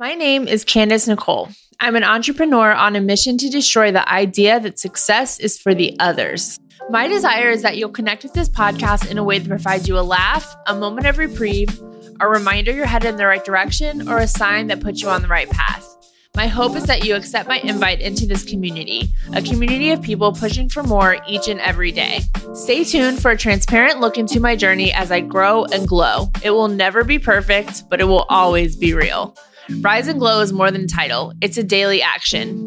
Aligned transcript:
My 0.00 0.14
name 0.14 0.48
is 0.48 0.64
Candace 0.64 1.06
Nicole. 1.06 1.50
I'm 1.78 1.94
an 1.94 2.04
entrepreneur 2.04 2.72
on 2.72 2.96
a 2.96 3.02
mission 3.02 3.36
to 3.36 3.50
destroy 3.50 3.92
the 3.92 4.10
idea 4.10 4.58
that 4.58 4.78
success 4.78 5.38
is 5.38 5.58
for 5.58 5.74
the 5.74 5.94
others. 6.00 6.58
My 6.88 7.06
desire 7.06 7.50
is 7.50 7.60
that 7.60 7.76
you'll 7.76 7.90
connect 7.90 8.22
with 8.22 8.32
this 8.32 8.48
podcast 8.48 9.10
in 9.10 9.18
a 9.18 9.22
way 9.22 9.38
that 9.38 9.46
provides 9.46 9.86
you 9.86 9.98
a 9.98 10.00
laugh, 10.00 10.56
a 10.66 10.74
moment 10.74 11.06
of 11.06 11.18
reprieve, 11.18 11.82
a 12.18 12.26
reminder 12.26 12.72
you're 12.72 12.86
headed 12.86 13.10
in 13.10 13.16
the 13.16 13.26
right 13.26 13.44
direction, 13.44 14.08
or 14.08 14.16
a 14.16 14.26
sign 14.26 14.68
that 14.68 14.80
puts 14.80 15.02
you 15.02 15.10
on 15.10 15.20
the 15.20 15.28
right 15.28 15.50
path. 15.50 15.86
My 16.34 16.46
hope 16.46 16.76
is 16.76 16.84
that 16.84 17.04
you 17.04 17.14
accept 17.14 17.46
my 17.46 17.58
invite 17.58 18.00
into 18.00 18.24
this 18.24 18.42
community, 18.42 19.10
a 19.34 19.42
community 19.42 19.90
of 19.90 20.00
people 20.00 20.32
pushing 20.32 20.70
for 20.70 20.82
more 20.82 21.18
each 21.28 21.46
and 21.46 21.60
every 21.60 21.92
day. 21.92 22.20
Stay 22.54 22.84
tuned 22.84 23.20
for 23.20 23.32
a 23.32 23.36
transparent 23.36 24.00
look 24.00 24.16
into 24.16 24.40
my 24.40 24.56
journey 24.56 24.94
as 24.94 25.12
I 25.12 25.20
grow 25.20 25.66
and 25.66 25.86
glow. 25.86 26.30
It 26.42 26.52
will 26.52 26.68
never 26.68 27.04
be 27.04 27.18
perfect, 27.18 27.90
but 27.90 28.00
it 28.00 28.04
will 28.04 28.24
always 28.30 28.76
be 28.76 28.94
real. 28.94 29.36
Rise 29.78 30.08
and 30.08 30.18
Glow 30.18 30.40
is 30.40 30.52
more 30.52 30.70
than 30.70 30.82
a 30.82 30.86
title, 30.86 31.32
it's 31.40 31.56
a 31.56 31.62
daily 31.62 32.02
action. 32.02 32.66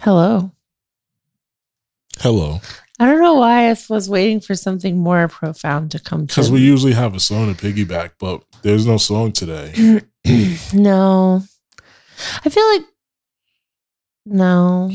Hello. 0.00 0.52
Hello. 2.18 2.60
I 2.98 3.06
don't 3.06 3.20
know 3.20 3.34
why 3.34 3.70
I 3.70 3.76
was 3.88 4.08
waiting 4.08 4.40
for 4.40 4.54
something 4.54 4.98
more 4.98 5.28
profound 5.28 5.92
to 5.92 6.00
come 6.00 6.24
Because 6.24 6.50
we 6.50 6.60
usually 6.60 6.94
have 6.94 7.14
a 7.14 7.20
song 7.20 7.54
to 7.54 7.60
piggyback, 7.60 8.12
but 8.18 8.42
there's 8.62 8.86
no 8.86 8.96
song 8.96 9.32
today. 9.32 10.00
no. 10.72 11.42
I 12.44 12.48
feel 12.48 12.66
like 12.72 12.82
no. 14.30 14.90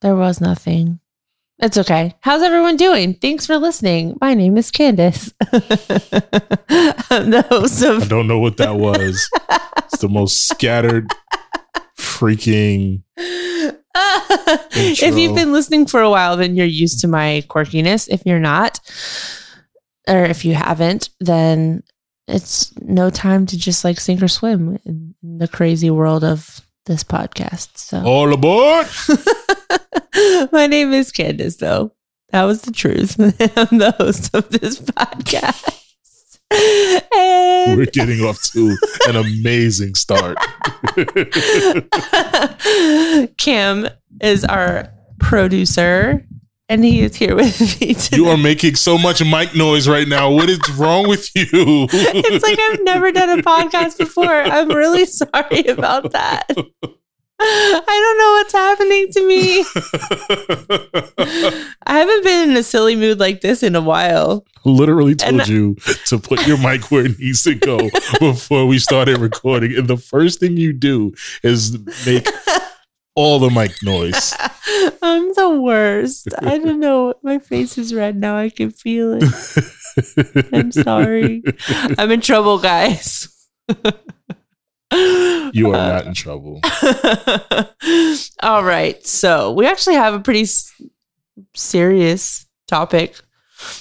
There 0.00 0.16
was 0.16 0.40
nothing. 0.40 1.00
It's 1.58 1.76
okay. 1.76 2.14
How's 2.20 2.42
everyone 2.42 2.76
doing? 2.76 3.14
Thanks 3.14 3.46
for 3.46 3.58
listening. 3.58 4.16
My 4.20 4.32
name 4.32 4.56
is 4.56 4.70
Candace. 4.70 5.32
I'm 5.52 5.60
the 7.30 7.44
host 7.50 7.82
of. 7.82 8.04
I 8.04 8.06
don't 8.06 8.26
know 8.26 8.38
what 8.38 8.56
that 8.56 8.76
was. 8.76 9.28
it's 9.84 9.98
the 9.98 10.08
most 10.08 10.48
scattered 10.48 11.10
freaking. 11.98 13.02
if 13.18 15.16
you've 15.18 15.34
been 15.34 15.52
listening 15.52 15.84
for 15.86 16.00
a 16.00 16.08
while, 16.08 16.38
then 16.38 16.56
you're 16.56 16.64
used 16.64 17.00
to 17.00 17.08
my 17.08 17.44
quirkiness. 17.48 18.08
If 18.08 18.22
you're 18.24 18.40
not, 18.40 18.80
or 20.08 20.24
if 20.24 20.46
you 20.46 20.54
haven't, 20.54 21.10
then 21.20 21.82
it's 22.26 22.72
no 22.80 23.10
time 23.10 23.44
to 23.46 23.58
just 23.58 23.84
like 23.84 24.00
sink 24.00 24.22
or 24.22 24.28
swim 24.28 24.78
in 24.86 25.14
the 25.22 25.48
crazy 25.48 25.90
world 25.90 26.24
of 26.24 26.62
this 26.90 27.04
podcast. 27.04 27.78
So, 27.78 28.02
All 28.04 28.34
aboard! 28.34 28.86
my 30.52 30.66
name 30.66 30.92
is 30.92 31.12
Candace, 31.12 31.56
though. 31.56 31.92
That 32.30 32.44
was 32.44 32.62
the 32.62 32.72
truth. 32.72 33.18
I'm 33.18 33.78
the 33.78 33.94
host 33.96 34.34
of 34.34 34.50
this 34.50 34.80
podcast. 34.80 35.76
And 36.52 37.78
We're 37.78 37.86
getting 37.86 38.22
off 38.22 38.38
to 38.52 38.76
an 39.08 39.14
amazing 39.14 39.94
start. 39.94 40.36
Cam 43.38 43.88
is 44.20 44.44
our 44.44 44.92
producer, 45.20 46.26
and 46.70 46.84
he 46.84 47.00
is 47.02 47.16
here 47.16 47.34
with 47.36 47.80
me 47.80 47.92
today. 47.94 48.16
you 48.16 48.28
are 48.28 48.36
making 48.38 48.76
so 48.76 48.96
much 48.96 49.22
mic 49.24 49.54
noise 49.54 49.88
right 49.88 50.08
now. 50.08 50.30
What 50.30 50.48
is 50.48 50.60
wrong 50.78 51.08
with 51.08 51.28
you? 51.34 51.50
it's 51.92 52.42
like 52.44 52.58
I've 52.58 52.82
never 52.84 53.12
done 53.12 53.38
a 53.38 53.42
podcast 53.42 53.98
before. 53.98 54.24
I'm 54.32 54.68
really 54.68 55.04
sorry 55.04 55.66
about 55.66 56.12
that. 56.12 56.46
I 57.42 57.82
don't 57.86 58.18
know 58.18 58.32
what's 58.36 58.52
happening 58.52 59.08
to 59.12 59.26
me. 59.26 59.64
I 61.86 61.98
haven't 61.98 62.22
been 62.22 62.50
in 62.50 62.56
a 62.56 62.62
silly 62.62 62.96
mood 62.96 63.18
like 63.18 63.40
this 63.40 63.62
in 63.62 63.74
a 63.74 63.80
while. 63.80 64.44
Literally 64.66 65.14
told 65.14 65.40
And- 65.40 65.48
you 65.48 65.74
to 66.06 66.18
put 66.18 66.46
your 66.46 66.58
mic 66.58 66.90
where 66.90 67.06
it 67.06 67.18
needs 67.18 67.42
to 67.44 67.54
go 67.54 67.88
before 68.20 68.66
we 68.66 68.78
started 68.78 69.18
recording. 69.18 69.74
And 69.74 69.88
the 69.88 69.96
first 69.96 70.38
thing 70.38 70.58
you 70.58 70.74
do 70.74 71.14
is 71.42 71.78
make 72.06 72.26
all 73.20 73.38
the 73.38 73.50
mic 73.50 73.82
noise. 73.82 74.34
I'm 75.02 75.32
the 75.34 75.60
worst. 75.60 76.28
I 76.40 76.56
don't 76.58 76.80
know. 76.80 77.14
My 77.22 77.38
face 77.38 77.76
is 77.76 77.92
red 77.94 78.16
now. 78.16 78.36
I 78.36 78.48
can 78.48 78.70
feel 78.70 79.18
it. 79.20 80.48
I'm 80.52 80.72
sorry. 80.88 81.42
I'm 81.98 82.10
in 82.10 82.20
trouble, 82.22 82.58
guys. 82.58 83.28
You 85.52 85.70
are 85.70 85.74
Uh, 85.74 85.88
not 85.92 86.06
in 86.06 86.14
trouble. 86.14 86.60
All 88.42 88.64
right. 88.64 89.04
So 89.06 89.52
we 89.52 89.66
actually 89.66 89.96
have 89.96 90.14
a 90.14 90.20
pretty 90.20 90.42
s- 90.42 90.72
serious 91.54 92.46
topic 92.66 93.20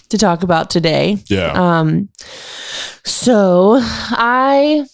to 0.09 0.17
talk 0.17 0.43
about 0.43 0.69
today. 0.69 1.17
Yeah. 1.29 1.51
Um, 1.53 2.09
so 3.05 3.77
I 3.81 4.85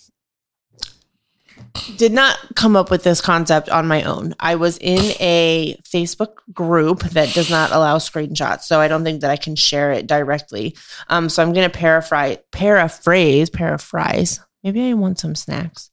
did 1.98 2.12
not 2.12 2.38
come 2.56 2.76
up 2.76 2.90
with 2.90 3.04
this 3.04 3.22
concept 3.22 3.70
on 3.70 3.88
my 3.88 4.04
own. 4.04 4.36
I 4.40 4.56
was 4.56 4.78
in 4.78 5.14
a 5.20 5.78
Facebook 5.84 6.38
group 6.54 7.02
that 7.02 7.34
does 7.34 7.50
not 7.50 7.72
allow 7.72 7.98
screenshots, 7.98 8.64
so 8.64 8.80
I 8.80 8.88
don't 8.88 9.04
think 9.04 9.22
that 9.22 9.32
I 9.32 9.38
can 9.38 9.56
share 9.56 9.92
it 9.92 10.08
directly. 10.08 10.76
Um, 11.10 11.30
so 11.30 11.44
I'm 11.44 11.54
going 11.54 11.70
to 11.70 11.78
paraphrase, 11.78 12.38
paraphrase, 12.52 13.50
paraphrase. 13.50 14.40
Maybe 14.64 14.90
I 14.90 14.94
want 14.94 15.20
some 15.20 15.36
snacks. 15.36 15.92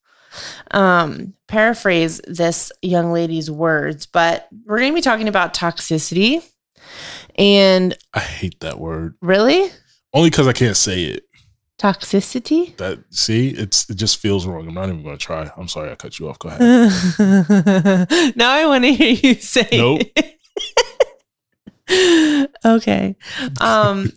Um, 0.70 1.34
paraphrase 1.47 2.20
this 2.26 2.72
young 2.81 3.12
lady's 3.12 3.50
words, 3.50 4.06
but 4.06 4.49
we're 4.64 4.78
going 4.78 4.93
to 4.93 4.94
be 4.94 5.03
talking 5.03 5.28
about 5.28 5.54
toxicity. 5.54 6.43
And 7.37 7.97
I 8.14 8.20
hate 8.20 8.60
that 8.60 8.78
word. 8.78 9.14
really, 9.20 9.70
Only 10.12 10.31
because 10.31 10.49
I 10.49 10.53
can't 10.53 10.76
say 10.76 11.04
it. 11.04 11.25
Toxicity. 11.82 12.76
That 12.76 13.00
see, 13.10 13.48
it's 13.48 13.91
it 13.91 13.97
just 13.97 14.19
feels 14.19 14.47
wrong. 14.47 14.69
I'm 14.69 14.75
not 14.75 14.88
even 14.88 15.03
gonna 15.03 15.16
try. 15.16 15.50
I'm 15.56 15.69
sorry, 15.69 15.91
I 15.91 15.97
cut 15.97 16.19
you 16.19 16.28
off. 16.28 16.38
Go 16.38 16.48
ahead. 16.48 16.60
now 18.37 18.53
I 18.53 18.66
want 18.66 18.84
to 18.84 18.93
hear 18.93 19.10
you 19.10 19.34
say. 19.34 19.69
Nope. 19.72 20.03
okay. 22.65 23.16
Um, 23.60 24.12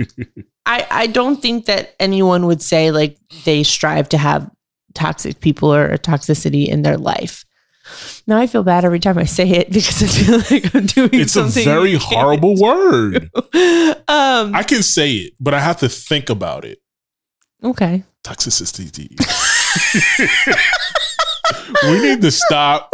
I 0.66 0.86
I 0.90 1.06
don't 1.06 1.40
think 1.40 1.66
that 1.66 1.94
anyone 2.00 2.46
would 2.46 2.60
say 2.60 2.90
like 2.90 3.18
they 3.44 3.62
strive 3.62 4.08
to 4.10 4.18
have 4.18 4.50
toxic 4.94 5.40
people 5.40 5.72
or 5.72 5.96
toxicity 5.98 6.66
in 6.66 6.82
their 6.82 6.98
life. 6.98 7.44
Now 8.26 8.38
I 8.40 8.48
feel 8.48 8.64
bad 8.64 8.84
every 8.84 8.98
time 8.98 9.16
I 9.16 9.26
say 9.26 9.48
it 9.48 9.70
because 9.70 10.02
I 10.02 10.06
feel 10.08 10.38
like 10.38 10.74
I'm 10.74 10.86
doing 10.86 11.10
it's 11.20 11.36
a 11.36 11.42
something. 11.42 11.64
very 11.64 11.92
you 11.92 12.00
can't 12.00 12.20
horrible 12.20 12.60
word. 12.60 13.30
Um. 14.08 14.54
I 14.54 14.64
can 14.66 14.82
say 14.82 15.12
it, 15.12 15.34
but 15.38 15.54
I 15.54 15.60
have 15.60 15.78
to 15.78 15.88
think 15.88 16.30
about 16.30 16.64
it. 16.64 16.78
Okay. 17.62 18.04
Toxicity. 18.24 19.10
we 21.84 22.00
need 22.00 22.20
to 22.22 22.30
stop 22.30 22.90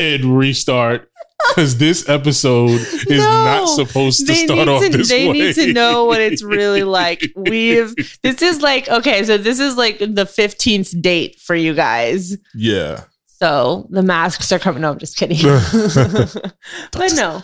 and 0.00 0.36
restart 0.38 1.08
because 1.48 1.76
this 1.78 2.08
episode 2.08 2.70
is 2.70 3.08
No. 3.22 3.44
not 3.44 3.66
supposed 3.68 4.26
to 4.26 4.34
start 4.34 4.68
off 4.68 4.82
to, 4.82 4.88
this 4.88 5.08
they 5.08 5.26
way. 5.28 5.32
need 5.32 5.54
to 5.56 5.72
know 5.72 6.04
what 6.06 6.20
it's 6.20 6.42
really 6.42 6.84
like. 6.84 7.22
We've 7.36 7.94
this 8.22 8.40
is 8.42 8.62
like 8.62 8.88
okay, 8.88 9.24
so 9.24 9.36
this 9.38 9.60
is 9.60 9.76
like 9.76 9.98
the 9.98 10.24
fifteenth 10.26 10.94
date 11.02 11.38
for 11.40 11.54
you 11.54 11.74
guys. 11.74 12.36
yeah. 12.54 13.04
So 13.26 13.88
the 13.90 14.02
masks 14.04 14.52
are 14.52 14.60
coming. 14.60 14.82
No, 14.82 14.92
I'm 14.92 14.98
just 14.98 15.16
kidding. 15.16 15.36
but 15.42 17.12
no, 17.16 17.42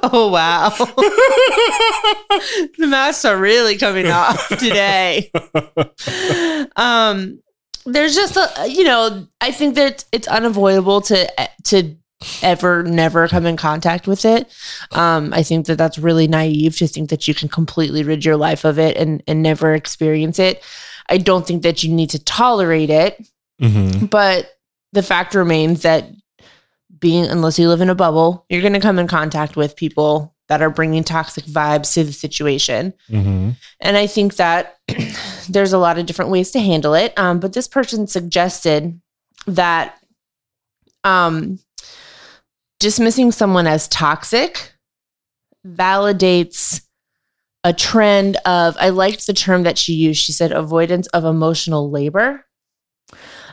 oh 0.12 0.30
wow, 0.30 0.70
the 2.78 2.86
masks 2.86 3.24
are 3.24 3.36
really 3.36 3.76
coming 3.76 4.06
off 4.06 4.48
today. 4.48 5.30
Um, 6.76 7.40
there's 7.84 8.14
just 8.14 8.36
a 8.36 8.68
you 8.68 8.84
know, 8.84 9.26
I 9.40 9.50
think 9.50 9.74
that 9.74 10.04
it's 10.12 10.28
unavoidable 10.28 11.00
to 11.02 11.28
to 11.64 11.96
ever 12.42 12.82
never 12.82 13.28
come 13.28 13.46
in 13.46 13.56
contact 13.56 14.06
with 14.06 14.24
it. 14.24 14.52
Um, 14.92 15.32
I 15.32 15.42
think 15.42 15.66
that 15.66 15.76
that's 15.78 15.98
really 15.98 16.28
naive 16.28 16.76
to 16.78 16.86
think 16.86 17.10
that 17.10 17.26
you 17.26 17.34
can 17.34 17.48
completely 17.48 18.02
rid 18.02 18.24
your 18.24 18.36
life 18.36 18.64
of 18.64 18.78
it 18.78 18.96
and 18.96 19.22
and 19.26 19.42
never 19.42 19.74
experience 19.74 20.38
it. 20.38 20.62
I 21.08 21.18
don't 21.18 21.46
think 21.46 21.62
that 21.62 21.82
you 21.82 21.92
need 21.92 22.10
to 22.10 22.22
tolerate 22.24 22.90
it, 22.90 23.26
hmm 23.58 24.06
but 24.06 24.50
the 24.92 25.02
fact 25.02 25.34
remains 25.34 25.82
that 25.82 26.10
being 27.00 27.24
unless 27.24 27.58
you 27.58 27.68
live 27.68 27.80
in 27.80 27.90
a 27.90 27.94
bubble, 27.94 28.44
you're 28.48 28.60
going 28.60 28.74
to 28.74 28.80
come 28.80 28.98
in 28.98 29.06
contact 29.06 29.56
with 29.56 29.76
people 29.76 30.34
that 30.48 30.62
are 30.62 30.70
bringing 30.70 31.04
toxic 31.04 31.44
vibes 31.44 31.94
to 31.94 32.04
the 32.04 32.12
situation. 32.12 32.92
hmm 33.08 33.50
And 33.80 33.96
I 33.96 34.06
think 34.06 34.36
that 34.36 34.78
there's 35.48 35.72
a 35.72 35.78
lot 35.78 35.98
of 35.98 36.06
different 36.06 36.30
ways 36.30 36.50
to 36.52 36.60
handle 36.60 36.94
it. 36.94 37.16
Um, 37.18 37.40
but 37.40 37.52
this 37.52 37.68
person 37.68 38.06
suggested 38.06 39.00
that 39.46 39.96
um, 41.04 41.58
dismissing 42.78 43.32
someone 43.32 43.66
as 43.66 43.88
toxic 43.88 44.74
validates 45.66 46.82
a 47.62 47.72
trend 47.72 48.36
of 48.46 48.76
I 48.80 48.88
liked 48.88 49.26
the 49.26 49.34
term 49.34 49.64
that 49.64 49.78
she 49.78 49.92
used. 49.92 50.22
She 50.22 50.32
said 50.32 50.52
avoidance 50.52 51.06
of 51.08 51.24
emotional 51.24 51.90
labor. 51.90 52.46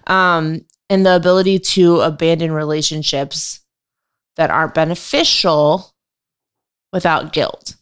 Um, 0.08 0.62
and 0.89 1.06
the 1.06 1.16
ability 1.16 1.60
to 1.60 2.01
abandon 2.01 2.51
relationships 2.51 3.62
that 4.36 4.50
aren't 4.50 4.74
beneficial 4.74 5.94
without 6.94 7.34
guilt. 7.34 7.75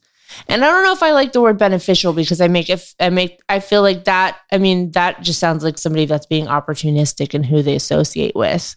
And 0.47 0.63
I 0.65 0.69
don't 0.69 0.83
know 0.83 0.93
if 0.93 1.03
I 1.03 1.11
like 1.11 1.31
the 1.31 1.41
word 1.41 1.57
beneficial 1.57 2.13
because 2.13 2.41
I 2.41 2.47
make 2.47 2.69
if 2.69 2.93
I 2.99 3.09
make 3.09 3.39
I 3.47 3.59
feel 3.59 3.81
like 3.81 4.03
that 4.05 4.37
I 4.51 4.57
mean 4.57 4.91
that 4.91 5.21
just 5.21 5.39
sounds 5.39 5.63
like 5.63 5.77
somebody 5.77 6.05
that's 6.05 6.25
being 6.25 6.47
opportunistic 6.47 7.33
in 7.33 7.43
who 7.43 7.61
they 7.61 7.75
associate 7.75 8.35
with. 8.35 8.75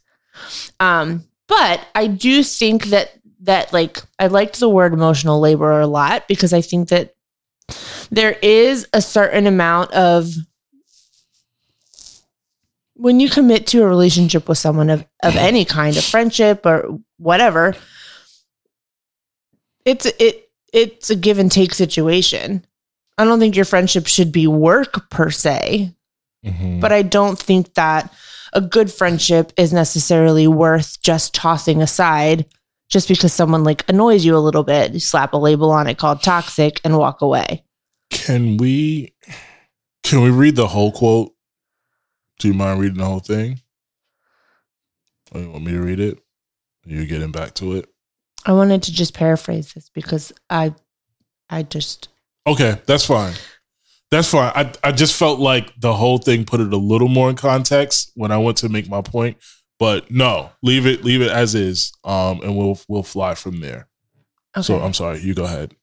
Um 0.79 1.25
but 1.49 1.85
I 1.95 2.07
do 2.07 2.43
think 2.45 2.87
that 2.87 3.11
that 3.41 3.73
like 3.73 3.99
I 4.19 4.29
liked 4.29 4.61
the 4.61 4.69
word 4.69 4.93
emotional 4.93 5.41
labor 5.41 5.81
a 5.81 5.87
lot 5.87 6.29
because 6.29 6.53
I 6.53 6.61
think 6.61 6.91
that 6.91 7.15
there 8.11 8.37
is 8.43 8.87
a 8.93 9.03
certain 9.03 9.47
amount 9.47 9.93
of 9.93 10.33
when 13.01 13.21
you 13.21 13.31
commit 13.31 13.67
to 13.69 13.83
a 13.83 13.87
relationship 13.87 14.49
with 14.49 14.59
someone 14.59 14.91
of, 14.91 15.07
of 15.23 15.37
any 15.37 15.65
kind 15.65 15.97
of 15.97 16.05
friendship 16.05 16.67
or 16.67 16.99
whatever 17.19 17.75
it's 19.85 20.07
it 20.07 20.51
it's 20.73 21.11
a 21.11 21.17
give 21.17 21.39
and 21.39 21.51
take 21.51 21.73
situation 21.75 22.65
i 23.17 23.25
don't 23.25 23.39
think 23.41 23.57
your 23.57 23.65
friendship 23.65 24.07
should 24.07 24.33
be 24.33 24.47
work 24.47 25.09
per 25.11 25.31
se 25.31 25.95
Mhm. 26.47 26.81
but 26.81 26.93
i 26.93 27.03
don't 27.03 27.39
think 27.39 27.75
that 27.75 28.13
a 28.53 28.61
good 28.61 28.93
friendship 28.93 29.53
is 29.57 29.73
necessarily 29.73 30.47
worth 30.47 31.01
just 31.03 31.35
tossing 31.35 31.83
aside 31.83 32.47
just 32.89 33.09
because 33.09 33.33
someone 33.33 33.65
like 33.65 33.85
annoys 33.89 34.25
you 34.25 34.37
a 34.37 34.39
little 34.39 34.63
bit 34.63 34.93
you 34.93 35.01
slap 35.01 35.33
a 35.33 35.37
label 35.37 35.71
on 35.73 35.87
it 35.89 35.99
called 35.99 36.23
toxic 36.23 36.81
and 36.85 36.97
walk 36.97 37.21
away 37.23 37.65
Can 38.11 38.57
we 38.57 39.13
can 40.05 40.23
we 40.23 40.31
read 40.31 40.57
the 40.57 40.69
whole 40.69 40.93
quote? 40.93 41.33
Do 42.39 42.49
you 42.49 42.55
mind 42.55 42.81
reading 42.81 42.99
the 42.99 43.05
whole 43.05 43.21
thing? 43.21 43.61
Or 45.33 45.41
you 45.41 45.51
want 45.51 45.65
me 45.65 45.73
to 45.73 45.81
read 45.81 46.01
it? 46.01 46.19
You 46.85 47.05
getting 47.07 47.33
back 47.33 47.55
to 47.55 47.75
it? 47.75 47.89
i 48.47 48.53
wanted 48.53 48.83
to 48.85 48.93
just 48.93 49.15
paraphrase 49.15 49.73
this 49.75 49.91
because 49.91 50.33
i 50.49 50.73
i 51.51 51.63
just 51.63 52.09
Okay, 52.47 52.81
that's 52.87 53.05
fine. 53.05 53.35
That's 54.11 54.31
fine. 54.31 54.53
I 54.55 54.73
I 54.83 54.93
just 54.93 55.19
felt 55.19 55.39
like 55.39 55.71
the 55.79 55.93
whole 55.93 56.17
thing 56.17 56.47
put 56.47 56.61
it 56.61 56.73
a 56.73 56.77
little 56.79 57.09
more 57.09 57.29
in 57.29 57.37
context 57.37 58.11
when 58.15 58.33
I 58.33 58.39
went 58.39 58.57
to 58.59 58.71
make 58.71 58.89
my 58.89 59.03
point. 59.03 59.37
But 59.79 60.11
no, 60.11 60.51
leave 60.63 60.87
it 60.87 61.05
leave 61.05 61.21
it 61.21 61.31
as 61.31 61.55
is. 61.55 61.93
Um 62.05 62.41
and 62.43 62.57
we'll 62.57 62.79
we'll 62.89 63.03
fly 63.03 63.35
from 63.35 63.61
there. 63.61 63.89
okay. 64.57 64.65
So 64.65 64.79
I'm 64.81 64.95
sorry, 64.95 65.21
you 65.21 65.35
go 65.35 65.45
ahead. 65.45 65.75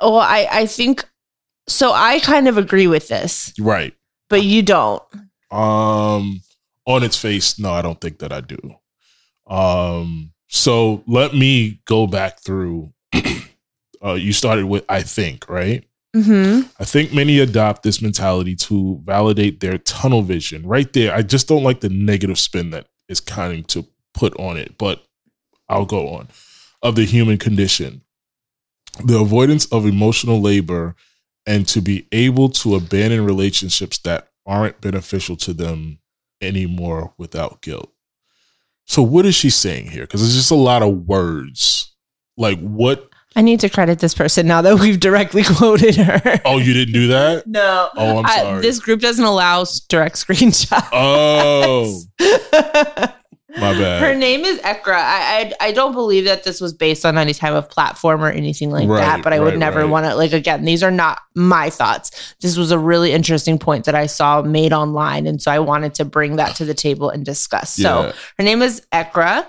well 0.00 0.16
i 0.20 0.46
i 0.50 0.64
think 0.66 1.04
so 1.68 1.92
i 1.92 2.18
kind 2.20 2.48
of 2.48 2.56
agree 2.56 2.86
with 2.86 3.08
this 3.08 3.52
Right. 3.58 3.94
But 4.28 4.42
you 4.42 4.62
don't 4.62 5.02
Um, 5.50 6.40
on 6.86 7.02
its 7.02 7.16
face, 7.16 7.58
no, 7.58 7.72
I 7.72 7.82
don't 7.82 8.00
think 8.00 8.18
that 8.18 8.32
I 8.32 8.40
do. 8.40 8.58
Um, 9.46 10.32
so 10.48 11.02
let 11.06 11.34
me 11.34 11.80
go 11.84 12.06
back 12.06 12.40
through. 12.40 12.92
uh, 14.04 14.14
you 14.14 14.32
started 14.32 14.66
with 14.66 14.84
I 14.88 15.02
think, 15.02 15.48
right? 15.48 15.84
mm-hmm. 16.16 16.68
I 16.80 16.84
think 16.84 17.12
many 17.12 17.38
adopt 17.38 17.82
this 17.82 18.00
mentality 18.00 18.54
to 18.56 19.00
validate 19.04 19.60
their 19.60 19.78
tunnel 19.78 20.22
vision. 20.22 20.66
Right 20.66 20.92
there, 20.92 21.14
I 21.14 21.22
just 21.22 21.48
don't 21.48 21.62
like 21.62 21.80
the 21.80 21.88
negative 21.88 22.38
spin 22.38 22.70
that 22.70 22.86
is 23.08 23.20
kind 23.20 23.58
of 23.58 23.66
to 23.68 23.86
put 24.14 24.38
on 24.38 24.56
it, 24.56 24.78
but 24.78 25.04
I'll 25.68 25.86
go 25.86 26.08
on. 26.08 26.28
Of 26.82 26.94
the 26.94 27.04
human 27.04 27.38
condition, 27.38 28.02
the 29.04 29.18
avoidance 29.18 29.66
of 29.66 29.86
emotional 29.86 30.40
labor, 30.40 30.94
and 31.46 31.66
to 31.68 31.80
be 31.80 32.06
able 32.12 32.48
to 32.50 32.74
abandon 32.74 33.24
relationships 33.24 33.98
that 33.98 34.28
aren't 34.44 34.80
beneficial 34.80 35.36
to 35.36 35.52
them 35.52 35.98
anymore 36.40 37.14
without 37.18 37.62
guilt. 37.62 37.92
So, 38.86 39.02
what 39.02 39.26
is 39.26 39.34
she 39.34 39.50
saying 39.50 39.88
here? 39.90 40.02
Because 40.02 40.22
it's 40.22 40.34
just 40.34 40.50
a 40.50 40.54
lot 40.56 40.82
of 40.82 41.06
words. 41.06 41.94
Like, 42.36 42.60
what? 42.60 43.08
I 43.34 43.42
need 43.42 43.60
to 43.60 43.68
credit 43.68 43.98
this 43.98 44.14
person 44.14 44.46
now 44.46 44.62
that 44.62 44.78
we've 44.80 44.98
directly 45.00 45.42
quoted 45.56 45.96
her. 45.96 46.40
Oh, 46.44 46.58
you 46.58 46.72
didn't 46.72 46.94
do 46.94 47.08
that? 47.08 47.46
no. 47.46 47.90
Oh, 47.96 48.18
I'm 48.18 48.26
I- 48.26 48.36
sorry. 48.36 48.62
this 48.62 48.78
group 48.78 49.00
doesn't 49.00 49.24
allow 49.24 49.64
direct 49.88 50.16
screenshots. 50.26 50.88
Oh, 50.92 52.00
my 53.58 53.72
bad. 53.72 54.00
Her 54.02 54.14
name 54.14 54.44
is 54.44 54.58
Ekra. 54.60 54.94
I, 54.94 55.52
I 55.60 55.68
I 55.68 55.72
don't 55.72 55.92
believe 55.92 56.24
that 56.24 56.44
this 56.44 56.60
was 56.60 56.72
based 56.72 57.04
on 57.06 57.16
any 57.18 57.32
type 57.34 57.52
of 57.52 57.68
platform 57.70 58.22
or 58.22 58.30
anything 58.30 58.70
like 58.70 58.88
Right, 58.88 59.00
that. 59.00 59.22
But 59.22 59.32
I 59.32 59.40
would 59.40 59.58
never 59.58 59.80
right. 59.80 59.88
want 59.90 60.06
to 60.06 60.14
like 60.14 60.32
again. 60.32 60.64
These 60.64 60.82
are 60.82 60.90
not 60.90 61.20
my 61.34 61.70
thoughts. 61.70 62.34
This 62.40 62.56
was 62.56 62.70
a 62.70 62.78
really 62.78 63.12
interesting 63.12 63.58
point 63.58 63.84
that 63.86 63.94
I 63.94 64.06
saw 64.06 64.42
made 64.42 64.72
online, 64.72 65.26
and 65.26 65.40
so 65.40 65.50
I 65.50 65.58
wanted 65.58 65.94
to 65.94 66.04
bring 66.04 66.36
that 66.36 66.56
to 66.56 66.64
the 66.64 66.74
table 66.74 67.10
and 67.10 67.24
discuss. 67.24 67.70
So 67.74 68.06
Yeah. 68.06 68.12
her 68.38 68.44
name 68.44 68.62
is 68.62 68.82
Ekra, 68.92 69.46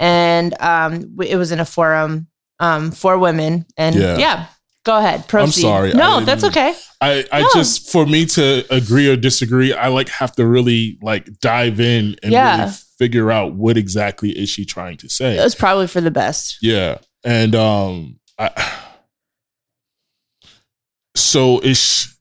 and 0.00 0.60
um, 0.60 1.16
it 1.24 1.36
was 1.36 1.52
in 1.52 1.60
a 1.60 1.64
forum 1.64 2.26
um 2.60 2.90
for 2.90 3.18
women. 3.18 3.66
And 3.76 3.94
Yeah. 3.94 4.16
yeah, 4.18 4.46
go 4.84 4.96
ahead. 4.98 5.28
Proceed. 5.28 5.62
sorry, 5.62 5.92
I 5.94 5.96
No, 5.96 6.20
that's 6.20 6.44
okay. 6.44 6.74
I, 7.00 7.24
I 7.30 7.42
No. 7.42 7.48
just 7.54 7.92
for 7.92 8.04
me 8.06 8.26
to 8.26 8.64
agree 8.70 9.08
or 9.08 9.14
disagree, 9.16 9.72
I 9.72 9.86
like 9.88 10.08
have 10.08 10.32
to 10.36 10.46
really 10.46 10.98
like 11.00 11.38
dive 11.40 11.78
in 11.78 12.16
and 12.22 12.32
Yeah. 12.32 12.58
really 12.64 12.72
figure 12.98 13.30
out 13.30 13.54
what 13.54 13.76
exactly 13.76 14.30
is 14.30 14.48
she 14.48 14.64
trying 14.64 14.96
to 14.98 15.08
say. 15.08 15.38
It 15.38 15.44
was 15.44 15.54
probably 15.54 15.86
for 15.86 16.00
the 16.00 16.10
best. 16.10 16.58
Yeah. 16.62 16.98
And 17.24 17.54
um 17.54 18.18
I 18.38 18.50
so 21.14 21.60
is 21.60 22.16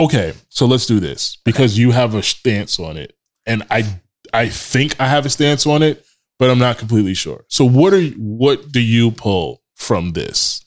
okay, 0.00 0.34
so 0.48 0.66
let's 0.66 0.86
do 0.86 1.00
this 1.00 1.38
because 1.44 1.78
you 1.78 1.90
have 1.90 2.14
a 2.14 2.22
stance 2.22 2.78
on 2.78 2.96
it 2.96 3.14
and 3.46 3.62
I 3.70 4.00
I 4.34 4.48
think 4.48 4.98
I 5.00 5.06
have 5.08 5.26
a 5.26 5.30
stance 5.30 5.66
on 5.66 5.82
it, 5.82 6.04
but 6.38 6.50
I'm 6.50 6.58
not 6.58 6.78
completely 6.78 7.14
sure. 7.14 7.44
So 7.48 7.64
what 7.64 7.92
are 7.92 8.02
what 8.16 8.72
do 8.72 8.80
you 8.80 9.10
pull 9.10 9.62
from 9.76 10.12
this? 10.12 10.64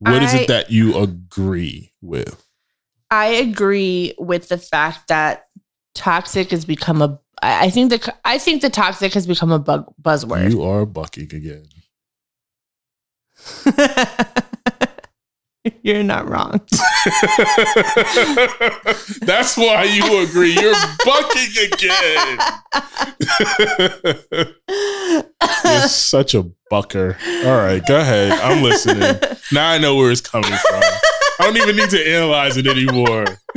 What 0.00 0.22
is 0.22 0.34
I- 0.34 0.38
it 0.38 0.48
that 0.48 0.70
you 0.70 0.96
agree 0.96 1.92
with? 2.00 2.44
I 3.10 3.26
agree 3.26 4.14
with 4.18 4.48
the 4.48 4.58
fact 4.58 5.08
that 5.08 5.46
toxic 5.94 6.50
has 6.50 6.66
become 6.66 7.00
a. 7.00 7.18
I 7.42 7.70
think 7.70 7.90
the 7.90 8.14
I 8.24 8.38
think 8.38 8.62
the 8.62 8.70
toxic 8.70 9.14
has 9.14 9.26
become 9.26 9.52
a 9.52 9.58
bug, 9.58 9.92
buzzword. 10.00 10.50
You 10.50 10.62
are 10.62 10.86
bucking 10.86 11.34
again. 11.34 11.66
You're 15.82 16.02
not 16.02 16.28
wrong. 16.28 16.52
That's 19.20 19.56
why 19.56 19.84
you 19.84 20.22
agree. 20.22 20.52
You're 20.52 20.74
bucking 21.04 21.50
again. 21.72 22.38
You're 25.64 25.88
such 25.88 26.34
a 26.34 26.50
bucker. 26.70 27.18
All 27.44 27.56
right, 27.56 27.84
go 27.86 28.00
ahead. 28.00 28.32
I'm 28.32 28.62
listening. 28.62 29.20
Now 29.52 29.70
I 29.70 29.78
know 29.78 29.96
where 29.96 30.10
it's 30.10 30.20
coming 30.20 30.50
from. 30.50 30.82
I 31.40 31.44
don't 31.44 31.56
even 31.56 31.76
need 31.76 31.90
to 31.90 32.08
analyze 32.14 32.56
it 32.56 32.66
anymore. 32.66 33.24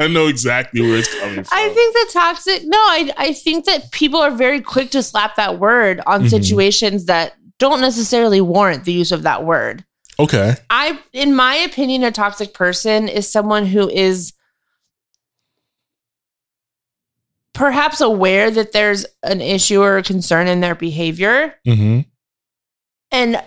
I 0.00 0.08
know 0.08 0.26
exactly 0.28 0.80
where 0.80 0.98
it's 0.98 1.14
coming 1.20 1.44
from. 1.44 1.58
I 1.58 1.68
think 1.68 1.94
the 1.94 2.10
toxic. 2.12 2.62
No, 2.64 2.78
I 2.78 3.12
I 3.16 3.32
think 3.32 3.64
that 3.66 3.90
people 3.92 4.20
are 4.20 4.30
very 4.30 4.60
quick 4.60 4.90
to 4.92 5.02
slap 5.02 5.36
that 5.36 5.58
word 5.58 6.00
on 6.06 6.24
Mhm. 6.24 6.30
situations 6.30 7.04
that 7.06 7.34
don't 7.58 7.80
necessarily 7.80 8.40
warrant 8.40 8.84
the 8.84 8.92
use 8.92 9.12
of 9.12 9.22
that 9.22 9.44
word. 9.44 9.84
okay. 10.18 10.54
I, 10.70 10.98
in 11.12 11.34
my 11.34 11.54
opinion, 11.56 12.02
a 12.02 12.10
toxic 12.10 12.54
person 12.54 13.06
is 13.08 13.30
someone 13.30 13.66
who 13.66 13.88
is 13.88 14.32
perhaps 17.52 18.00
aware 18.00 18.50
that 18.50 18.72
there's 18.72 19.06
an 19.22 19.40
issue 19.40 19.82
or 19.82 19.96
a 19.98 20.02
concern 20.02 20.48
in 20.48 20.60
their 20.60 20.74
behavior 20.74 21.54
Mm-hmm. 21.66 22.00
and 23.10 23.42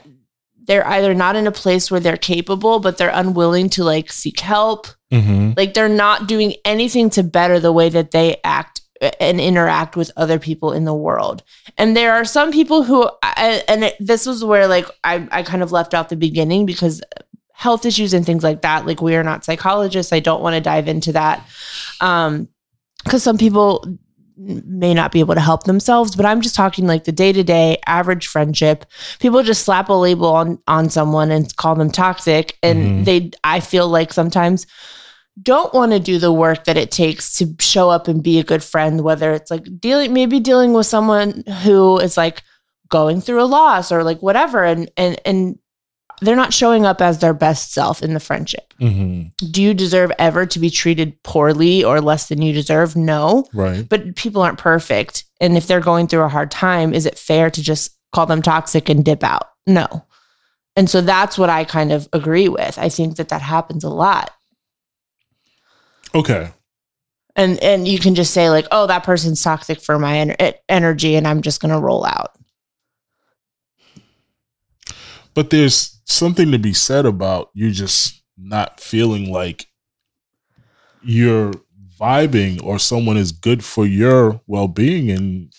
they're 0.70 0.88
either 0.88 1.16
not 1.16 1.36
in 1.36 1.48
a 1.48 1.52
place 1.52 1.90
where 1.90 2.00
they're 2.00 2.16
capable 2.16 2.80
but 2.80 2.98
they're 2.98 3.12
unwilling 3.14 3.70
to 3.70 3.84
like 3.84 4.12
seek 4.12 4.40
help. 4.40 4.88
Mm-hmm. 5.12 5.54
like 5.58 5.74
they're 5.74 5.90
not 5.90 6.28
doing 6.28 6.54
anything 6.64 7.10
to 7.10 7.24
better 7.24 7.60
the 7.60 7.74
way 7.74 7.90
that 7.90 8.12
they 8.12 8.38
act 8.44 8.82
and 9.20 9.42
interact 9.42 9.96
with 9.96 10.12
other 10.16 10.38
people 10.38 10.72
in 10.72 10.86
the 10.86 10.94
world. 10.94 11.42
And 11.80 11.98
there 11.98 12.14
are 12.14 12.26
some 12.26 12.52
people 12.52 12.84
who 12.84 13.10
I, 13.24 13.64
and 13.68 13.86
it, 13.86 13.96
this 14.00 14.28
was 14.28 14.44
where 14.44 14.68
like 14.68 14.86
I, 15.04 15.28
I 15.32 15.42
kind 15.42 15.64
of 15.64 15.72
left 15.72 15.96
out 15.96 16.10
the 16.10 16.16
beginning 16.16 16.68
because 16.68 17.02
health 17.54 17.88
issues 17.88 18.14
and 18.14 18.24
things 18.24 18.44
like 18.44 18.62
that 18.62 18.86
like 18.86 19.02
we 19.02 19.16
are 19.16 19.24
not 19.24 19.44
psychologists. 19.44 20.14
I 20.14 20.20
don't 20.20 20.44
want 20.44 20.54
to 20.54 20.62
dive 20.62 20.88
into 20.88 21.14
that. 21.14 21.44
Um 22.02 22.48
because 23.04 23.24
some 23.24 23.40
people 23.40 23.84
may 24.42 24.94
not 24.94 25.12
be 25.12 25.20
able 25.20 25.36
to 25.36 25.42
help 25.42 25.64
themselves 25.66 26.16
but 26.16 26.26
i'm 26.26 26.40
just 26.40 26.56
talking 26.56 26.88
like 26.88 27.04
the 27.04 27.12
day-to-day 27.12 27.78
average 27.86 28.26
friendship 28.28 28.86
people 29.20 29.44
just 29.44 29.66
slap 29.66 29.90
a 29.90 29.94
label 29.94 30.28
on 30.28 30.58
on 30.68 30.90
someone 30.90 31.30
and 31.30 31.54
call 31.58 31.76
them 31.76 31.92
toxic 31.92 32.58
and 32.64 32.80
Mhm. 33.02 33.06
they 33.06 33.32
i 33.44 33.60
feel 33.60 33.90
like 33.90 34.14
sometimes 34.14 34.66
don't 35.42 35.74
want 35.74 35.92
to 35.92 36.00
do 36.00 36.20
the 36.20 36.32
work 36.34 36.66
that 36.66 36.78
it 36.78 36.90
takes 36.92 37.38
to 37.38 37.54
show 37.60 37.90
up 37.90 38.08
and 38.08 38.24
be 38.24 38.40
a 38.40 38.44
good 38.44 38.64
friend 38.64 39.02
whether 39.02 39.34
it's 39.34 39.52
like 39.52 39.66
dealing 39.80 40.14
maybe 40.14 40.40
dealing 40.40 40.72
with 40.74 40.86
someone 40.86 41.44
who 41.64 41.98
is 42.00 42.16
like 42.18 42.42
going 42.90 43.20
through 43.22 43.42
a 43.42 43.46
loss 43.46 43.92
or 43.92 44.04
like 44.04 44.20
whatever 44.22 44.64
and 44.64 44.90
and 44.98 45.20
and 45.26 45.60
they're 46.22 46.36
not 46.36 46.54
showing 46.54 46.86
up 46.86 47.02
as 47.02 47.20
their 47.20 47.34
best 47.34 47.74
self 47.74 48.02
in 48.02 48.14
the 48.14 48.20
friendship. 48.20 48.74
hmm 48.80 49.24
Do 49.38 49.62
you 49.62 49.74
deserve 49.74 50.12
ever 50.20 50.46
to 50.46 50.60
be 50.60 50.70
treated 50.70 51.22
poorly 51.24 51.84
or 51.84 52.02
less 52.02 52.28
than 52.28 52.42
you 52.42 52.54
deserve? 52.54 52.96
No. 52.96 53.46
Right. 53.54 53.88
But 53.88 54.16
people 54.16 54.42
aren't 54.42 54.58
perfect. 54.60 55.26
And 55.42 55.56
if 55.58 55.68
they're 55.68 55.80
going 55.80 56.08
through 56.08 56.24
a 56.24 56.30
hard 56.30 56.52
time, 56.52 56.94
is 56.94 57.06
it 57.06 57.18
fair 57.18 57.50
to 57.50 57.62
just 57.62 57.98
call 58.14 58.26
them 58.26 58.42
toxic 58.42 58.90
and 58.90 59.06
dip 59.06 59.24
out? 59.24 59.50
No. 59.68 60.06
And 60.76 60.90
so 60.90 61.02
that's 61.02 61.38
what 61.38 61.50
I 61.50 61.64
kind 61.64 61.92
of 61.92 62.08
agree 62.14 62.48
with. 62.50 62.78
I 62.78 62.90
think 62.90 63.18
that 63.18 63.30
that 63.30 63.42
happens 63.42 63.84
a 63.84 63.90
lot. 63.90 64.32
Okay. 66.16 66.52
And 67.36 67.60
and 67.60 67.88
you 67.88 68.00
can 68.00 68.16
just 68.16 68.34
say 68.34 68.50
like, 68.50 68.66
"Oh, 68.72 68.88
that 68.88 69.04
person's 69.04 69.42
toxic 69.42 69.80
for 69.80 70.00
my 70.00 70.18
en- 70.20 70.54
energy 70.68 71.16
and 71.16 71.28
I'm 71.28 71.42
just 71.42 71.62
going 71.62 71.74
to 71.74 71.80
roll 71.80 72.06
out." 72.06 72.32
But 75.34 75.50
there's 75.50 76.00
something 76.06 76.52
to 76.52 76.60
be 76.60 76.74
said 76.74 77.06
about 77.06 77.50
you 77.54 77.72
just 77.72 78.24
not 78.38 78.80
feeling 78.80 79.32
like 79.32 79.68
you're 81.04 81.54
vibing 82.00 82.64
or 82.64 82.80
someone 82.80 83.18
is 83.18 83.32
good 83.32 83.64
for 83.64 83.86
your 83.86 84.42
well 84.48 84.68
being 84.68 85.12
and 85.12 85.52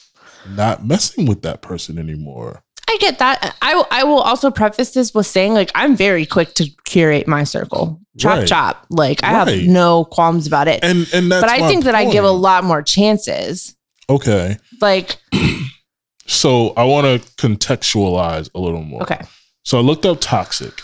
not 0.49 0.85
messing 0.87 1.27
with 1.27 1.43
that 1.43 1.63
person 1.63 1.99
anymore. 1.99 2.63
I 2.89 2.97
get 2.99 3.19
that. 3.21 3.55
I 3.63 3.75
will- 3.75 3.87
I 3.91 4.03
will 4.05 4.19
also 4.21 4.51
preface 4.51 4.91
this 4.91 5.15
with 5.15 5.27
saying 5.27 5.55
like 5.55 5.71
I'm 5.75 5.97
very 5.97 6.27
quick 6.27 6.55
to 6.55 6.69
curate 6.85 7.29
my 7.29 7.45
circle. 7.45 8.01
Chop 8.19 8.39
Right. 8.39 8.49
chop. 8.49 8.87
Like 8.91 9.23
I 9.23 9.33
Right. 9.33 9.49
have 9.61 9.69
no 9.69 10.05
qualms 10.07 10.47
about 10.47 10.67
it. 10.67 10.81
And 10.83 11.07
and 11.13 11.31
that's 11.31 11.43
but 11.43 11.51
I 11.51 11.69
think 11.69 11.85
that 11.85 11.95
I 11.95 12.11
give 12.11 12.25
a 12.25 12.31
lot 12.31 12.65
more 12.65 12.83
chances. 12.83 13.77
Okay. 14.09 14.57
Like 14.81 15.17
So 16.27 16.71
I 16.77 16.85
want 16.85 17.07
to 17.23 17.29
contextualize 17.37 18.51
a 18.55 18.61
little 18.61 18.83
more. 18.83 19.03
okay. 19.03 19.21
So 19.65 19.79
I 19.79 19.83
looked 19.83 20.07
up 20.07 20.21
toxic. 20.21 20.81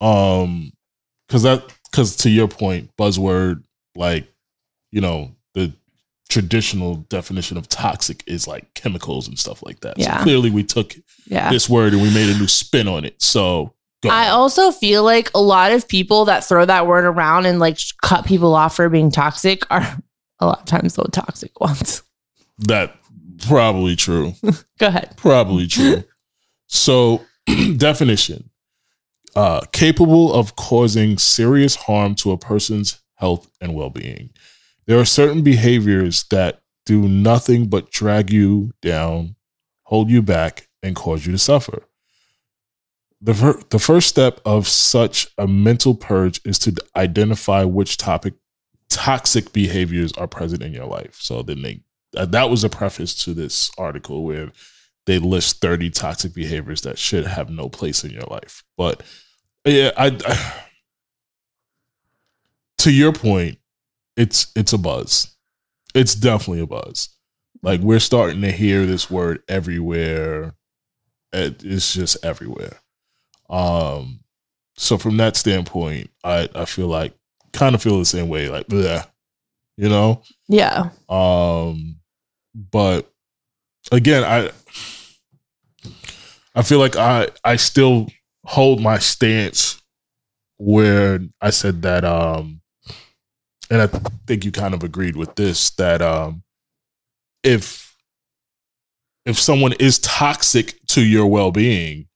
Um 0.00 0.72
cuz 1.28 1.42
that 1.42 1.62
cuz 1.92 2.16
to 2.16 2.30
your 2.30 2.48
point 2.48 2.90
buzzword 2.96 3.62
like 3.96 4.26
you 4.90 5.00
know 5.00 5.32
the 5.54 5.72
traditional 6.28 6.96
definition 7.08 7.56
of 7.56 7.68
toxic 7.68 8.22
is 8.26 8.46
like 8.48 8.72
chemicals 8.74 9.28
and 9.28 9.38
stuff 9.38 9.62
like 9.62 9.80
that. 9.80 9.98
Yeah. 9.98 10.18
So 10.18 10.22
clearly 10.24 10.50
we 10.50 10.64
took 10.64 10.96
Yeah. 11.26 11.50
this 11.50 11.68
word 11.68 11.92
and 11.92 12.02
we 12.02 12.12
made 12.12 12.28
a 12.34 12.38
new 12.38 12.48
spin 12.48 12.88
on 12.88 13.04
it. 13.04 13.20
So 13.22 13.74
I 14.06 14.28
also 14.28 14.70
feel 14.70 15.02
like 15.02 15.30
a 15.34 15.40
lot 15.40 15.72
of 15.72 15.88
people 15.88 16.26
that 16.26 16.44
throw 16.44 16.66
that 16.66 16.86
word 16.86 17.04
around 17.06 17.46
and 17.46 17.58
like 17.58 17.78
cut 18.02 18.26
people 18.26 18.54
off 18.54 18.76
for 18.76 18.90
being 18.90 19.10
toxic 19.10 19.64
are 19.70 19.96
a 20.40 20.46
lot 20.46 20.58
of 20.60 20.64
times 20.66 20.94
the 20.94 21.04
toxic 21.04 21.58
ones. 21.60 22.02
that 22.58 22.96
probably 23.46 23.96
true. 23.96 24.34
Go 24.78 24.88
ahead. 24.88 25.14
Probably 25.16 25.66
true. 25.66 26.04
so, 26.66 27.22
definition 27.76 28.50
uh, 29.34 29.62
capable 29.72 30.32
of 30.32 30.56
causing 30.56 31.18
serious 31.18 31.74
harm 31.74 32.14
to 32.16 32.32
a 32.32 32.38
person's 32.38 33.00
health 33.16 33.50
and 33.60 33.74
well 33.74 33.90
being. 33.90 34.30
There 34.86 34.98
are 34.98 35.04
certain 35.04 35.42
behaviors 35.42 36.24
that 36.24 36.60
do 36.86 37.08
nothing 37.08 37.68
but 37.68 37.90
drag 37.90 38.30
you 38.30 38.72
down, 38.82 39.36
hold 39.84 40.10
you 40.10 40.22
back, 40.22 40.68
and 40.82 40.94
cause 40.94 41.24
you 41.24 41.32
to 41.32 41.38
suffer. 41.38 41.84
The, 43.20 43.64
the 43.70 43.78
first 43.78 44.08
step 44.08 44.40
of 44.44 44.68
such 44.68 45.28
a 45.38 45.46
mental 45.46 45.94
purge 45.94 46.40
is 46.44 46.58
to 46.60 46.76
identify 46.94 47.64
which 47.64 47.96
topic 47.96 48.34
toxic 48.90 49.52
behaviors 49.52 50.12
are 50.12 50.26
present 50.26 50.62
in 50.62 50.74
your 50.74 50.84
life. 50.84 51.16
So 51.20 51.42
then 51.42 51.62
they 51.62 51.80
uh, 52.16 52.26
that 52.26 52.48
was 52.48 52.62
a 52.62 52.68
preface 52.68 53.14
to 53.24 53.34
this 53.34 53.72
article 53.76 54.22
where 54.24 54.52
they 55.06 55.18
list 55.18 55.60
30 55.60 55.90
toxic 55.90 56.34
behaviors 56.34 56.82
that 56.82 56.98
should 56.98 57.26
have 57.26 57.50
no 57.50 57.68
place 57.68 58.04
in 58.04 58.10
your 58.10 58.22
life. 58.22 58.64
But 58.76 59.02
yeah, 59.64 59.90
I, 59.96 60.16
I 60.26 60.62
to 62.78 62.90
your 62.90 63.12
point, 63.12 63.58
it's 64.16 64.50
it's 64.56 64.72
a 64.72 64.78
buzz. 64.78 65.36
It's 65.94 66.14
definitely 66.14 66.62
a 66.62 66.66
buzz. 66.66 67.08
Like 67.62 67.80
we're 67.80 68.00
starting 68.00 68.42
to 68.42 68.50
hear 68.50 68.86
this 68.86 69.10
word 69.10 69.42
everywhere. 69.48 70.54
It, 71.32 71.64
it's 71.64 71.94
just 71.94 72.24
everywhere. 72.24 72.80
Um 73.48 74.20
so 74.76 74.98
from 74.98 75.16
that 75.18 75.36
standpoint, 75.36 76.10
I 76.22 76.48
I 76.54 76.64
feel 76.64 76.88
like 76.88 77.14
kind 77.52 77.74
of 77.74 77.82
feel 77.82 77.98
the 77.98 78.04
same 78.04 78.28
way 78.28 78.48
like 78.48 78.66
yeah, 78.70 79.04
you 79.76 79.88
know? 79.88 80.22
Yeah. 80.48 80.90
Um, 81.08 81.96
but 82.54 83.10
again, 83.92 84.24
I 84.24 84.50
I 86.54 86.62
feel 86.62 86.78
like 86.78 86.96
I 86.96 87.28
I 87.44 87.56
still 87.56 88.08
hold 88.44 88.80
my 88.80 88.98
stance 88.98 89.82
where 90.58 91.20
I 91.40 91.50
said 91.50 91.82
that 91.82 92.04
um 92.04 92.60
and 93.70 93.82
I 93.82 93.86
think 94.26 94.44
you 94.44 94.52
kind 94.52 94.74
of 94.74 94.82
agreed 94.82 95.16
with 95.16 95.34
this 95.34 95.70
that 95.70 96.00
um 96.02 96.42
if 97.42 97.96
if 99.26 99.38
someone 99.38 99.72
is 99.74 99.98
toxic 100.00 100.78
to 100.88 101.02
your 101.02 101.26
well-being, 101.26 102.08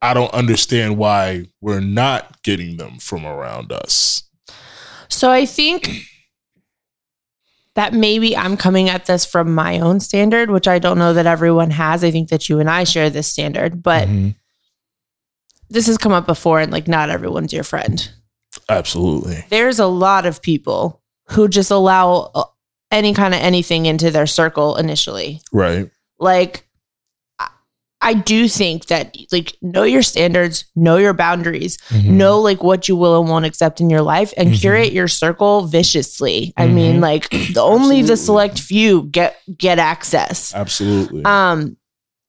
I 0.00 0.14
don't 0.14 0.32
understand 0.32 0.96
why 0.96 1.46
we're 1.60 1.80
not 1.80 2.40
getting 2.42 2.76
them 2.76 2.98
from 2.98 3.26
around 3.26 3.72
us. 3.72 4.22
So 5.08 5.30
I 5.30 5.44
think 5.44 6.04
that 7.80 7.94
maybe 7.94 8.36
I'm 8.36 8.58
coming 8.58 8.90
at 8.90 9.06
this 9.06 9.24
from 9.24 9.54
my 9.54 9.78
own 9.80 10.00
standard, 10.00 10.50
which 10.50 10.68
I 10.68 10.78
don't 10.78 10.98
know 10.98 11.14
that 11.14 11.24
everyone 11.24 11.70
has. 11.70 12.04
I 12.04 12.10
think 12.10 12.28
that 12.28 12.46
you 12.46 12.60
and 12.60 12.68
I 12.68 12.84
share 12.84 13.08
this 13.08 13.26
standard, 13.26 13.82
but 13.82 14.06
Mhm. 14.06 14.34
this 15.70 15.86
has 15.86 15.96
come 15.96 16.12
up 16.12 16.26
before 16.26 16.60
and 16.60 16.70
like 16.70 16.86
not 16.86 17.08
everyone's 17.08 17.54
your 17.54 17.64
friend. 17.64 18.06
Absolutely. 18.68 19.46
There's 19.48 19.78
a 19.78 19.86
lot 19.86 20.26
of 20.26 20.42
people 20.42 21.00
who 21.30 21.48
just 21.48 21.70
allow 21.70 22.30
uh, 22.34 22.44
any 22.90 23.14
kind 23.14 23.32
of 23.32 23.40
anything 23.40 23.86
into 23.86 24.10
their 24.10 24.26
circle 24.26 24.76
initially. 24.76 25.40
Right. 25.50 25.90
Like 26.18 26.66
I 28.02 28.14
do 28.14 28.48
think 28.48 28.86
that 28.86 29.14
like 29.30 29.56
know 29.60 29.82
your 29.82 30.02
standards, 30.02 30.64
know 30.74 30.96
your 30.96 31.12
boundaries, 31.12 31.76
Mhm. 31.90 32.04
know 32.04 32.40
like 32.40 32.62
what 32.62 32.88
you 32.88 32.96
will 32.96 33.20
and 33.20 33.28
won't 33.28 33.44
accept 33.44 33.80
in 33.80 33.90
your 33.90 34.00
life 34.02 34.32
and 34.38 34.50
Mhm. 34.50 34.60
curate 34.60 34.92
your 34.92 35.08
circle 35.08 35.66
viciously. 35.66 36.54
I 36.56 36.66
Mhm. 36.66 36.72
mean 36.74 37.00
like 37.00 37.28
the 37.30 37.60
only 37.60 38.00
the 38.02 38.16
select 38.16 38.58
few 38.58 39.02
get 39.10 39.36
get 39.58 39.78
access. 39.78 40.54
Absolutely. 40.54 41.24
Um 41.24 41.76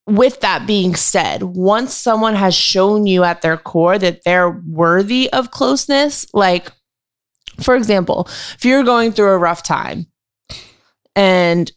with 0.08 0.42
that 0.42 0.66
being 0.68 0.96
said, 0.96 1.44
once 1.44 1.94
someone 1.94 2.36
has 2.36 2.54
shown 2.56 3.06
you 3.08 3.24
at 3.24 3.42
their 3.42 3.56
core 3.56 3.98
that 3.98 4.24
they're 4.26 4.62
worthy 4.68 5.30
of 5.32 5.52
closeness, 5.52 6.26
like 6.34 6.72
for 7.62 7.76
example, 7.76 8.28
if 8.56 8.66
you're 8.66 8.84
going 8.84 9.12
through 9.14 9.30
a 9.30 9.38
rough 9.38 9.64
time 9.64 10.08
and 11.16 11.72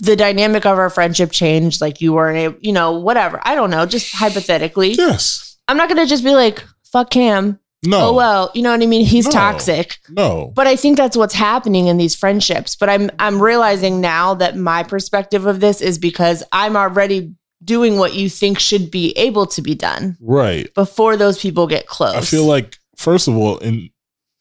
the 0.00 0.16
dynamic 0.16 0.64
of 0.66 0.78
our 0.78 0.90
friendship 0.90 1.30
changed, 1.30 1.80
like 1.80 2.00
you 2.00 2.12
weren't 2.12 2.38
able, 2.38 2.58
you 2.60 2.72
know, 2.72 2.98
whatever. 2.98 3.40
I 3.42 3.54
don't 3.54 3.70
know, 3.70 3.86
just 3.86 4.14
hypothetically. 4.14 4.92
yes. 4.92 5.56
I'm 5.68 5.76
not 5.76 5.88
gonna 5.88 6.06
just 6.06 6.24
be 6.24 6.34
like, 6.34 6.62
fuck 6.92 7.12
him. 7.12 7.58
No. 7.84 8.08
Oh 8.08 8.12
well, 8.14 8.50
you 8.54 8.62
know 8.62 8.70
what 8.72 8.82
I 8.82 8.86
mean? 8.86 9.04
He's 9.06 9.26
No. 9.26 9.30
toxic. 9.32 9.98
No. 10.08 10.50
But 10.54 10.66
I 10.66 10.74
think 10.76 10.96
that's 10.96 11.16
what's 11.16 11.34
happening 11.34 11.86
in 11.86 11.96
these 11.96 12.14
friendships. 12.14 12.74
But 12.74 12.88
I'm 12.88 13.10
I'm 13.20 13.40
realizing 13.40 14.00
now 14.00 14.34
that 14.34 14.56
my 14.56 14.82
perspective 14.82 15.46
of 15.46 15.60
this 15.60 15.80
is 15.80 15.96
because 15.98 16.42
I'm 16.50 16.76
already 16.76 17.34
doing 17.62 17.96
what 17.98 18.14
you 18.14 18.28
think 18.30 18.58
should 18.58 18.90
be 18.90 19.12
able 19.18 19.46
to 19.48 19.62
be 19.62 19.74
done 19.74 20.16
Right. 20.20 20.72
before 20.74 21.16
those 21.16 21.38
people 21.38 21.66
get 21.66 21.86
close. 21.86 22.14
I 22.14 22.20
feel 22.22 22.46
like 22.46 22.76
first 22.96 23.28
of 23.28 23.36
all, 23.36 23.58
in 23.58 23.90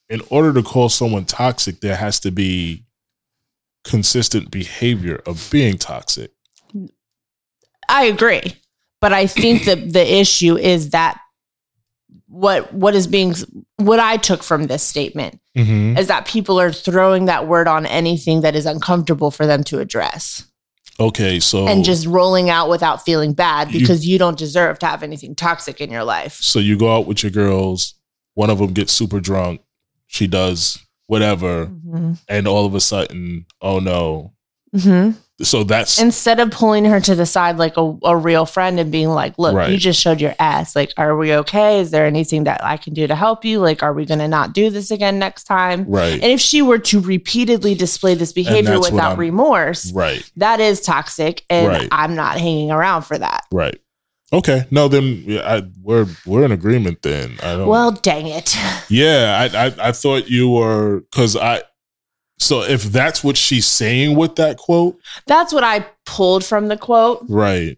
in 0.09 0.21
order 0.29 0.53
to 0.53 0.63
call 0.63 0.87
someone 0.89 1.25
toxic, 1.25 1.81
there 1.81 1.95
has 1.97 2.19
to 2.21 2.31
be 2.31 2.85
consistent 3.87 4.51
behavior 4.51 5.21
of 5.25 5.47
being 5.51 5.77
toxic. 5.77 6.31
I 7.89 8.05
agree. 8.05 8.55
But 8.99 9.13
I 9.13 9.27
think 9.27 9.65
that 9.65 9.93
the 9.93 10.15
issue 10.19 10.57
is 10.57 10.89
that 10.91 11.19
what 12.27 12.73
what 12.73 12.93
is 12.95 13.07
being 13.07 13.33
what 13.77 13.99
I 13.99 14.17
took 14.17 14.43
from 14.43 14.67
this 14.67 14.83
statement 14.83 15.39
Mm-hmm. 15.57 15.97
is 15.97 16.05
that 16.05 16.27
people 16.27 16.59
are 16.59 16.71
throwing 16.71 17.25
that 17.25 17.47
word 17.47 17.67
on 17.67 17.87
anything 17.87 18.41
that 18.41 18.55
is 18.55 18.67
uncomfortable 18.67 19.31
for 19.31 19.47
them 19.47 19.63
to 19.63 19.79
address. 19.79 20.45
Okay, 20.99 21.39
so 21.39 21.67
and 21.67 21.83
just 21.83 22.05
rolling 22.05 22.51
out 22.51 22.69
without 22.69 23.03
feeling 23.03 23.33
bad 23.33 23.71
You- 23.71 23.79
because 23.79 24.05
you, 24.05 24.19
don't 24.19 24.37
deserve 24.37 24.77
to 24.79 24.85
have 24.85 25.01
anything 25.01 25.33
toxic 25.33 25.81
in 25.81 25.89
your 25.89 26.03
life. 26.03 26.33
so 26.33 26.59
you 26.59 26.77
go 26.77 26.95
out 26.95 27.07
with 27.07 27.23
your 27.23 27.31
girls, 27.31 27.95
one 28.35 28.51
of 28.51 28.59
them 28.59 28.71
gets 28.73 28.93
super 28.93 29.19
drunk, 29.19 29.61
she 30.05 30.27
does 30.27 30.77
whatever, 31.07 31.65
Mm-hmm. 31.67 32.13
and 32.29 32.47
all 32.47 32.65
of 32.65 32.75
a 32.75 32.81
sudden, 32.81 33.45
oh 33.61 33.79
no. 33.79 34.33
hmm 34.73 35.11
So 35.41 35.63
that's 35.63 35.99
Instead 36.01 36.39
of 36.39 36.49
pulling 36.51 36.83
her 36.85 36.99
to 36.99 37.13
the 37.15 37.25
side 37.25 37.57
like 37.57 37.77
a, 37.77 37.95
a 38.03 38.17
real 38.17 38.45
friend 38.45 38.79
and 38.79 38.91
being 38.91 39.09
like, 39.09 39.37
look, 39.37 39.53
Right. 39.55 39.69
you 39.71 39.77
just 39.77 40.01
showed 40.01 40.19
your 40.19 40.33
ass. 40.39 40.75
Like, 40.75 40.91
are 40.97 41.15
we 41.15 41.31
okay? 41.33 41.79
Is 41.79 41.91
there 41.91 42.05
anything 42.07 42.45
that 42.45 42.63
I 42.63 42.75
can 42.77 42.93
do 42.95 43.05
to 43.07 43.15
help 43.15 43.45
you? 43.45 43.59
Like, 43.59 43.83
are 43.83 43.93
we 43.93 44.05
going 44.05 44.19
to 44.19 44.27
not 44.27 44.53
do 44.53 44.69
this 44.71 44.89
again 44.91 45.19
next 45.19 45.43
time? 45.45 45.85
right. 45.87 46.13
And 46.13 46.31
if 46.31 46.39
she 46.41 46.61
were 46.63 46.79
to 46.79 46.99
repeatedly 46.99 47.75
display 47.75 48.15
this 48.15 48.33
behavior 48.33 48.79
without 48.79 49.17
remorse, 49.19 49.91
right. 49.93 50.29
that 50.37 50.59
is 50.59 50.81
toxic. 50.81 51.45
And 51.49 51.67
Right. 51.67 51.87
I'm 51.91 52.15
not 52.15 52.37
hanging 52.39 52.71
around 52.71 53.03
for 53.03 53.17
that. 53.17 53.45
Right. 53.51 53.79
Okay, 54.33 54.65
no, 54.71 54.87
then 54.89 55.23
I, 55.43 55.63
we're 55.81 56.05
we're 56.25 56.43
in 56.43 56.51
agreement. 56.51 57.01
Then 57.01 57.37
I 57.41 57.55
don't. 57.55 57.67
Well, 57.67 57.91
dang 57.91 58.27
it. 58.27 58.55
yeah, 58.89 59.49
I 59.53 59.67
I, 59.67 59.89
I 59.89 59.91
thought 59.93 60.29
you 60.29 60.49
were 60.49 61.01
because 61.11 61.35
I. 61.37 61.61
So 62.39 62.61
if 62.61 62.83
that's 62.83 63.23
what 63.23 63.35
she's 63.37 63.65
saying 63.65 64.15
with 64.15 64.35
that 64.35 64.57
quote, 64.57 64.99
That's 65.25 65.51
what 65.53 65.63
I 65.63 65.87
pulled 66.05 66.45
from 66.45 66.67
the 66.67 66.77
quote. 66.77 67.25
right? 67.27 67.77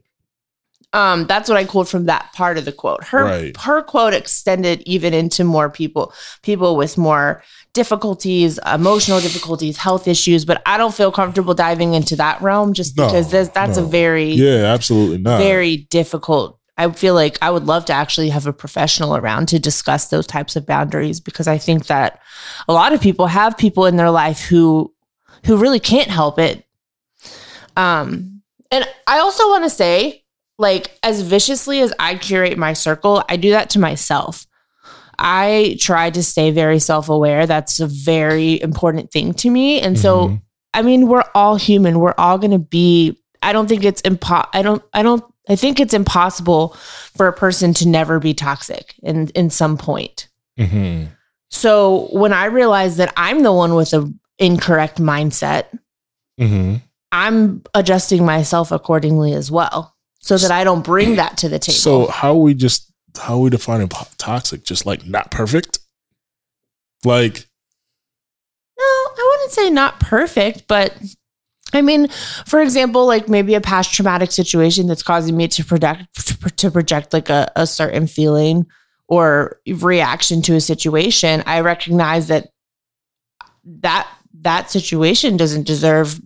Um, 0.91 1.27
that's 1.27 1.47
what 1.47 1.57
I 1.57 1.65
quote 1.65 1.87
from 1.87 2.07
that 2.07 2.33
part 2.33 2.57
of 2.57 2.65
the 2.65 2.71
quote. 2.71 3.03
Her 3.03 3.23
Right. 3.23 3.57
her 3.57 3.83
quote 3.83 4.13
extended 4.15 4.81
even 4.87 5.13
into 5.13 5.43
more 5.43 5.69
people, 5.69 6.11
people 6.41 6.75
with 6.75 6.97
more 6.97 7.43
difficulties, 7.73 8.59
emotional 8.71 9.19
difficulties, 9.19 9.77
health 9.77 10.07
issues. 10.07 10.45
But 10.45 10.61
I 10.65 10.77
don't 10.77 10.93
feel 10.93 11.11
comfortable 11.11 11.53
diving 11.53 11.93
into 11.93 12.15
that 12.17 12.41
realm 12.41 12.73
just 12.73 12.97
No, 12.97 13.05
because 13.05 13.31
there's, 13.31 13.49
that's 13.49 13.77
a 13.77 13.83
very 13.83 14.31
Yeah, 14.31 14.73
absolutely 14.73 15.19
not. 15.19 15.39
very 15.39 15.77
difficult. 15.77 16.59
I 16.77 16.89
feel 16.91 17.13
like 17.13 17.37
I 17.41 17.51
would 17.51 17.65
love 17.65 17.83
to 17.85 17.93
actually 17.93 18.29
have 18.29 18.47
a 18.47 18.53
professional 18.53 19.15
around 19.17 19.47
to 19.49 19.59
discuss 19.59 20.07
those 20.07 20.25
types 20.25 20.55
of 20.55 20.65
boundaries 20.65 21.19
because 21.19 21.45
I 21.47 21.57
think 21.57 21.87
that 21.87 22.21
a 22.69 22.73
lot 22.73 22.93
of 22.93 23.01
people 23.01 23.27
have 23.27 23.57
people 23.57 23.85
in 23.85 23.97
their 23.97 24.11
life 24.11 24.39
who 24.41 24.93
who 25.45 25.57
really 25.57 25.79
can't 25.81 26.09
help 26.09 26.39
it. 26.39 26.65
Um 27.75 28.41
and 28.71 28.87
I 29.07 29.19
also 29.19 29.47
want 29.49 29.63
to 29.65 29.69
say 29.69 30.23
like 30.57 30.97
as 31.03 31.21
viciously 31.21 31.81
as 31.81 31.93
I 31.99 32.15
curate 32.15 32.57
my 32.57 32.73
circle, 32.73 33.23
I 33.29 33.37
do 33.37 33.51
that 33.51 33.69
to 33.71 33.79
myself. 33.79 34.45
I 35.19 35.77
try 35.79 36.09
to 36.09 36.23
stay 36.23 36.51
very 36.51 36.79
self-aware. 36.79 37.45
That's 37.45 37.79
a 37.79 37.87
very 37.87 38.61
important 38.61 39.11
thing 39.11 39.33
to 39.35 39.49
me. 39.49 39.79
And 39.81 39.97
so 39.99 40.29
Mhm. 40.29 40.41
I 40.73 40.81
mean, 40.83 41.07
we're 41.07 41.23
all 41.35 41.55
human. 41.55 41.99
We're 41.99 42.13
all 42.17 42.37
going 42.37 42.51
to 42.51 42.59
be 42.59 43.17
I 43.41 43.53
don't 43.53 43.67
think 43.67 43.83
it's 43.83 44.01
impo 44.03 44.47
I 44.53 44.61
don't 44.61 44.81
I 44.93 45.01
don't 45.03 45.23
I 45.47 45.55
think 45.55 45.79
it's 45.79 45.93
impossible 45.93 46.75
for 47.17 47.27
a 47.27 47.33
person 47.33 47.73
to 47.75 47.87
never 47.87 48.19
be 48.19 48.33
toxic 48.33 48.95
in 49.01 49.27
in 49.29 49.49
some 49.49 49.77
point. 49.77 50.27
Mhm. 50.59 51.07
So 51.51 52.07
when 52.11 52.33
I 52.33 52.45
realize 52.45 52.97
that 52.97 53.13
I'm 53.17 53.43
the 53.43 53.51
one 53.53 53.75
with 53.75 53.93
a 53.93 54.11
incorrect 54.37 54.99
mindset, 55.01 55.65
Mhm. 56.39 56.81
I'm 57.11 57.63
adjusting 57.73 58.23
myself 58.25 58.71
accordingly 58.71 59.33
as 59.33 59.49
well 59.49 59.95
so 60.21 60.37
that 60.37 60.51
I 60.51 60.63
don't 60.63 60.83
bring 60.83 61.15
that 61.15 61.37
to 61.37 61.49
the 61.49 61.57
table. 61.59 61.77
So 61.79 62.07
how 62.07 62.35
we 62.35 62.53
just 62.53 62.88
how 63.17 63.35
are 63.35 63.41
we 63.41 63.49
defining 63.49 63.89
toxic? 64.17 64.63
Just 64.63 64.85
like 64.85 65.05
not 65.05 65.31
perfect. 65.31 65.79
Like 67.05 67.47
No, 68.77 68.83
I 68.83 69.29
wouldn't 69.31 69.51
say 69.51 69.69
not 69.69 69.99
perfect, 69.99 70.67
but 70.67 70.93
I 71.73 71.81
mean, 71.81 72.07
for 72.45 72.61
example, 72.61 73.05
like 73.05 73.29
maybe 73.29 73.53
a 73.53 73.61
past 73.61 73.93
traumatic 73.93 74.31
situation 74.31 74.87
that's 74.87 75.03
causing 75.03 75.37
me 75.37 75.47
to 75.49 75.63
project 75.63 76.57
to 76.57 76.71
project 76.71 77.13
like 77.13 77.29
a, 77.29 77.51
a 77.55 77.67
certain 77.67 78.07
feeling 78.07 78.65
or 79.07 79.59
reaction 79.67 80.41
to 80.43 80.55
a 80.55 80.61
situation. 80.61 81.43
I 81.45 81.61
recognize 81.61 82.27
that 82.27 82.49
that 83.65 84.07
that 84.41 84.71
situation 84.71 85.37
doesn't 85.37 85.67
deserve 85.67 86.19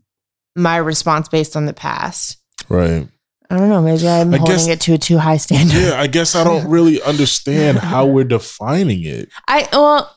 my 0.55 0.77
response 0.77 1.27
based 1.29 1.55
on 1.55 1.65
the 1.65 1.73
past. 1.73 2.37
right. 2.69 3.07
I 3.53 3.57
don't 3.57 3.69
know. 3.69 3.81
Maybe 3.83 4.07
I'm 4.07 4.33
I 4.33 4.37
holding 4.37 4.55
guess- 4.55 4.67
it 4.67 4.81
to 4.81 4.93
a 4.93 4.97
too 4.97 5.19
high 5.19 5.37
standard. 5.37 5.77
Yeah, 5.79 5.99
I 6.01 6.07
guess 6.07 6.33
I 6.35 6.43
don't 6.43 6.67
really 6.69 6.99
understand 7.03 7.77
how 7.77 8.07
we're 8.07 8.23
defining 8.23 9.03
it. 9.03 9.29
I 9.47 9.67
well, 9.71 10.15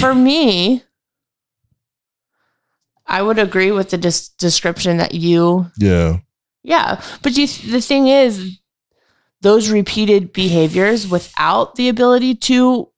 for 0.00 0.14
me, 0.14 0.82
I 3.06 3.20
would 3.20 3.38
agree 3.38 3.72
with 3.72 3.90
the 3.90 3.98
dis- 3.98 4.28
description 4.30 4.96
that 4.96 5.12
you, 5.14 5.70
Yeah. 5.76 6.20
yeah. 6.62 7.02
But 7.22 7.36
you, 7.36 7.46
the 7.46 7.82
thing 7.82 8.06
is, 8.08 8.58
those 9.42 9.68
repeated 9.70 10.32
behaviors 10.32 11.06
without 11.06 11.74
the 11.74 11.90
ability 11.90 12.36
to 12.36 12.88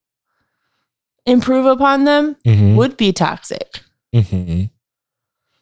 improve 1.27 1.67
upon 1.67 2.05
them 2.05 2.37
Mm-hmm. 2.45 2.77
would 2.77 2.97
be 2.97 3.13
toxic. 3.13 3.81
Mm-hmm. 4.15 4.67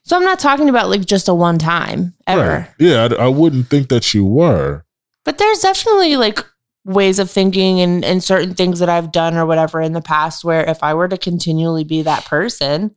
So 0.05 0.17
I'm 0.17 0.25
not 0.25 0.39
talking 0.41 0.69
about 0.69 0.89
like 0.91 1.05
just 1.05 1.29
a 1.29 1.35
one 1.35 1.59
time 1.59 2.15
ever, 2.27 2.49
Right. 2.49 2.69
Yeah, 2.79 3.09
I, 3.11 3.25
I 3.25 3.29
wouldn't 3.29 3.69
think 3.69 3.89
that 3.89 4.13
you 4.15 4.25
were. 4.25 4.85
but 5.25 5.39
there's 5.39 5.61
definitely 5.61 6.17
like 6.17 6.45
ways 6.85 7.21
of 7.21 7.31
thinking 7.31 7.81
and, 7.81 8.05
and 8.05 8.25
certain 8.25 8.55
things 8.55 8.81
that 8.81 8.89
I've 8.89 9.13
done 9.13 9.37
or 9.37 9.47
whatever 9.47 9.81
in 9.81 9.93
the 9.93 10.01
past 10.03 10.43
where 10.45 10.69
if 10.69 10.83
I 10.83 10.95
were 10.95 11.07
to 11.07 11.17
continually 11.17 11.85
be 11.85 12.03
that 12.03 12.25
person, 12.25 12.97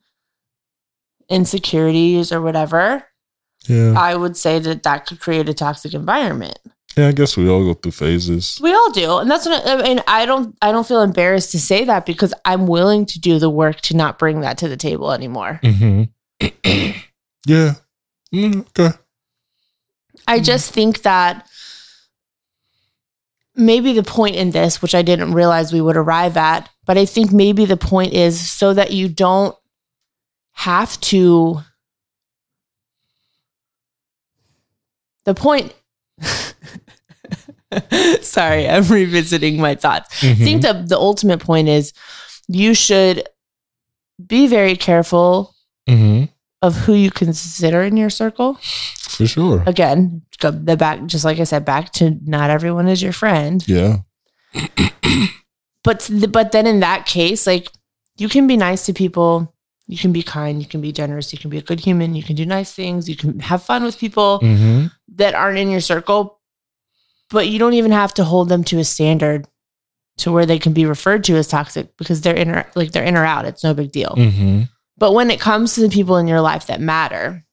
insecurities 1.29 2.31
or 2.31 2.41
whatever, 2.41 3.03
Yeah. 3.67 3.93
I 3.97 4.15
would 4.15 4.37
say 4.37 4.59
that 4.59 4.83
that 4.83 5.05
could 5.05 5.19
create 5.19 5.49
a 5.49 5.53
toxic 5.53 5.93
environment. 5.93 6.57
Yeah, 6.97 7.09
I 7.09 7.11
guess 7.11 7.35
we 7.35 7.49
all 7.49 7.63
go 7.65 7.73
through 7.73 7.91
phases. 7.91 8.57
We 8.61 8.73
all 8.73 8.89
do, 8.91 9.17
and 9.17 9.29
that's 9.29 9.45
what 9.45 9.67
I 9.67 9.81
mean. 9.83 10.01
I 10.07 10.25
don't, 10.25 10.55
I 10.61 10.71
don't 10.71 10.87
feel 10.87 11.01
embarrassed 11.01 11.51
to 11.51 11.59
say 11.59 11.83
that 11.83 12.05
because 12.05 12.33
I'm 12.45 12.67
willing 12.67 13.05
to 13.07 13.19
do 13.19 13.37
the 13.37 13.49
work 13.49 13.81
to 13.81 13.97
not 13.97 14.17
bring 14.17 14.39
that 14.41 14.57
to 14.59 14.69
the 14.69 14.77
table 14.77 15.11
anymore. 15.11 15.59
Mm-hmm. 15.61 16.03
yeah. 17.45 17.75
Mm, 18.33 18.67
okay. 18.67 18.97
I 20.27 20.39
just 20.39 20.71
think 20.71 21.03
that 21.03 21.47
maybe 23.55 23.93
the 23.93 24.03
point 24.03 24.35
in 24.35 24.51
this, 24.51 24.81
which 24.81 24.93
I 24.95 25.01
didn't 25.01 25.33
realize 25.33 25.71
we 25.71 25.81
would 25.81 25.97
arrive 25.97 26.37
at, 26.37 26.69
but 26.85 26.97
I 26.97 27.05
think 27.05 27.31
maybe 27.31 27.65
the 27.65 27.77
point 27.77 28.13
is 28.13 28.49
so 28.49 28.73
that 28.73 28.91
you 28.91 29.07
don't 29.07 29.55
have 30.53 30.99
to. 31.01 31.61
The 35.23 35.33
point. 35.33 35.73
Sorry, 38.21 38.69
I'm 38.69 38.87
revisiting 38.87 39.57
my 39.57 39.75
thoughts. 39.75 40.23
I 40.23 40.33
think 40.35 40.61
the, 40.61 40.85
the 40.87 40.97
ultimate 40.97 41.39
point 41.39 41.67
is 41.67 41.93
you 42.47 42.73
should 42.73 43.27
be 44.25 44.47
very 44.47 44.75
careful 44.75 45.54
Mm-hmm. 45.87 46.25
of 46.61 46.75
who 46.77 46.93
you 46.93 47.11
consider 47.11 47.83
in 47.83 47.95
your 47.97 48.09
circle. 48.09 48.55
For 48.99 49.27
sure. 49.27 49.63
Again, 49.67 50.23
go 50.39 50.51
the 50.51 50.75
back, 50.75 51.05
just 51.05 51.23
like 51.25 51.39
I 51.39 51.43
said, 51.43 51.63
back 51.65 51.91
to 51.93 52.17
not 52.25 52.49
everyone 52.49 52.87
is 52.87 53.01
your 53.03 53.13
friend. 53.13 53.63
Yeah. 53.67 53.97
But 55.83 56.09
but 56.29 56.51
then 56.51 56.65
in 56.65 56.79
that 56.79 57.05
case, 57.05 57.45
like 57.45 57.69
you 58.17 58.27
can 58.27 58.47
be 58.47 58.57
nice 58.57 58.87
to 58.87 58.93
people, 58.93 59.53
you 59.85 59.97
can 59.99 60.11
be 60.11 60.23
kind, 60.23 60.59
you 60.59 60.67
can 60.67 60.81
be 60.81 60.91
generous, 60.91 61.31
you 61.31 61.37
can 61.37 61.51
be 61.51 61.59
a 61.59 61.61
good 61.61 61.79
human, 61.79 62.15
you 62.15 62.23
can 62.23 62.35
do 62.35 62.43
nice 62.45 62.73
things, 62.73 63.07
you 63.07 63.15
can 63.15 63.39
have 63.39 63.61
fun 63.61 63.83
with 63.83 63.99
people 63.99 64.39
Mm-hmm. 64.41 64.87
that 65.17 65.35
aren't 65.35 65.59
in 65.59 65.69
your 65.69 65.81
circle, 65.81 66.39
but 67.29 67.47
you 67.47 67.59
don't 67.59 67.73
even 67.75 67.91
have 67.91 68.15
to 68.15 68.23
hold 68.23 68.49
them 68.49 68.63
to 68.63 68.79
a 68.79 68.83
standard 68.83 69.47
to 70.17 70.31
where 70.31 70.47
they 70.47 70.57
can 70.57 70.73
be 70.73 70.85
referred 70.87 71.23
to 71.25 71.35
as 71.35 71.47
toxic 71.47 71.95
because 71.97 72.21
they're 72.21 72.33
in 72.35 72.49
or 72.49 72.65
like 72.73 72.91
they're 72.91 73.03
in 73.03 73.15
or 73.15 73.25
out. 73.25 73.45
It's 73.45 73.63
no 73.63 73.75
big 73.75 73.91
deal. 73.91 74.15
Mm-hmm. 74.17 74.63
But 74.97 75.13
when 75.13 75.29
it 75.29 75.39
comes 75.39 75.75
to 75.75 75.81
the 75.81 75.89
people 75.89 76.17
in 76.17 76.27
your 76.27 76.41
life 76.41 76.67
that 76.67 76.79
matter, 76.79 77.43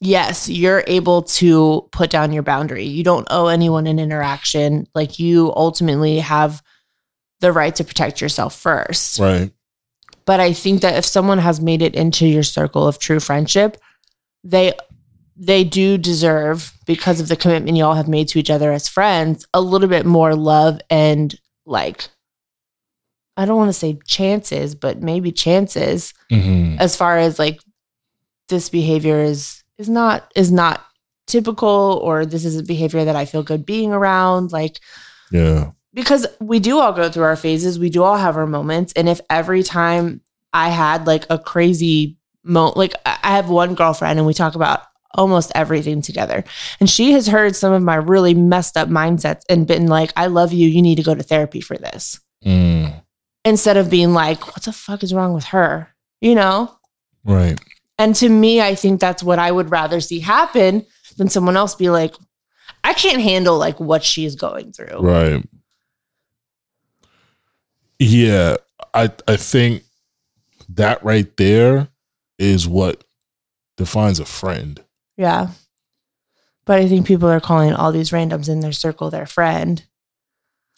yes, 0.00 0.48
you're 0.48 0.84
able 0.86 1.22
to 1.22 1.88
put 1.92 2.10
down 2.10 2.32
your 2.32 2.42
boundary. 2.42 2.84
You 2.84 3.02
don't 3.02 3.26
owe 3.30 3.48
anyone 3.48 3.86
an 3.86 3.98
interaction. 3.98 4.86
Like 4.94 5.18
you 5.18 5.52
ultimately 5.54 6.20
have 6.20 6.62
the 7.40 7.52
right 7.52 7.74
to 7.76 7.84
protect 7.84 8.20
yourself 8.20 8.54
first. 8.54 9.18
Right. 9.18 9.50
But 10.24 10.40
I 10.40 10.52
think 10.52 10.82
that 10.82 10.96
if 10.96 11.04
someone 11.04 11.38
has 11.38 11.60
made 11.60 11.82
it 11.82 11.94
into 11.94 12.26
your 12.26 12.42
circle 12.42 12.86
of 12.86 12.98
true 12.98 13.20
friendship, 13.20 13.76
they 14.42 14.74
they 15.36 15.64
do 15.64 15.98
deserve 15.98 16.72
because 16.86 17.20
of 17.20 17.28
the 17.28 17.36
commitment 17.36 17.76
y'all 17.76 17.94
have 17.94 18.08
made 18.08 18.26
to 18.28 18.38
each 18.38 18.50
other 18.50 18.72
as 18.72 18.88
friends 18.88 19.46
a 19.52 19.60
little 19.60 19.88
bit 19.88 20.06
more 20.06 20.34
love 20.34 20.80
and 20.88 21.38
like 21.66 22.08
I 23.36 23.44
don't 23.44 23.56
want 23.58 23.68
to 23.68 23.72
say 23.72 23.98
chances, 24.06 24.74
but 24.74 25.02
maybe 25.02 25.30
chances 25.32 26.12
Mm-hmm. 26.32 26.78
as 26.80 26.96
far 26.96 27.18
as 27.18 27.38
like 27.38 27.60
this 28.48 28.68
behavior 28.68 29.20
is 29.20 29.62
is 29.78 29.88
not 29.88 30.30
is 30.34 30.50
not 30.50 30.84
typical 31.26 32.00
or 32.02 32.24
this 32.24 32.44
is 32.44 32.56
a 32.56 32.62
behavior 32.62 33.04
that 33.04 33.16
I 33.16 33.24
feel 33.24 33.42
good 33.42 33.66
being 33.66 33.92
around 33.92 34.52
like 34.52 34.78
Yeah. 35.30 35.70
because 35.92 36.26
we 36.40 36.60
do 36.60 36.78
all 36.78 36.92
go 36.92 37.08
through 37.10 37.24
our 37.24 37.36
phases 37.36 37.78
we 37.78 37.90
do 37.90 38.02
all 38.04 38.16
have 38.16 38.36
our 38.36 38.46
moments 38.46 38.92
and 38.94 39.08
if 39.08 39.20
every 39.28 39.62
time 39.64 40.20
I 40.52 40.68
had 40.68 41.06
like 41.06 41.26
a 41.28 41.38
crazy 41.38 42.16
moment, 42.44 42.76
like 42.76 42.94
I 43.04 43.34
have 43.36 43.50
one 43.50 43.74
girlfriend 43.74 44.18
and 44.18 44.26
we 44.26 44.34
talk 44.34 44.54
about 44.54 44.82
almost 45.14 45.50
everything 45.54 46.00
together 46.00 46.44
and 46.80 46.88
she 46.88 47.12
has 47.12 47.26
heard 47.26 47.56
some 47.56 47.72
of 47.72 47.82
my 47.82 47.96
really 47.96 48.34
messed 48.34 48.76
up 48.76 48.88
mindsets 48.88 49.42
and 49.48 49.66
been 49.66 49.86
like 49.88 50.12
I 50.16 50.26
love 50.26 50.52
you 50.52 50.68
you 50.68 50.80
need 50.82 50.96
to 50.96 51.02
go 51.02 51.14
to 51.14 51.22
therapy 51.22 51.60
for 51.60 51.76
this 51.76 52.20
Mm. 52.44 53.02
Instead 53.46 53.76
of 53.78 53.88
being 53.88 54.12
like 54.12 54.46
what 54.48 54.62
the 54.64 54.72
fuck 54.72 55.02
is 55.02 55.14
wrong 55.14 55.32
with 55.32 55.44
her 55.44 55.88
you 56.20 56.34
know 56.34 56.70
Right. 57.24 57.58
and 57.98 58.14
to 58.16 58.28
me, 58.28 58.60
I 58.60 58.74
think 58.76 59.00
that's 59.00 59.22
what 59.22 59.38
I 59.38 59.50
would 59.50 59.70
rather 59.70 60.00
see 60.00 60.20
happen 60.20 60.84
than 61.16 61.28
someone 61.28 61.56
else 61.56 61.74
be 61.74 61.88
like, 61.90 62.14
I 62.84 62.92
can't 62.92 63.20
handle 63.22 63.58
like 63.58 63.80
what 63.80 64.04
she's 64.04 64.36
going 64.36 64.72
through. 64.72 64.98
Right. 65.00 65.42
Yeah, 67.98 68.56
I 68.94 69.10
I 69.26 69.36
think 69.36 69.82
that 70.68 71.02
right 71.04 71.34
there 71.36 71.88
is 72.38 72.68
what 72.68 73.02
defines 73.76 74.20
a 74.20 74.24
friend. 74.26 74.82
Yeah. 75.16 75.48
But 76.64 76.80
I 76.80 76.88
think 76.88 77.06
people 77.06 77.28
are 77.28 77.40
calling 77.40 77.72
all 77.72 77.92
these 77.92 78.10
randoms 78.10 78.48
in 78.48 78.60
their 78.60 78.72
circle 78.72 79.10
their 79.10 79.26
friend. 79.26 79.82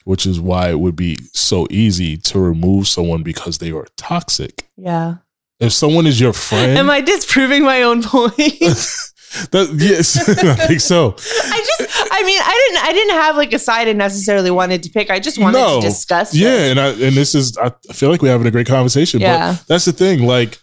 Which 0.09 0.25
is 0.25 0.41
why 0.41 0.71
it 0.71 0.81
would 0.81 0.97
be 0.97 1.19
so 1.35 1.67
easy 1.69 2.17
to 2.17 2.39
remove 2.39 2.89
someone 2.89 3.23
because 3.23 3.59
they 3.59 3.71
are 3.71 3.87
toxic. 3.99 4.67
Yeah. 4.75 5.17
If 5.61 5.75
someone 5.75 6.07
is 6.07 6.19
your 6.19 6.33
friend, 6.33 6.79
Am 6.79 6.89
I 6.89 7.03
disproving 7.03 7.63
my 7.63 7.83
own 7.83 8.03
point? 8.03 8.35
that, 8.39 9.69
yes, 9.77 10.17
I 10.31 10.55
think 10.67 10.81
so. 10.81 11.09
I 11.09 11.59
just, 11.79 12.09
I 12.11 12.23
mean, 12.23 12.41
I 12.43 12.69
didn't, 12.71 12.85
I 12.89 12.93
didn't 12.95 13.15
have 13.17 13.37
like 13.37 13.53
a 13.53 13.59
side 13.59 13.87
I 13.87 13.93
necessarily 13.93 14.51
wanted 14.51 14.83
to 14.85 14.89
pick. 14.89 15.11
I 15.11 15.19
just 15.21 15.39
wanted 15.39 15.59
No. 15.59 15.79
to 15.79 15.87
discuss. 15.87 16.35
Yeah, 16.35 16.57
this. 16.57 16.71
and 16.71 16.81
I 16.81 16.89
and 17.07 17.15
this 17.15 17.35
is 17.35 17.59
I 17.59 17.69
feel 17.93 18.09
like 18.11 18.23
we're 18.23 18.31
having 18.33 18.47
a 18.47 18.51
great 18.51 18.67
conversation. 18.67 19.21
Yeah. 19.21 19.57
But 19.59 19.67
that's 19.67 19.85
the 19.85 19.93
thing. 19.93 20.23
Like 20.23 20.57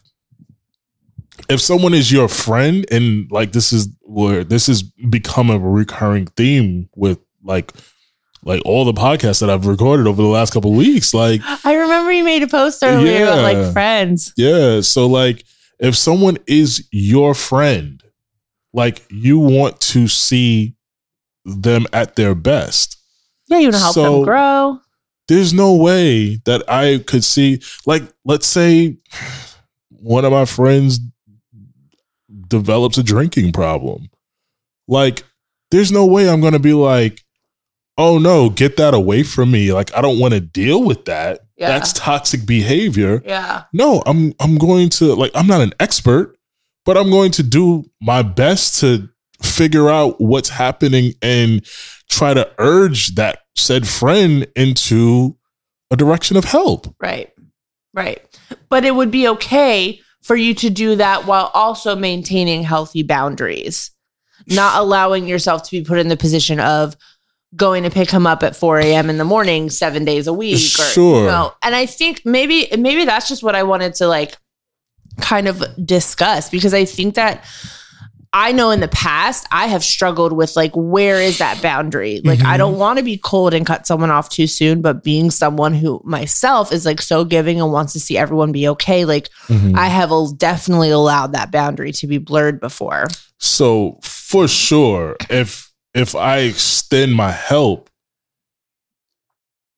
if 1.49 1.61
someone 1.61 1.93
is 1.93 2.11
your 2.11 2.27
friend 2.27 2.83
and 2.89 3.29
like 3.29 3.51
this 3.51 3.71
is 3.71 3.89
where 4.01 4.43
this 4.43 4.65
has 4.65 4.81
become 4.81 5.51
a 5.51 5.59
recurring 5.59 6.25
theme 6.25 6.89
with 6.95 7.19
like 7.43 7.71
like 8.45 8.61
all 8.63 8.85
the 8.85 8.93
podcasts 8.93 9.41
that 9.41 9.49
I've 9.49 9.65
recorded 9.65 10.07
over 10.07 10.21
the 10.21 10.27
last 10.27 10.53
couple 10.53 10.71
of 10.71 10.77
weeks. 10.77 11.13
Like 11.13 11.41
I 11.65 11.73
remember 11.75 12.11
you 12.11 12.23
made 12.23 12.43
a 12.43 12.47
post 12.47 12.81
earlier 12.83 13.23
about 13.23 13.41
like 13.41 13.73
friends. 13.73 14.31
Yeah. 14.37 14.81
So 14.81 15.07
like 15.07 15.43
if 15.79 15.95
someone 15.97 16.37
is 16.47 16.87
your 16.91 17.33
friend, 17.33 18.01
like 18.71 19.03
you 19.09 19.39
want 19.39 19.81
to 19.81 20.07
see 20.07 20.75
them 21.43 21.85
at 21.91 22.15
their 22.15 22.35
best. 22.35 22.97
Yeah, 23.47 23.57
you 23.57 23.65
want 23.67 23.75
to 23.75 23.79
help 23.81 23.93
So- 23.95 24.13
them 24.17 24.23
grow. 24.23 24.79
There's 25.27 25.53
no 25.53 25.73
way 25.73 26.35
that 26.45 26.63
I 26.69 26.99
could 26.99 27.23
see 27.23 27.59
like 27.87 28.03
let's 28.25 28.45
say 28.45 28.97
one 29.89 30.23
of 30.23 30.31
my 30.31 30.45
friends 30.45 30.99
develops 32.47 32.97
a 32.97 33.03
drinking 33.03 33.51
problem. 33.51 34.09
Like 34.87 35.23
there's 35.71 35.91
no 35.91 36.05
way 36.05 36.29
I'm 36.29 36.41
going 36.41 36.53
to 36.53 36.59
be 36.59 36.73
like 36.73 37.23
oh 37.97 38.17
no, 38.17 38.49
get 38.49 38.77
that 38.77 38.93
away 38.93 39.23
from 39.23 39.51
me. 39.51 39.71
Like 39.73 39.95
I 39.95 40.01
don't 40.01 40.19
want 40.19 40.33
to 40.33 40.39
deal 40.39 40.83
with 40.83 41.05
that. 41.05 41.41
Yeah. 41.57 41.69
That's 41.69 41.93
toxic 41.93 42.45
behavior. 42.45 43.21
Yeah. 43.25 43.63
no 43.71 44.03
i'm 44.05 44.33
i'm 44.41 44.57
going 44.57 44.89
to 44.89 45.15
like 45.15 45.31
i'm 45.33 45.47
not 45.47 45.61
an 45.61 45.71
expert 45.79 46.37
but 46.83 46.97
i'm 46.97 47.09
going 47.09 47.31
to 47.31 47.43
do 47.43 47.85
my 48.01 48.21
best 48.23 48.81
to 48.81 49.07
figure 49.41 49.89
out 49.89 50.19
what's 50.19 50.49
happening 50.49 51.13
and 51.21 51.65
try 52.09 52.33
to 52.33 52.49
urge 52.57 53.15
that 53.15 53.39
said 53.55 53.87
friend 53.87 54.45
into 54.57 55.37
a 55.91 55.95
direction 55.95 56.35
of 56.35 56.43
help 56.43 56.93
Right. 57.01 57.31
Right. 57.93 58.21
But 58.69 58.83
it 58.83 58.93
would 58.93 59.11
be 59.11 59.27
okay 59.29 60.01
for 60.21 60.35
you 60.35 60.53
to 60.55 60.69
do 60.69 60.95
that 60.97 61.25
while 61.25 61.51
also 61.53 61.95
maintaining 61.95 62.63
healthy 62.63 63.03
boundaries, 63.03 63.91
not 64.47 64.81
allowing 64.81 65.25
yourself 65.27 65.63
to 65.63 65.71
be 65.71 65.81
put 65.85 65.99
in 65.99 66.09
the 66.09 66.17
position 66.17 66.59
of 66.59 66.97
going 67.55 67.83
to 67.83 67.89
pick 67.89 68.09
him 68.11 68.25
up 68.27 68.43
at 68.43 68.55
4 68.55 68.79
a.m. 68.79 69.09
in 69.09 69.17
the 69.17 69.23
morning, 69.25 69.69
seven 69.69 70.03
days 70.05 70.27
a 70.27 70.33
week. 70.33 70.55
Or, 70.55 70.83
Sure. 70.83 71.19
You 71.21 71.27
know, 71.27 71.53
and 71.63 71.75
I 71.75 71.85
think 71.85 72.21
maybe, 72.25 72.67
maybe 72.77 73.05
that's 73.05 73.27
just 73.29 73.43
what 73.43 73.55
I 73.55 73.63
wanted 73.63 73.95
to 73.95 74.07
like 74.07 74.35
kind 75.21 75.47
of 75.47 75.63
discuss 75.85 76.49
because 76.49 76.73
I 76.73 76.83
think 76.85 77.15
that 77.15 77.43
I 78.33 78.51
know 78.51 78.71
in 78.71 78.81
the 78.81 78.89
past 78.89 79.47
I 79.49 79.67
have 79.67 79.81
struggled 79.81 80.33
with 80.33 80.57
like 80.57 80.73
where 80.75 81.21
is 81.21 81.37
that 81.37 81.61
boundary? 81.61 82.19
Like 82.25 82.41
I 82.41 82.55
Mhm. 82.55 82.57
don't 82.57 82.77
want 82.77 82.97
to 82.99 83.03
be 83.05 83.17
cold 83.17 83.53
and 83.53 83.65
cut 83.65 83.87
someone 83.87 84.11
off 84.11 84.27
too 84.27 84.45
soon, 84.47 84.81
but 84.81 85.05
being 85.05 85.31
someone 85.31 85.73
who 85.73 86.01
myself 86.03 86.73
is 86.73 86.85
like 86.85 87.01
so 87.01 87.23
giving 87.23 87.61
and 87.61 87.71
wants 87.71 87.93
to 87.93 87.99
see 88.01 88.17
everyone 88.17 88.51
be 88.51 88.67
okay, 88.67 89.05
like 89.05 89.29
I 89.73 89.87
have 89.87 90.11
definitely 90.37 90.89
allowed 90.89 91.31
that 91.31 91.49
boundary 91.49 91.93
to 91.93 92.07
be 92.07 92.17
blurred 92.17 92.59
before. 92.59 93.07
so 93.37 93.99
for 94.01 94.47
sure 94.49 95.15
if 95.29 95.64
if 95.95 96.13
i 96.15 96.37
extend 96.39 97.13
my 97.15 97.31
help 97.31 97.89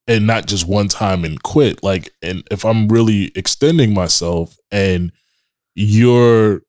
and 0.07 0.25
not 0.25 0.45
just 0.47 0.67
one 0.67 0.87
time 0.87 1.23
and 1.25 1.41
quit 1.43 1.83
like 1.83 2.11
and 2.21 2.43
if 2.51 2.65
i'm 2.65 2.87
really 2.87 3.31
extending 3.35 3.93
myself 3.93 4.57
and 4.71 5.11
you're 5.75 6.61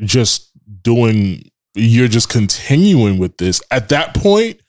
just 0.00 0.50
doing 0.82 1.42
you're 1.74 2.08
just 2.08 2.28
continuing 2.28 3.18
with 3.18 3.36
this 3.36 3.62
at 3.70 3.88
that 3.88 4.14
point 4.14 4.60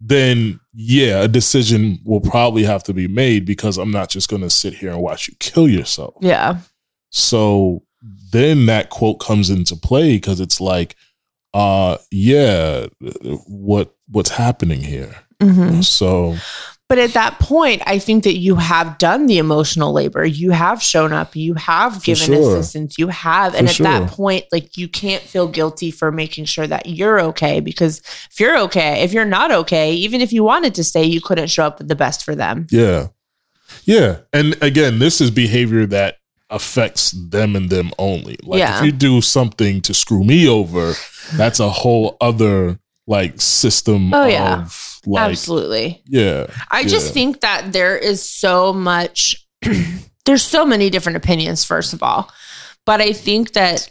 then 0.00 0.58
yeah 0.72 1.20
a 1.22 1.28
decision 1.28 1.98
will 2.04 2.20
probably 2.20 2.62
have 2.62 2.82
to 2.82 2.94
be 2.94 3.08
made 3.08 3.44
because 3.44 3.76
i'm 3.78 3.90
not 3.90 4.08
just 4.08 4.28
going 4.30 4.42
to 4.42 4.50
sit 4.50 4.72
here 4.74 4.90
and 4.90 5.00
watch 5.02 5.28
you 5.28 5.34
kill 5.40 5.68
yourself 5.68 6.14
Yeah. 6.20 6.58
so 7.10 7.82
then 8.32 8.66
that 8.66 8.88
quote 8.90 9.20
comes 9.20 9.50
into 9.50 9.74
play 9.76 10.16
because 10.16 10.40
it's 10.40 10.60
like 10.60 10.96
uh 11.54 11.96
yeah 12.10 12.86
what 13.46 13.94
what's 14.08 14.30
happening 14.30 14.80
here 14.82 15.14
Mhm. 15.42 15.82
so 15.84 16.36
But 16.88 16.98
at 16.98 17.12
that 17.12 17.38
point, 17.38 17.82
I 17.86 18.00
think 18.00 18.24
that 18.24 18.36
you 18.36 18.56
have 18.56 18.98
done 18.98 19.26
the 19.26 19.38
emotional 19.38 19.92
labor. 19.92 20.24
You 20.24 20.50
have 20.50 20.82
shown 20.82 21.12
up. 21.12 21.36
You 21.36 21.54
have 21.54 22.02
given 22.02 22.26
sure. 22.26 22.56
assistance. 22.58 22.98
You 22.98 23.06
have. 23.08 23.52
For 23.52 23.58
And 23.58 23.68
at 23.68 23.74
sure. 23.76 23.84
that 23.84 24.10
point, 24.10 24.46
like 24.50 24.76
you 24.76 24.88
can't 24.88 25.22
feel 25.22 25.46
guilty 25.46 25.92
for 25.92 26.10
making 26.10 26.46
sure 26.46 26.66
that 26.66 26.86
you're 26.86 27.20
okay 27.30 27.60
because 27.60 28.00
if 28.32 28.40
you're 28.40 28.58
okay, 28.66 29.04
if 29.04 29.12
you're 29.12 29.24
not 29.24 29.52
okay, 29.52 29.92
even 29.92 30.20
if 30.20 30.32
you 30.32 30.42
wanted 30.42 30.74
to 30.74 30.82
stay, 30.82 31.04
you 31.04 31.20
couldn't 31.20 31.46
show 31.46 31.64
up 31.64 31.78
with 31.78 31.86
the 31.86 31.94
best 31.94 32.24
for 32.24 32.34
them. 32.34 32.66
Yeah. 32.72 33.06
Yeah. 33.84 34.16
And 34.32 34.56
again, 34.60 34.98
this 34.98 35.20
is 35.20 35.30
behavior 35.30 35.86
that 35.86 36.16
affects 36.50 37.12
them 37.12 37.56
and 37.56 37.70
them 37.70 37.90
only. 37.98 38.36
Like 38.42 38.58
Yeah. 38.58 38.78
if 38.78 38.84
you 38.84 38.92
do 38.92 39.20
something 39.20 39.80
to 39.82 39.94
screw 39.94 40.24
me 40.24 40.48
over, 40.48 40.94
that's 41.34 41.60
a 41.60 41.70
whole 41.70 42.16
other 42.20 42.78
like 43.06 43.40
system 43.40 44.12
Oh, 44.14 44.26
yeah. 44.26 44.62
of 44.62 45.00
like 45.06 45.30
Absolutely. 45.30 46.02
yeah. 46.06 46.46
I 46.70 46.84
just 46.84 47.06
Yeah. 47.08 47.12
think 47.12 47.40
that 47.40 47.72
there 47.72 47.96
is 47.96 48.28
so 48.28 48.72
much, 48.72 49.46
there's 50.26 50.42
so 50.42 50.64
many 50.64 50.90
different 50.90 51.16
opinions, 51.16 51.64
first 51.64 51.92
of 51.92 52.02
all. 52.02 52.30
But 52.86 53.00
I 53.00 53.12
think 53.12 53.52
that 53.52 53.88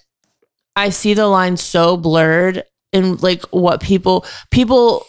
I 0.75 0.89
see 0.89 1.13
the 1.13 1.27
line 1.27 1.57
so 1.57 1.97
blurred 1.97 2.63
in 2.93 3.17
like 3.17 3.43
what 3.51 3.81
people, 3.81 4.25
people 4.51 5.05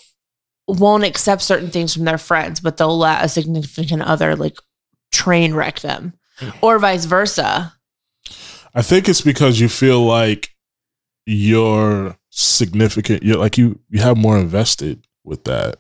won't 0.66 1.04
accept 1.04 1.42
certain 1.42 1.70
things 1.70 1.94
from 1.94 2.04
their 2.04 2.18
friends, 2.18 2.60
but 2.60 2.76
they'll 2.76 2.96
let 2.98 3.24
a 3.24 3.28
significant 3.28 4.02
other 4.02 4.36
like 4.36 4.56
train 5.12 5.54
wreck 5.54 5.80
them 5.80 6.12
or 6.62 6.78
vice 6.78 7.04
versa. 7.04 7.74
I 8.74 8.82
think 8.82 9.08
it's 9.08 9.20
because 9.20 9.58
you 9.60 9.68
feel 9.68 10.04
like 10.04 10.50
you're 11.26 12.16
significant. 12.30 13.22
You're 13.22 13.36
like 13.38 13.58
you 13.58 13.78
you 13.88 14.00
have 14.00 14.16
more 14.16 14.38
invested 14.38 15.06
with 15.24 15.44
that. 15.44 15.76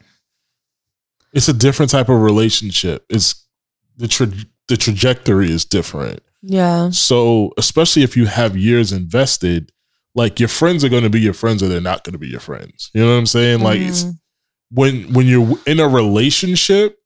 It's 1.32 1.48
a 1.48 1.52
different 1.52 1.90
type 1.90 2.08
of 2.08 2.20
relationship. 2.20 3.04
It's 3.08 3.46
the 3.96 4.08
tra- 4.08 4.32
the 4.68 4.76
trajectory 4.76 5.50
is 5.50 5.64
different. 5.64 6.20
Yeah. 6.42 6.90
So 6.90 7.52
especially 7.58 8.02
if 8.02 8.16
you 8.16 8.26
have 8.26 8.56
years 8.56 8.92
invested, 8.92 9.70
like 10.14 10.40
your 10.40 10.48
friends 10.48 10.84
are 10.84 10.88
going 10.88 11.02
to 11.04 11.10
be 11.10 11.20
your 11.20 11.34
friends 11.34 11.62
or 11.62 11.68
they're 11.68 11.80
not 11.80 12.02
going 12.02 12.14
to 12.14 12.18
be 12.18 12.28
your 12.28 12.40
friends. 12.40 12.90
You 12.94 13.02
know 13.02 13.12
what 13.12 13.18
I'm 13.18 13.26
saying? 13.26 13.60
Like 13.60 13.80
it's 13.80 14.04
Mhm. 14.04 14.18
when 14.70 15.12
when 15.12 15.26
you're 15.26 15.56
in 15.66 15.78
a 15.80 15.88
relationship, 15.88 16.98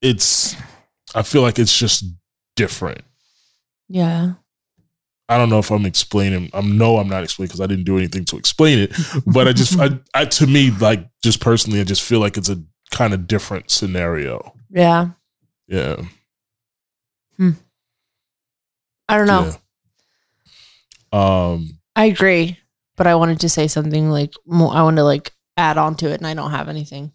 it's 0.00 0.54
I 1.14 1.22
feel 1.22 1.42
like 1.42 1.58
it's 1.58 1.76
just 1.76 2.04
different. 2.56 3.02
yeah. 3.88 4.32
I 5.28 5.38
don't 5.38 5.48
know 5.50 5.58
if 5.58 5.72
I'm 5.72 5.84
explaining. 5.86 6.50
I 6.54 6.60
know 6.60 6.98
I'm 6.98 7.08
not 7.08 7.24
explaining 7.24 7.48
because 7.48 7.60
I 7.60 7.66
didn't 7.66 7.82
do 7.82 7.98
anything 7.98 8.24
to 8.26 8.36
explain 8.36 8.78
it. 8.78 8.92
But 9.26 9.48
I 9.48 9.52
just, 9.52 9.76
I, 9.76 9.98
I, 10.14 10.24
to 10.24 10.46
me, 10.46 10.70
like 10.70 11.04
just 11.20 11.40
personally, 11.40 11.80
I 11.80 11.84
just 11.84 12.02
feel 12.04 12.20
like 12.20 12.36
it's 12.36 12.48
a 12.48 12.62
kind 12.92 13.12
of 13.12 13.26
different 13.26 13.68
scenario. 13.72 14.54
Yeah. 14.70 15.08
Yeah. 15.66 15.96
I 19.08 19.16
don't 19.16 19.26
know. 19.26 19.52
Yeah. 21.12 21.52
Um. 21.52 21.78
I 21.94 22.04
agree, 22.06 22.58
but 22.96 23.06
I 23.06 23.14
wanted 23.14 23.40
to 23.40 23.48
say 23.48 23.66
something 23.68 24.10
like 24.10 24.32
more, 24.46 24.72
I 24.74 24.82
want 24.82 24.96
to 24.96 25.04
like 25.04 25.32
add 25.56 25.78
on 25.78 25.94
to 25.96 26.10
it, 26.10 26.18
and 26.18 26.26
I 26.26 26.34
don't 26.34 26.50
have 26.50 26.68
anything. 26.68 27.12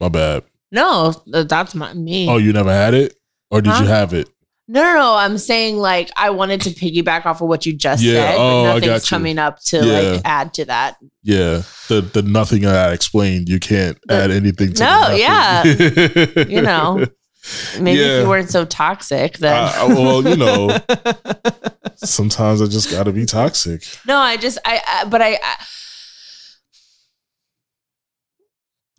My 0.00 0.08
bad. 0.08 0.44
No, 0.70 1.12
that's 1.26 1.74
my 1.74 1.92
me. 1.94 2.28
Oh, 2.28 2.38
you 2.38 2.52
never 2.52 2.72
had 2.72 2.94
it, 2.94 3.14
or 3.50 3.60
did 3.60 3.72
Huh? 3.74 3.82
you 3.82 3.88
have 3.88 4.12
it? 4.14 4.28
No, 4.72 4.82
no, 4.82 4.94
no. 4.94 5.14
I'm 5.16 5.36
saying 5.38 5.76
like 5.76 6.10
I 6.16 6.30
wanted 6.30 6.62
to 6.62 6.70
piggyback 6.70 7.26
off 7.26 7.40
of 7.42 7.48
what 7.48 7.66
you 7.66 7.72
just 7.74 8.02
Yeah, 8.02 8.12
said, 8.32 8.36
oh, 8.38 8.60
I 8.60 8.64
but 8.64 8.74
nothing's 8.74 8.86
got 8.86 9.10
you. 9.10 9.14
coming 9.16 9.38
up 9.38 9.58
to 9.66 9.76
Yeah. 9.84 9.98
like 10.10 10.20
add 10.24 10.54
to 10.54 10.64
that. 10.66 10.96
Yeah. 11.22 11.62
The 11.88 12.00
the 12.00 12.22
nothing 12.22 12.64
I 12.66 12.92
explained. 12.92 13.48
You 13.48 13.60
can't 13.60 13.98
The- 14.06 14.14
add 14.14 14.30
anything 14.30 14.72
to. 14.74 14.82
No, 14.84 15.10
yeah. 15.10 15.64
You 16.44 16.62
know. 16.70 17.04
Maybe 17.80 17.98
Yeah. 18.00 18.06
if 18.18 18.22
you 18.22 18.28
weren't 18.28 18.50
so 18.50 18.64
toxic, 18.64 19.38
then. 19.38 19.54
I- 19.56 19.82
I- 19.82 19.86
well, 19.88 20.26
you 20.26 20.36
know. 20.36 20.78
Sometimes 21.96 22.62
I 22.62 22.66
just 22.66 22.90
got 22.90 23.04
to 23.04 23.12
be 23.12 23.26
toxic. 23.26 23.82
no, 24.06 24.16
I 24.16 24.36
just 24.36 24.58
I, 24.64 24.80
I 24.88 25.04
but 25.04 25.20
I, 25.22 25.34
I. 25.34 25.56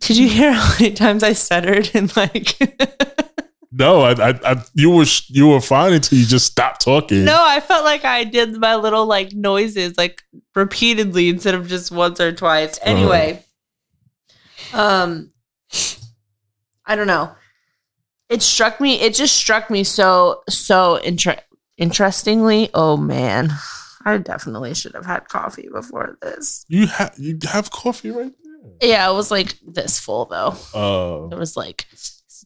Did 0.02 0.18
you 0.18 0.28
hear 0.28 0.52
how 0.52 0.74
many 0.80 0.94
times 0.94 1.24
I 1.24 1.34
stuttered 1.34 1.90
and 1.94 2.16
like? 2.18 2.58
No, 3.76 4.02
I, 4.02 4.12
I, 4.30 4.40
I 4.46 4.64
you 4.76 4.92
were 4.92 5.06
you 5.30 5.48
were 5.48 5.60
fine 5.60 5.94
until 5.94 6.20
you 6.20 6.26
just 6.26 6.46
stopped 6.46 6.82
talking. 6.82 7.26
No, 7.26 7.38
I 7.44 7.60
felt 7.60 7.84
like 7.84 8.06
I 8.06 8.24
did 8.24 8.56
my 8.58 8.76
little 8.76 9.06
like 9.08 9.34
noises 9.34 9.98
like 9.98 10.22
repeatedly 10.54 11.30
instead 11.30 11.56
of 11.56 11.68
just 11.68 11.92
once 11.92 12.20
or 12.20 12.32
twice. 12.32 12.78
Uh-huh. 12.78 12.90
Anyway, 12.92 13.44
Um, 14.74 15.32
I 16.86 16.96
don't 16.96 17.08
know. 17.08 17.32
It 18.30 18.42
struck 18.42 18.80
me. 18.80 19.00
It 19.02 19.14
just 19.14 19.36
struck 19.36 19.70
me 19.70 19.84
so 19.84 20.42
so 20.50 20.96
inter- 20.98 21.40
interestingly. 21.78 22.70
Oh 22.74 22.98
man, 22.98 23.52
I 24.06 24.18
definitely 24.18 24.74
should 24.74 24.94
have 24.96 25.06
had 25.06 25.30
coffee 25.30 25.70
before 25.72 26.18
this. 26.22 26.66
You 26.68 26.88
have 26.88 27.14
you 27.18 27.38
have 27.52 27.72
coffee 27.72 28.12
right 28.12 28.32
there. 28.44 28.90
Yeah, 28.90 29.10
it 29.10 29.14
was 29.14 29.30
like 29.32 29.56
this 29.68 30.00
full 30.00 30.26
though. 30.26 30.56
Uh, 30.74 31.28
It 31.36 31.38
was 31.40 31.56
like 31.58 31.86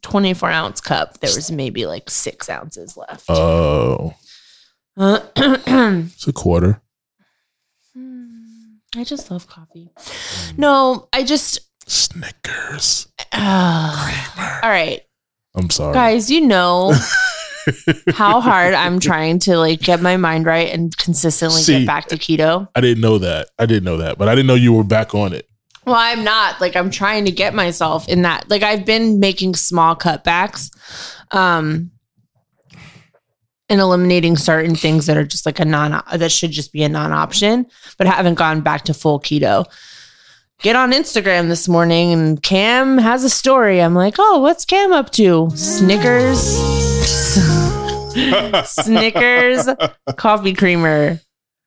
twenty 0.09 0.33
four 0.33 0.49
ounce 0.49 0.79
cup. 0.81 1.19
There 1.19 1.33
was 1.35 1.51
maybe 1.51 1.85
like 1.85 2.09
six 2.09 2.49
ounces 2.49 2.95
left. 2.95 3.25
oh, 3.29 4.13
Uh, 4.95 5.19
it's 5.35 6.27
a 6.27 6.33
quarter. 6.33 6.81
I 8.95 9.03
just 9.03 9.29
love 9.29 9.47
coffee. 9.47 9.91
No, 10.57 11.07
I 11.13 11.23
just. 11.23 11.59
Snickers. 11.89 13.07
Uh, 13.31 14.59
all 14.63 14.69
right, 14.69 15.01
I'm 15.55 15.69
sorry, 15.69 15.93
guys. 15.93 16.29
You 16.31 16.41
know 16.41 16.93
how 18.13 18.41
hard 18.41 18.73
I'm 18.73 18.99
trying 18.99 19.39
to 19.39 19.57
like 19.57 19.79
get 19.81 20.01
my 20.01 20.17
mind 20.17 20.45
right 20.45 20.69
and 20.73 20.95
consistently 20.97 21.61
See, 21.61 21.79
get 21.79 21.87
back 21.87 22.07
to 22.07 22.15
keto. 22.17 22.67
I 22.75 22.81
didn't 22.81 23.01
know 23.01 23.17
that. 23.19 23.49
I 23.59 23.65
didn't 23.65 23.83
know 23.83 23.97
that, 23.97 24.17
but 24.17 24.27
I 24.29 24.35
didn't 24.35 24.47
know 24.47 24.55
you 24.55 24.73
were 24.73 24.83
back 24.83 25.13
on 25.15 25.33
it. 25.33 25.47
Well, 25.87 25.95
I'm 25.95 26.25
not. 26.25 26.59
Like 26.59 26.75
I'm 26.75 26.91
trying 26.91 27.25
to 27.25 27.31
get 27.31 27.53
myself 27.53 28.09
in 28.09 28.23
that. 28.23 28.49
Like 28.49 28.61
I've 28.61 28.85
been 28.85 29.19
making 29.19 29.55
small 29.55 29.95
cutbacks. 29.95 30.69
Um 31.33 31.91
and 33.69 33.81
eliminating 33.81 34.37
certain 34.37 34.75
things 34.75 35.05
that 35.05 35.17
are 35.17 35.25
just 35.25 35.45
like 35.45 35.59
a 35.59 35.65
non 35.65 36.01
that 36.13 36.31
should 36.31 36.51
just 36.51 36.71
be 36.71 36.83
a 36.83 36.89
non-option, 36.89 37.65
but 37.97 38.07
haven't 38.07 38.35
gone 38.35 38.61
back 38.61 38.85
to 38.85 38.93
full 38.93 39.19
keto. 39.19 39.65
Get 40.61 40.75
on 40.75 40.91
Instagram 40.91 41.49
this 41.49 41.67
morning 41.67 42.13
and 42.13 42.41
Cam 42.41 42.97
has 42.97 43.23
a 43.23 43.29
story. 43.29 43.81
I'm 43.81 43.93
like, 43.93 44.15
oh, 44.17 44.39
what's 44.39 44.65
Cam 44.65 44.91
up 44.91 45.11
to? 45.11 45.49
Snickers. 45.55 46.39
Snickers 48.65 49.67
coffee 50.15 50.53
creamer. 50.53 51.19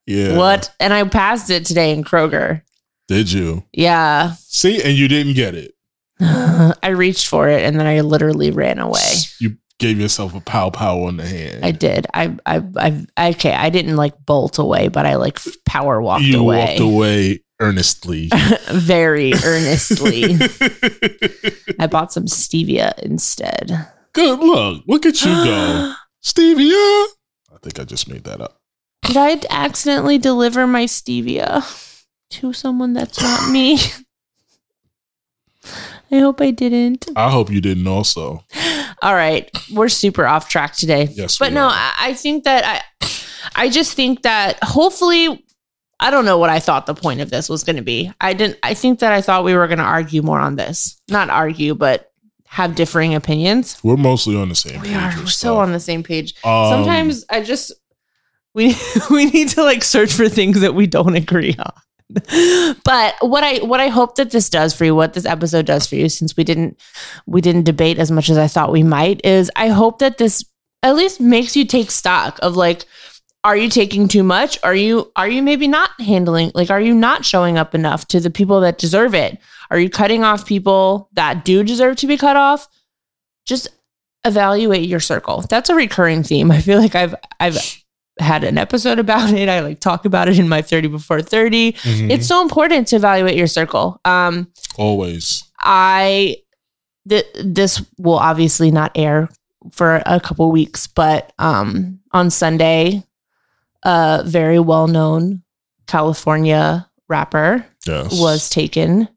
Yeah. 0.07 0.37
What? 0.37 0.75
And 0.81 0.93
I 0.93 1.05
passed 1.05 1.51
it 1.51 1.65
today 1.65 1.93
in 1.93 2.03
Kroger. 2.03 2.63
Did 3.11 3.33
you 3.33 3.65
Yeah. 3.73 4.35
see? 4.39 4.81
And 4.81 4.97
you 4.97 5.09
didn't 5.09 5.35
get 5.35 5.57
it. 5.57 5.75
I 6.21 6.89
reached 6.91 7.27
for 7.27 7.49
it 7.49 7.65
and 7.65 7.79
then 7.79 7.87
I 7.87 8.03
literally 8.03 8.53
ran 8.53 8.79
away. 8.79 9.01
You 9.41 9.57
gave 9.81 9.99
yourself 9.99 10.33
a 10.37 10.41
pow 10.41 10.71
pow 10.71 11.03
on 11.03 11.17
the 11.17 11.27
hand. 11.27 11.65
I 11.65 11.73
did. 11.73 12.07
I, 12.15 12.37
I, 12.47 12.63
I, 13.17 13.31
okay. 13.31 13.53
I 13.53 13.69
didn't 13.71 13.97
like 13.97 14.15
bolt 14.27 14.59
away, 14.59 14.87
but 14.87 15.07
I 15.07 15.17
like 15.17 15.41
power 15.67 16.01
walked 16.01 16.23
away. 16.23 16.31
you 16.31 16.39
away 16.41 16.67
walked 16.67 16.81
away 16.81 17.41
earnestly. 17.59 18.31
very 18.71 19.33
earnestly. 19.45 20.23
I 21.81 21.89
bought 21.89 22.13
some 22.13 22.27
stevia 22.27 22.97
instead. 23.01 23.89
Good 24.13 24.39
luck. 24.39 24.83
Look 24.87 25.05
at 25.05 25.21
you 25.23 25.33
go, 25.35 25.95
Stevia. 26.23 27.07
I 27.53 27.57
think 27.61 27.81
I 27.81 27.85
just 27.85 28.09
made 28.09 28.23
that 28.25 28.41
up. 28.41 28.57
Did 29.03 29.17
I 29.17 29.41
accidentally 29.51 30.19
deliver 30.19 30.67
my 30.69 30.85
stevia 30.85 31.65
to 32.31 32.53
someone 32.53 32.93
that's 32.93 33.21
not 33.21 33.51
me? 33.51 33.79
I 36.13 36.19
hope 36.19 36.41
I 36.41 36.51
didn't. 36.51 37.07
I 37.15 37.31
hope 37.31 37.51
you 37.51 37.61
didn't 37.61 37.87
also. 37.87 38.45
All 39.03 39.15
right, 39.15 39.49
we're 39.73 39.89
super 39.89 40.27
off 40.27 40.49
track 40.49 40.75
today. 40.75 41.09
Yes, 41.13 41.39
but 41.39 41.53
no. 41.53 41.69
I, 41.71 41.95
I 41.99 42.15
think 42.15 42.45
that 42.45 42.83
I, 43.01 43.09
I 43.55 43.69
just 43.69 43.95
think 43.95 44.23
that 44.23 44.59
hopefully, 44.63 45.45
I 46.01 46.11
don't 46.11 46.25
know 46.25 46.39
what 46.39 46.51
I 46.51 46.59
thought 46.59 46.87
the 46.87 46.95
point 46.95 47.21
of 47.21 47.31
this 47.31 47.49
was 47.49 47.63
going 47.63 47.77
to 47.77 47.83
be. 47.83 48.13
I 48.21 48.33
didn't. 48.33 48.59
I 48.63 48.75
think 48.75 48.99
that 49.01 49.13
I 49.13 49.21
thought 49.21 49.45
we 49.45 49.55
were 49.55 49.67
going 49.69 49.79
to 49.79 49.85
argue 49.85 50.23
more 50.23 50.41
on 50.41 50.57
this, 50.57 51.01
not 51.09 51.31
argue, 51.31 51.75
but 51.75 52.11
have 52.47 52.75
differing 52.75 53.15
opinions. 53.15 53.79
We're 53.85 53.97
mostly 53.97 54.35
on 54.35 54.49
the 54.49 54.57
same 54.57 54.81
We 54.81 54.89
page. 54.89 54.97
are. 54.97 55.19
We're 55.21 55.27
so 55.27 55.59
on 55.59 55.71
the 55.73 55.79
same 55.81 56.03
page. 56.03 56.35
Um, 56.43 56.71
Sometimes 56.71 57.25
I 57.31 57.43
just 57.43 57.73
we 58.55 58.75
we 59.11 59.27
need 59.27 59.51
to 59.51 59.63
like 59.63 59.85
search 59.85 60.13
for 60.13 60.29
things 60.29 60.61
that 60.63 60.75
we 60.75 60.89
don't 60.89 61.15
agree 61.15 61.55
on. 61.59 61.73
but 62.85 63.15
what 63.21 63.45
I 63.45 63.59
what 63.59 63.81
I 63.81 63.89
hope 63.89 64.17
that 64.17 64.31
this 64.31 64.51
does 64.51 64.75
for 64.75 64.85
you, 64.85 64.95
what 64.95 65.15
this 65.15 65.27
episode 65.27 65.67
does 65.67 65.87
for 65.87 65.97
you, 65.97 66.09
since 66.09 66.37
we 66.37 66.45
didn't 66.45 66.79
we 67.27 67.41
didn't 67.41 67.65
debate 67.65 67.99
as 67.99 68.11
much 68.11 68.31
as 68.31 68.39
I 68.39 68.49
thought 68.49 68.73
we 68.73 68.83
might, 68.83 69.25
is 69.25 69.51
I 69.57 69.69
hope 69.69 69.99
that 70.01 70.19
this 70.19 70.45
at 70.83 70.97
least 70.97 71.21
makes 71.21 71.57
you 71.57 71.65
take 71.65 71.91
stock 71.91 72.39
of 72.43 72.57
like, 72.57 72.85
are 73.45 73.57
you 73.57 73.69
taking 73.69 74.09
too 74.09 74.23
much? 74.23 74.59
Are 74.63 74.75
you 74.75 75.13
are 75.17 75.29
you 75.29 75.43
maybe 75.43 75.69
not 75.69 75.91
handling 76.01 76.53
like 76.55 76.71
are 76.71 76.81
you 76.81 76.95
not 76.95 77.25
showing 77.25 77.59
up 77.59 77.75
enough 77.75 78.07
to 78.09 78.21
the 78.21 78.31
people 78.31 78.61
that 78.61 78.79
deserve 78.79 79.15
it? 79.15 79.39
Are 79.71 79.79
you 79.79 79.89
cutting 79.89 80.25
off 80.25 80.47
people 80.47 81.09
that 81.13 81.45
do 81.45 81.63
deserve 81.63 81.97
to 81.99 82.07
be 82.07 82.17
cut 82.17 82.37
off? 82.37 82.69
Just 83.47 83.69
evaluate 84.25 84.89
your 84.89 85.01
circle. 85.01 85.43
That's 85.43 85.71
a 85.71 85.75
recurring 85.75 86.23
theme. 86.23 86.51
I 86.51 86.61
feel 86.61 86.81
like 86.81 86.95
I've 86.95 87.15
I've 87.39 87.80
had 88.21 88.45
an 88.45 88.59
episode 88.59 88.99
about 88.99 89.33
it. 89.33 89.49
I 89.49 89.61
like 89.61 89.81
talk 89.81 90.05
about 90.05 90.29
it 90.29 90.39
in 90.39 90.49
my 90.49 90.63
30 90.63 90.89
before 90.89 91.23
30. 91.23 91.73
mhm, 91.73 92.11
It's 92.11 92.27
so 92.27 92.43
important 92.43 92.89
to 92.89 92.97
evaluate 92.97 93.37
your 93.37 93.47
circle. 93.47 94.01
Um 94.05 94.49
always. 94.77 95.45
I 95.61 96.37
th- 97.09 97.27
this 97.45 97.83
will 97.99 98.19
obviously 98.19 98.71
not 98.71 98.93
air 98.95 99.29
for 99.73 100.03
a 100.07 100.21
couple 100.21 100.51
weeks, 100.53 100.87
but 100.87 101.33
um 101.39 101.99
on 102.13 102.31
Sunday 102.31 103.03
a 103.83 104.23
very 104.27 104.59
well-known 104.59 105.43
California 105.87 106.89
rapper 107.09 107.65
Yes. 107.87 108.19
was 108.21 108.49
taken 108.51 109.09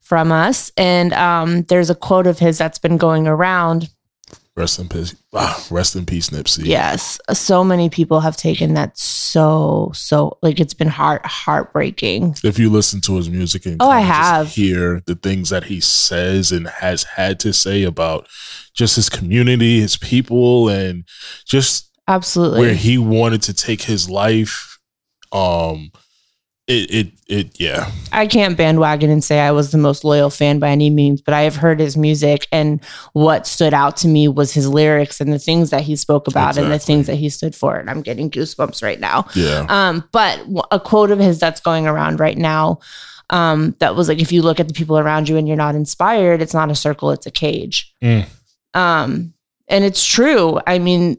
from 0.00 0.30
us 0.32 0.70
and 0.76 1.12
um 1.14 1.62
there's 1.62 1.90
a 1.90 1.94
quote 1.94 2.26
of 2.26 2.38
his 2.38 2.58
that's 2.58 2.78
been 2.78 2.96
going 2.98 3.26
around 3.26 3.88
rest 4.56 4.78
in 4.78 4.88
peace. 4.88 5.14
Ah, 5.34 5.66
rest 5.70 5.96
in 5.96 6.04
peace, 6.04 6.30
Nipsey. 6.30 6.66
Yes, 6.66 7.18
so 7.32 7.64
many 7.64 7.88
people 7.88 8.20
have 8.20 8.36
taken 8.36 8.74
that 8.74 8.98
so 8.98 9.90
so 9.94 10.36
like 10.42 10.60
it's 10.60 10.74
been 10.74 10.88
heart 10.88 11.24
heartbreaking. 11.24 12.36
If 12.44 12.58
you 12.58 12.68
listen 12.70 13.00
to 13.02 13.16
his 13.16 13.30
music 13.30 13.64
and 13.66 13.76
Oh, 13.80 13.88
I 13.90 14.00
have. 14.00 14.48
hear 14.48 15.02
the 15.06 15.14
things 15.14 15.50
that 15.50 15.64
he 15.64 15.80
says 15.80 16.52
and 16.52 16.68
has 16.68 17.04
had 17.04 17.40
to 17.40 17.52
say 17.52 17.82
about 17.82 18.26
just 18.74 18.96
his 18.96 19.08
community, 19.08 19.80
his 19.80 19.96
people, 19.96 20.68
and 20.68 21.04
just 21.46 21.90
Absolutely. 22.08 22.60
where 22.60 22.74
he 22.74 22.98
wanted 22.98 23.42
to 23.42 23.54
take 23.54 23.82
his 23.82 24.10
life. 24.10 24.78
Um, 25.32 25.92
it 26.72 26.90
it 26.90 27.12
it 27.28 27.60
yeah. 27.60 27.90
I 28.12 28.26
can't 28.26 28.56
bandwagon 28.56 29.10
and 29.10 29.22
say 29.22 29.40
I 29.40 29.52
was 29.52 29.70
the 29.70 29.78
most 29.78 30.04
loyal 30.04 30.30
fan 30.30 30.58
by 30.58 30.70
any 30.70 30.90
means, 30.90 31.20
but 31.20 31.34
I 31.34 31.42
have 31.42 31.56
heard 31.56 31.80
his 31.80 31.96
music 31.96 32.46
and 32.50 32.82
what 33.12 33.46
stood 33.46 33.74
out 33.74 33.96
to 33.98 34.08
me 34.08 34.28
was 34.28 34.52
his 34.52 34.68
lyrics 34.68 35.20
and 35.20 35.32
the 35.32 35.38
things 35.38 35.70
that 35.70 35.82
he 35.82 35.96
spoke 35.96 36.28
about 36.28 36.56
and 36.56 36.70
the 36.70 36.78
things 36.78 37.06
that 37.06 37.16
he 37.16 37.28
stood 37.28 37.54
for. 37.54 37.76
And 37.76 37.88
I'm 37.90 38.02
getting 38.02 38.30
goosebumps 38.30 38.82
right 38.82 39.00
now. 39.00 39.26
Yeah. 39.34 39.66
Um, 39.68 40.08
but 40.12 40.40
a 40.70 40.80
quote 40.80 41.10
of 41.10 41.18
his 41.18 41.38
that's 41.38 41.60
going 41.60 41.86
around 41.86 42.20
right 42.20 42.38
now 42.38 42.80
um, 43.30 43.74
that 43.78 43.96
was 43.96 44.08
like, 44.08 44.20
if 44.20 44.30
you 44.30 44.42
look 44.42 44.60
at 44.60 44.68
the 44.68 44.74
people 44.74 44.98
around 44.98 45.28
you 45.28 45.36
and 45.36 45.48
you're 45.48 45.56
not 45.56 45.74
inspired, 45.74 46.42
it's 46.42 46.54
not 46.54 46.70
a 46.70 46.74
circle, 46.74 47.10
it's 47.10 47.26
a 47.26 47.30
cage. 47.30 47.94
Mm. 48.02 48.28
Um, 48.74 49.34
and 49.68 49.84
it's 49.84 50.04
true. 50.04 50.60
I 50.66 50.78
mean, 50.78 51.16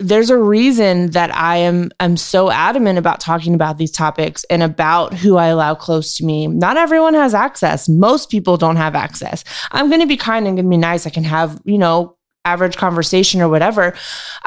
there's 0.00 0.30
a 0.30 0.38
reason 0.38 1.10
that 1.10 1.34
I 1.34 1.56
am 1.56 1.90
I'm 1.98 2.16
so 2.16 2.50
adamant 2.50 2.98
about 2.98 3.18
talking 3.20 3.54
about 3.54 3.78
these 3.78 3.90
topics 3.90 4.44
and 4.44 4.62
about 4.62 5.12
who 5.14 5.36
I 5.36 5.46
allow 5.48 5.74
close 5.74 6.16
to 6.18 6.24
me. 6.24 6.46
Not 6.46 6.76
everyone 6.76 7.14
has 7.14 7.34
access. 7.34 7.88
Most 7.88 8.30
people 8.30 8.56
don't 8.56 8.76
have 8.76 8.94
access. 8.94 9.42
I'm 9.72 9.88
going 9.88 10.00
to 10.00 10.06
be 10.06 10.16
kind 10.16 10.46
and 10.46 10.56
going 10.56 10.66
to 10.66 10.70
be 10.70 10.76
nice. 10.76 11.06
I 11.06 11.10
can 11.10 11.24
have, 11.24 11.60
you 11.64 11.78
know, 11.78 12.16
average 12.44 12.76
conversation 12.76 13.40
or 13.40 13.48
whatever. 13.48 13.94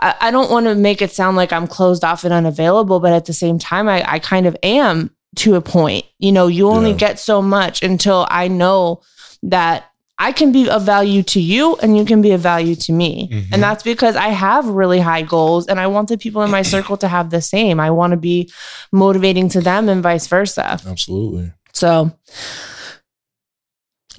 I, 0.02 0.16
I 0.22 0.32
don't 0.32 0.50
want 0.50 0.68
to 0.68 0.76
make 0.76 1.02
it 1.02 1.12
sound 1.12 1.36
like 1.36 1.52
I'm 1.52 1.68
closed 1.68 2.04
off 2.06 2.24
and 2.24 2.34
unavailable, 2.34 3.02
but 3.02 3.12
at 3.12 3.26
the 3.26 3.34
same 3.34 3.60
time, 3.60 3.90
I, 3.90 4.10
I 4.10 4.20
kind 4.20 4.46
of 4.48 4.56
am 4.64 5.12
to 5.36 5.56
a 5.56 5.62
point. 5.62 6.06
You 6.18 6.32
know, 6.32 6.48
you 6.48 6.68
only 6.70 6.92
Yeah. 6.92 6.98
get 6.98 7.20
so 7.20 7.42
much 7.42 7.84
until 7.84 8.26
I 8.30 8.48
know 8.48 9.02
that 9.44 9.91
I 10.24 10.32
can 10.32 10.52
be 10.52 10.70
of 10.70 10.84
value 10.84 11.24
to 11.24 11.42
you 11.42 11.76
and 11.78 11.98
you 11.98 12.06
can 12.06 12.22
be 12.22 12.32
of 12.32 12.42
value 12.42 12.76
to 12.76 12.94
me. 12.94 13.28
Mhm. 13.32 13.48
And 13.54 13.64
that's 13.64 13.82
because 13.82 14.16
I 14.16 14.28
have 14.28 14.68
really 14.68 15.00
high 15.00 15.24
goals 15.24 15.66
and 15.66 15.80
I 15.80 15.88
want 15.88 16.10
the 16.10 16.18
people 16.18 16.44
in 16.44 16.52
my 16.52 16.62
circle 16.62 16.96
to 16.98 17.08
have 17.08 17.32
the 17.32 17.42
same. 17.42 17.80
I 17.80 17.90
want 17.90 18.12
to 18.12 18.18
be 18.18 18.52
motivating 18.92 19.50
to 19.50 19.62
them 19.62 19.90
and 19.90 20.04
vice 20.04 20.28
versa. 20.28 20.80
Absolutely. 20.86 21.52
So 21.74 22.12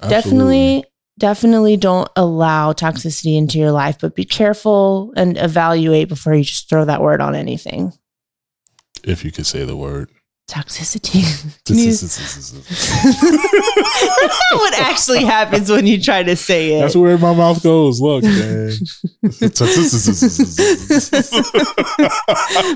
Absolutely. 0.01 0.09
definitely 0.09 0.85
definitely 1.19 1.77
don't 1.77 2.09
allow 2.15 2.73
toxicity 2.73 3.37
into 3.37 3.59
your 3.59 3.71
life 3.71 3.97
but 4.01 4.15
be 4.15 4.25
careful 4.25 5.13
and 5.15 5.37
evaluate 5.37 6.09
before 6.09 6.33
you 6.33 6.43
just 6.43 6.67
throw 6.67 6.83
that 6.83 7.01
word 7.01 7.21
on 7.21 7.35
anything 7.35 7.93
If 9.03 9.23
you 9.23 9.31
could 9.31 9.45
say 9.45 9.63
the 9.63 9.75
word. 9.75 10.09
Toxicity. 10.53 11.23
What 14.53 14.79
actually 14.79 15.23
happens 15.23 15.71
when 15.71 15.87
you 15.87 15.99
try 15.99 16.21
to 16.21 16.35
say 16.35 16.75
it. 16.75 16.81
That's 16.81 16.95
where 16.95 17.17
my 17.17 17.33
mouth 17.33 17.63
goes. 17.63 17.99
Look, 17.99 18.23
man. 18.23 18.69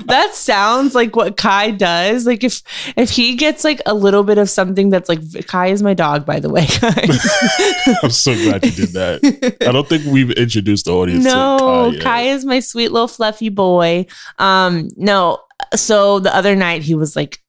that 0.06 0.30
sounds 0.32 0.96
like 0.96 1.14
what 1.14 1.36
Kai 1.36 1.70
does. 1.70 2.26
Like 2.26 2.42
if 2.42 2.62
if 2.96 3.10
he 3.10 3.36
gets 3.36 3.62
like 3.62 3.80
a 3.86 3.94
little 3.94 4.24
bit 4.24 4.38
of 4.38 4.50
something 4.50 4.90
that's 4.90 5.08
like 5.08 5.20
Kai 5.46 5.68
is 5.68 5.80
my 5.80 5.94
dog, 5.94 6.26
by 6.26 6.40
the 6.40 6.50
way. 6.50 6.66
I'm 8.02 8.10
so 8.10 8.34
glad 8.34 8.64
you 8.64 8.72
did 8.72 8.92
that. 8.94 9.56
I 9.60 9.70
don't 9.70 9.88
think 9.88 10.04
we've 10.06 10.32
introduced 10.32 10.86
the 10.86 10.92
audience. 10.92 11.24
no, 11.24 11.92
to 11.92 11.98
Kai, 11.98 12.02
Kai 12.02 12.22
is 12.22 12.44
my 12.44 12.58
sweet 12.58 12.90
little 12.90 13.08
fluffy 13.08 13.50
boy. 13.50 14.06
Um, 14.38 14.88
no, 14.96 15.38
so 15.74 16.18
the 16.18 16.34
other 16.34 16.56
night 16.56 16.82
he 16.82 16.96
was 16.96 17.14
like 17.14 17.40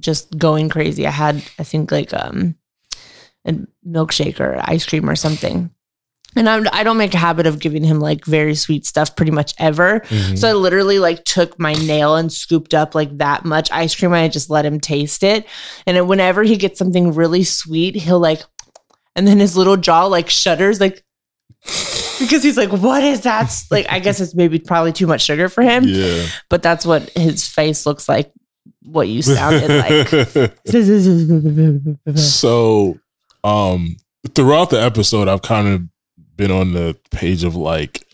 just 0.00 0.36
going 0.36 0.68
crazy. 0.68 1.06
I 1.06 1.10
had 1.10 1.36
I 1.58 1.64
think 1.64 1.90
like 1.90 2.12
um 2.12 2.56
a 3.46 3.54
milkshake 3.86 4.40
or 4.40 4.60
ice 4.64 4.84
cream 4.84 5.08
or 5.08 5.16
something. 5.16 5.70
And 6.38 6.50
I'm, 6.50 6.66
I 6.70 6.82
don't 6.82 6.98
make 6.98 7.14
a 7.14 7.18
habit 7.18 7.46
of 7.46 7.60
giving 7.60 7.82
him 7.82 7.98
like 7.98 8.26
very 8.26 8.54
sweet 8.54 8.84
stuff 8.84 9.16
pretty 9.16 9.32
much 9.32 9.54
ever. 9.58 10.00
Mhm. 10.00 10.36
So 10.36 10.48
I 10.48 10.52
literally 10.52 10.98
like 10.98 11.24
took 11.24 11.58
my 11.58 11.72
nail 11.72 12.16
and 12.16 12.30
scooped 12.30 12.74
up 12.74 12.94
like 12.94 13.16
that 13.18 13.46
much 13.46 13.70
ice 13.70 13.94
cream 13.94 14.12
and 14.12 14.20
I 14.20 14.28
just 14.28 14.50
let 14.50 14.66
him 14.66 14.78
taste 14.78 15.22
it. 15.22 15.46
And 15.86 16.06
whenever 16.08 16.42
he 16.42 16.56
gets 16.56 16.78
something 16.78 17.14
really 17.14 17.42
sweet, 17.42 17.94
he'll 17.94 18.20
like, 18.20 18.42
and 19.14 19.26
then 19.26 19.38
his 19.38 19.56
little 19.56 19.78
jaw 19.78 20.04
like 20.06 20.28
shudders, 20.28 20.78
like, 20.78 21.02
because 22.18 22.42
he's 22.42 22.58
like, 22.58 22.70
what 22.70 23.02
is 23.02 23.22
that? 23.22 23.50
Like, 23.70 23.86
I 23.88 23.98
guess 23.98 24.20
it's 24.20 24.34
maybe 24.34 24.58
probably 24.58 24.92
too 24.92 25.06
much 25.06 25.22
sugar 25.22 25.48
for 25.48 25.62
him, 25.62 25.84
yeah. 25.86 26.26
but 26.50 26.62
that's 26.62 26.84
what 26.84 27.08
his 27.16 27.46
face 27.48 27.86
looks 27.86 28.08
like, 28.10 28.30
what 28.86 29.08
you 29.08 29.22
sounded 29.22 29.68
like. 29.68 30.56
so, 32.16 32.98
um, 33.44 33.96
throughout 34.34 34.70
the 34.70 34.80
episode, 34.82 35.28
I've 35.28 35.42
kind 35.42 35.68
of 35.68 35.82
been 36.36 36.50
on 36.50 36.72
the 36.72 36.96
page 37.10 37.44
of 37.44 37.56
like 37.56 38.06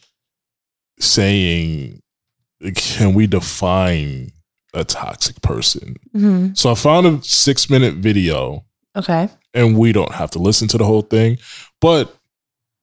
saying, 1.01 2.01
can 2.75 3.15
we 3.15 3.27
define 3.27 4.31
a 4.75 4.85
toxic 4.85 5.41
person? 5.43 5.97
Mhm. 6.15 6.57
So 6.57 6.71
I 6.71 6.75
found 6.75 7.07
a 7.07 7.23
six 7.23 7.69
minute 7.69 7.95
video, 7.95 8.65
Okay. 8.97 9.29
and 9.55 9.77
we 9.77 9.93
don't 9.93 10.13
have 10.13 10.31
to 10.33 10.39
listen 10.39 10.69
to 10.69 10.79
the 10.79 10.85
whole 10.85 11.03
thing, 11.03 11.39
but 11.81 12.17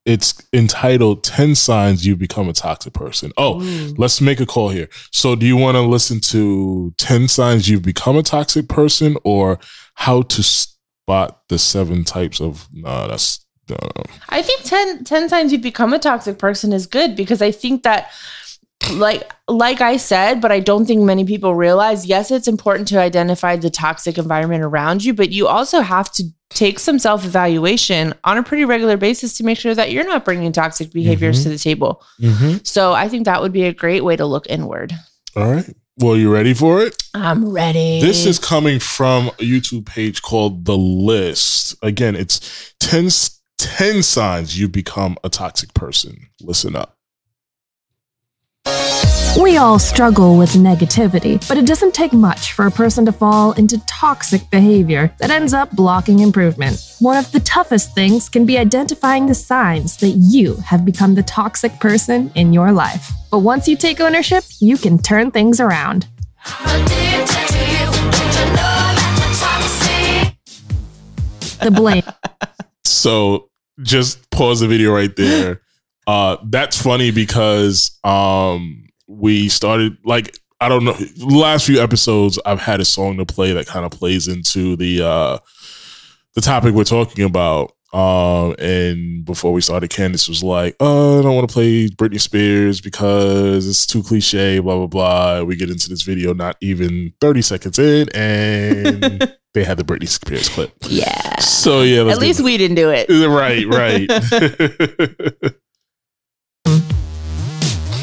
it's 0.06 0.42
entitled 0.52 1.22
10 1.24 1.54
Signs 1.54 2.06
You 2.06 2.16
Become 2.16 2.48
a 2.48 2.52
Toxic 2.52 2.92
Person. 2.92 3.32
Oh, 3.36 3.62
Ooh. 3.62 3.94
let's 3.98 4.20
make 4.20 4.40
a 4.40 4.46
call 4.46 4.70
here. 4.70 4.88
So, 5.12 5.36
do 5.36 5.46
you 5.46 5.56
want 5.56 5.76
to 5.76 5.82
listen 5.82 6.20
to 6.20 6.94
10 6.98 7.28
signs 7.28 7.68
you've 7.68 7.82
become 7.82 8.16
a 8.16 8.22
toxic 8.22 8.68
person 8.68 9.16
or 9.24 9.58
how 9.94 10.22
to 10.22 10.42
spot 10.42 11.42
the 11.48 11.58
seven 11.58 12.04
types 12.04 12.40
of, 12.40 12.68
no, 12.72 13.08
that's, 13.08 13.44
no. 13.68 13.76
I 14.30 14.42
think 14.42 14.62
10, 14.62 15.04
10 15.04 15.28
times 15.28 15.52
you 15.52 15.58
become 15.58 15.92
a 15.92 15.98
toxic 15.98 16.38
person 16.38 16.72
is 16.72 16.86
good 16.86 17.14
because 17.14 17.42
I 17.42 17.52
think 17.52 17.82
that 17.82 18.10
like 18.94 19.30
like 19.46 19.80
I 19.80 19.98
said, 19.98 20.40
but 20.40 20.50
I 20.50 20.60
don't 20.60 20.86
think 20.86 21.02
many 21.02 21.24
people 21.24 21.54
realize, 21.54 22.06
yes, 22.06 22.30
it's 22.30 22.48
important 22.48 22.88
to 22.88 22.98
identify 22.98 23.56
the 23.56 23.70
toxic 23.70 24.16
environment 24.16 24.62
around 24.62 25.04
you, 25.04 25.12
but 25.12 25.30
you 25.30 25.46
also 25.46 25.80
have 25.80 26.10
to 26.12 26.24
take 26.50 26.78
some 26.78 26.98
self-evaluation 26.98 28.12
on 28.24 28.36
a 28.36 28.42
pretty 28.42 28.64
regular 28.64 28.96
basis 28.96 29.36
to 29.38 29.44
make 29.44 29.56
sure 29.58 29.74
that 29.74 29.92
you're 29.92 30.04
not 30.06 30.24
bringing 30.24 30.52
toxic 30.52 30.92
behaviors 30.92 31.40
Mhm. 31.40 31.42
to 31.44 31.48
the 31.50 31.58
table. 31.58 32.02
So 32.64 32.92
I 32.92 33.08
think 33.08 33.24
that 33.24 33.40
would 33.40 33.52
be 33.52 33.62
a 33.64 33.72
great 33.72 34.04
way 34.04 34.16
to 34.16 34.26
look 34.26 34.46
inward. 34.48 34.92
All 35.36 35.50
right. 35.50 35.74
Well, 35.96 36.16
you 36.16 36.32
ready 36.32 36.54
for 36.54 36.82
it? 36.82 36.96
I'm 37.14 37.50
ready. 37.50 38.00
This 38.00 38.24
is 38.26 38.38
coming 38.38 38.78
from 38.80 39.28
a 39.28 39.42
YouTube 39.42 39.86
page 39.86 40.22
called 40.22 40.64
The 40.64 40.76
List. 40.76 41.76
Again, 41.82 42.16
it's 42.16 42.40
10, 42.80 43.06
s- 43.06 43.38
10 43.58 44.02
signs 44.02 44.58
you 44.58 44.68
become 44.68 45.16
a 45.22 45.28
toxic 45.28 45.72
person. 45.74 46.28
Listen 46.40 46.74
up. 46.74 46.96
We 49.38 49.56
all 49.58 49.78
struggle 49.78 50.36
with 50.36 50.50
negativity, 50.54 51.46
but 51.48 51.56
it 51.56 51.64
doesn't 51.64 51.94
take 51.94 52.12
much 52.12 52.52
for 52.52 52.66
a 52.66 52.70
person 52.70 53.06
to 53.06 53.12
fall 53.12 53.52
into 53.52 53.78
toxic 53.86 54.50
behavior 54.50 55.14
that 55.18 55.30
ends 55.30 55.54
up 55.54 55.70
blocking 55.70 56.18
improvement. 56.18 56.96
One 56.98 57.16
of 57.16 57.30
the 57.30 57.38
toughest 57.40 57.94
things 57.94 58.28
can 58.28 58.44
be 58.44 58.58
identifying 58.58 59.26
the 59.26 59.34
signs 59.34 59.96
that 59.98 60.10
you 60.10 60.56
have 60.56 60.84
become 60.84 61.14
the 61.14 61.22
toxic 61.22 61.78
person 61.78 62.32
in 62.34 62.52
your 62.52 62.72
life. 62.72 63.12
But 63.30 63.38
once 63.38 63.68
you 63.68 63.76
take 63.76 64.00
ownership, 64.00 64.42
you 64.58 64.76
can 64.76 64.98
turn 64.98 65.30
things 65.30 65.60
around. 65.60 66.08
The 71.62 71.70
blame. 71.72 72.02
So 72.84 73.48
just 73.80 74.30
pause 74.30 74.60
the 74.60 74.68
video 74.68 74.92
right 74.92 75.14
there. 75.16 75.62
Uh 76.06 76.36
that's 76.44 76.80
funny 76.80 77.10
because 77.10 77.98
um 78.04 78.89
we 79.10 79.48
started 79.48 79.96
like 80.04 80.38
I 80.60 80.68
don't 80.68 80.84
know 80.84 80.96
last 81.18 81.66
few 81.66 81.80
episodes 81.82 82.38
I've 82.46 82.60
had 82.60 82.80
a 82.80 82.84
song 82.84 83.16
to 83.16 83.26
play 83.26 83.52
that 83.54 83.66
kind 83.66 83.84
of 83.84 83.90
plays 83.90 84.28
into 84.28 84.76
the 84.76 85.02
uh 85.04 85.38
the 86.34 86.40
topic 86.40 86.74
we're 86.74 86.84
talking 86.84 87.24
about. 87.24 87.72
Um 87.92 88.54
and 88.60 89.24
before 89.24 89.52
we 89.52 89.62
started 89.62 89.90
Candace 89.90 90.28
was 90.28 90.44
like, 90.44 90.76
Oh, 90.78 91.18
I 91.18 91.22
don't 91.22 91.34
want 91.34 91.48
to 91.48 91.52
play 91.52 91.88
Britney 91.88 92.20
Spears 92.20 92.80
because 92.80 93.66
it's 93.66 93.84
too 93.84 94.02
cliche, 94.04 94.60
blah 94.60 94.76
blah 94.76 94.86
blah. 94.86 95.42
We 95.42 95.56
get 95.56 95.70
into 95.70 95.88
this 95.88 96.02
video 96.02 96.32
not 96.32 96.56
even 96.60 97.12
30 97.20 97.42
seconds 97.42 97.78
in 97.80 98.08
and 98.14 99.34
they 99.54 99.64
had 99.64 99.76
the 99.76 99.82
Britney 99.84 100.06
Spears 100.06 100.48
clip. 100.48 100.72
yeah. 100.88 101.40
So 101.40 101.82
yeah, 101.82 102.08
At 102.08 102.18
least 102.18 102.42
we 102.42 102.56
didn't 102.58 102.76
do 102.76 102.90
it. 102.94 103.08
Right, 103.08 103.66
right. 103.66 104.08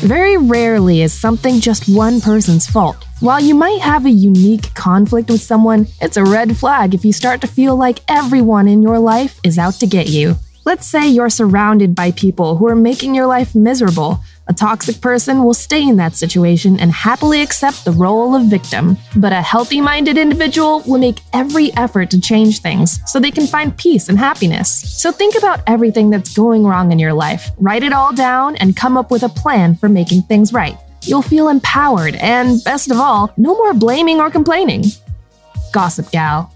Very 0.02 0.38
rarely 0.38 1.02
is 1.02 1.12
something 1.12 1.60
just 1.60 1.90
one 1.90 2.22
person's 2.22 2.68
fault. 2.68 3.04
While 3.20 3.42
you 3.42 3.56
might 3.56 3.82
have 3.82 4.06
a 4.06 4.12
unique 4.12 4.72
conflict 4.76 5.28
with 5.28 5.42
someone, 5.42 5.88
it's 6.00 6.18
a 6.18 6.24
red 6.24 6.56
flag 6.56 6.94
if 6.94 7.04
you 7.04 7.12
start 7.12 7.42
to 7.42 7.48
feel 7.48 7.76
like 7.76 8.00
everyone 8.08 8.68
in 8.68 8.84
your 8.84 9.00
life 9.00 9.40
is 9.44 9.58
out 9.58 9.74
to 9.76 9.88
get 9.88 10.08
you. 10.08 10.36
Let's 10.66 10.86
say 10.86 11.08
you're 11.08 11.32
surrounded 11.32 11.96
by 11.96 12.12
people 12.12 12.58
who 12.58 12.68
are 12.68 12.76
making 12.76 13.16
your 13.16 13.26
life 13.26 13.56
miserable. 13.56 14.20
A 14.50 14.54
toxic 14.54 15.02
person 15.02 15.44
will 15.44 15.54
stay 15.54 15.84
in 15.84 15.98
that 15.98 16.16
situation 16.16 16.80
and 16.80 16.92
happily 16.92 17.42
accept 17.42 17.84
the 17.84 17.92
role 17.92 18.34
of 18.34 18.46
victim. 18.46 18.98
But 19.16 19.34
a 19.34 19.42
healthy 19.42 19.82
minded 19.82 20.18
individual 20.18 20.82
will 20.88 21.00
make 21.00 21.20
every 21.34 21.74
effort 21.76 22.10
to 22.12 22.22
change 22.22 22.60
things 22.60 23.00
so 23.06 23.20
they 23.20 23.32
can 23.32 23.46
find 23.46 23.78
peace 23.78 24.08
and 24.08 24.18
happiness. 24.18 24.72
So 25.02 25.12
think 25.12 25.36
about 25.36 25.62
everything 25.68 26.10
that's 26.10 26.34
going 26.34 26.64
wrong 26.64 26.94
in 26.94 27.00
your 27.00 27.14
life, 27.14 27.52
write 27.58 27.84
it 27.84 27.92
all 27.92 28.14
down, 28.14 28.56
and 28.56 28.76
come 28.76 28.96
up 28.96 29.12
with 29.12 29.24
a 29.24 29.30
plan 29.30 29.76
for 29.76 29.90
making 29.90 30.22
things 30.24 30.54
right. 30.54 30.78
You'll 31.02 31.22
feel 31.22 31.50
empowered, 31.50 32.16
and 32.16 32.64
best 32.64 32.90
of 32.90 32.98
all, 32.98 33.34
no 33.38 33.54
more 33.54 33.74
blaming 33.74 34.20
or 34.20 34.30
complaining. 34.30 34.86
Gossip 35.74 36.10
Gal. 36.12 36.54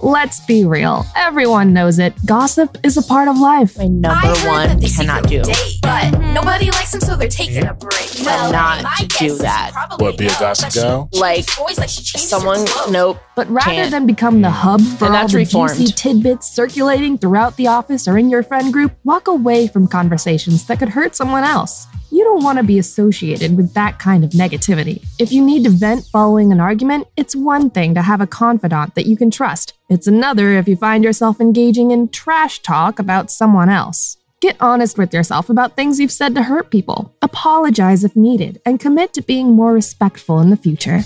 Let's 0.00 0.38
be 0.46 0.64
real. 0.64 1.04
Everyone 1.16 1.72
knows 1.72 1.98
it. 1.98 2.14
Gossip 2.24 2.78
is 2.84 2.96
a 2.96 3.02
part 3.02 3.26
of 3.26 3.36
life. 3.38 3.76
My 3.78 3.88
number 3.88 4.28
I 4.28 4.46
one 4.46 4.78
that 4.78 4.94
cannot 4.96 5.24
do. 5.26 5.42
date, 5.42 5.78
but 5.82 6.12
mm-hmm. 6.14 6.34
nobody 6.34 6.70
likes 6.70 6.92
them, 6.92 7.00
so 7.00 7.16
they're 7.16 7.28
taking 7.28 7.64
a 7.66 7.74
break. 7.74 7.92
Mm-hmm. 7.94 8.24
Well, 8.24 8.52
not 8.52 8.96
to 8.98 9.06
guess 9.06 9.18
do 9.18 9.38
that. 9.38 9.70
probably 9.72 10.04
What, 10.06 10.16
be 10.18 10.26
a 10.26 10.28
gossip 10.30 10.72
girl? 10.72 11.08
she 11.12 11.20
Like, 11.20 11.46
boys 11.56 11.78
like 11.78 11.88
she 11.88 12.16
Someone, 12.18 12.64
nope. 12.90 13.18
But 13.34 13.48
rather 13.50 13.70
Can't. 13.70 13.90
than 13.90 14.06
become 14.06 14.40
the 14.40 14.50
hub 14.50 14.80
for 14.80 15.06
And 15.06 15.14
all 15.14 15.20
that's 15.22 15.32
the 15.32 15.38
reformed. 15.38 15.76
juicy 15.76 15.92
tidbits 15.92 16.48
circulating 16.48 17.18
throughout 17.18 17.56
the 17.56 17.66
office 17.66 18.06
or 18.06 18.16
in 18.18 18.30
your 18.30 18.42
friend 18.44 18.72
group, 18.72 18.92
walk 19.04 19.26
away 19.26 19.66
from 19.66 19.88
conversations 19.88 20.64
that 20.66 20.78
could 20.78 20.90
hurt 20.90 21.16
someone 21.16 21.42
else. 21.44 21.86
You 22.18 22.24
don't 22.24 22.42
want 22.42 22.58
to 22.58 22.64
be 22.64 22.80
associated 22.80 23.56
with 23.56 23.74
that 23.74 24.00
kind 24.00 24.24
of 24.24 24.30
negativity. 24.30 25.06
If 25.20 25.30
you 25.30 25.40
need 25.40 25.62
to 25.62 25.70
vent 25.70 26.04
following 26.06 26.50
an 26.50 26.58
argument, 26.58 27.06
it's 27.16 27.36
one 27.36 27.70
thing 27.70 27.94
to 27.94 28.02
have 28.02 28.20
a 28.20 28.26
confidant 28.26 28.96
that 28.96 29.06
you 29.06 29.16
can 29.16 29.30
trust. 29.30 29.74
It's 29.88 30.08
another 30.08 30.54
if 30.54 30.66
you 30.66 30.74
find 30.74 31.04
yourself 31.04 31.40
engaging 31.40 31.92
in 31.92 32.08
trash 32.08 32.58
talk 32.58 32.98
about 32.98 33.30
someone 33.30 33.68
else. 33.68 34.16
Get 34.40 34.56
honest 34.58 34.98
with 34.98 35.14
yourself 35.14 35.48
about 35.48 35.76
things 35.76 36.00
you've 36.00 36.10
said 36.10 36.34
to 36.34 36.42
hurt 36.42 36.72
people. 36.72 37.14
Apologize 37.22 38.02
if 38.02 38.16
needed, 38.16 38.60
and 38.66 38.80
commit 38.80 39.12
to 39.12 39.22
being 39.22 39.52
more 39.52 39.72
respectful 39.72 40.40
in 40.40 40.50
the 40.50 40.56
future 40.56 41.02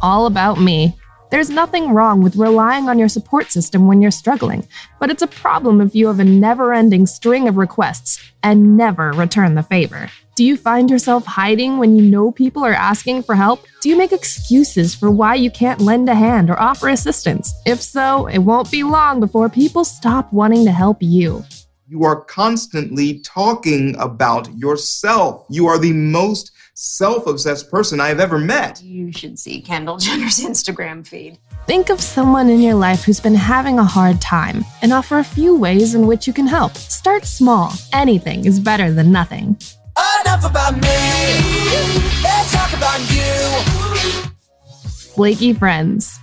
all 0.00 0.24
about 0.24 0.58
me. 0.58 0.96
There's 1.30 1.50
nothing 1.50 1.92
wrong 1.92 2.22
with 2.22 2.36
relying 2.36 2.88
on 2.88 2.98
your 2.98 3.08
support 3.10 3.52
system 3.52 3.86
when 3.86 4.00
you're 4.00 4.10
struggling, 4.10 4.66
but 4.98 5.10
it's 5.10 5.22
a 5.22 5.26
problem 5.26 5.82
if 5.82 5.94
you 5.94 6.06
have 6.06 6.20
a 6.20 6.24
never 6.24 6.72
ending 6.72 7.06
string 7.06 7.48
of 7.48 7.58
requests 7.58 8.32
and 8.42 8.78
never 8.78 9.12
return 9.12 9.56
the 9.56 9.62
favor. 9.62 10.08
Do 10.34 10.44
you 10.44 10.56
find 10.56 10.88
yourself 10.88 11.26
hiding 11.26 11.76
when 11.76 11.94
you 11.94 12.02
know 12.02 12.32
people 12.32 12.64
are 12.64 12.72
asking 12.72 13.24
for 13.24 13.34
help? 13.34 13.66
Do 13.82 13.90
you 13.90 13.98
make 13.98 14.12
excuses 14.12 14.94
for 14.94 15.10
why 15.10 15.34
you 15.34 15.50
can't 15.50 15.78
lend 15.78 16.08
a 16.08 16.14
hand 16.14 16.48
or 16.48 16.58
offer 16.58 16.88
assistance? 16.88 17.52
If 17.66 17.82
so, 17.82 18.28
it 18.28 18.38
won't 18.38 18.70
be 18.70 18.82
long 18.82 19.20
before 19.20 19.50
people 19.50 19.84
stop 19.84 20.32
wanting 20.32 20.64
to 20.64 20.72
help 20.72 21.02
you. 21.02 21.44
You 21.86 22.04
are 22.04 22.22
constantly 22.24 23.18
talking 23.18 23.94
about 23.98 24.48
yourself. 24.56 25.44
You 25.50 25.66
are 25.66 25.76
the 25.76 25.92
most 25.92 26.52
self 26.72 27.26
obsessed 27.26 27.70
person 27.70 28.00
I 28.00 28.08
have 28.08 28.18
ever 28.18 28.38
met. 28.38 28.82
You 28.82 29.12
should 29.12 29.38
see 29.38 29.60
Kendall 29.60 29.98
Jenner's 29.98 30.40
Instagram 30.46 31.06
feed. 31.06 31.36
Think 31.66 31.90
of 31.90 32.00
someone 32.00 32.48
in 32.48 32.62
your 32.62 32.74
life 32.74 33.04
who's 33.04 33.20
been 33.20 33.34
having 33.34 33.78
a 33.78 33.84
hard 33.84 34.22
time 34.22 34.64
and 34.80 34.94
offer 34.94 35.18
a 35.18 35.24
few 35.24 35.54
ways 35.54 35.94
in 35.94 36.06
which 36.06 36.26
you 36.26 36.32
can 36.32 36.46
help. 36.46 36.74
Start 36.74 37.26
small. 37.26 37.74
Anything 37.92 38.46
is 38.46 38.58
better 38.58 38.90
than 38.90 39.12
nothing. 39.12 39.58
Enough 39.96 40.44
about 40.50 40.74
me. 40.74 40.98
Let's 42.22 42.52
talk 42.52 42.72
about 42.72 43.00
you. 43.10 44.30
Flaky 45.14 45.52
friends. 45.52 46.18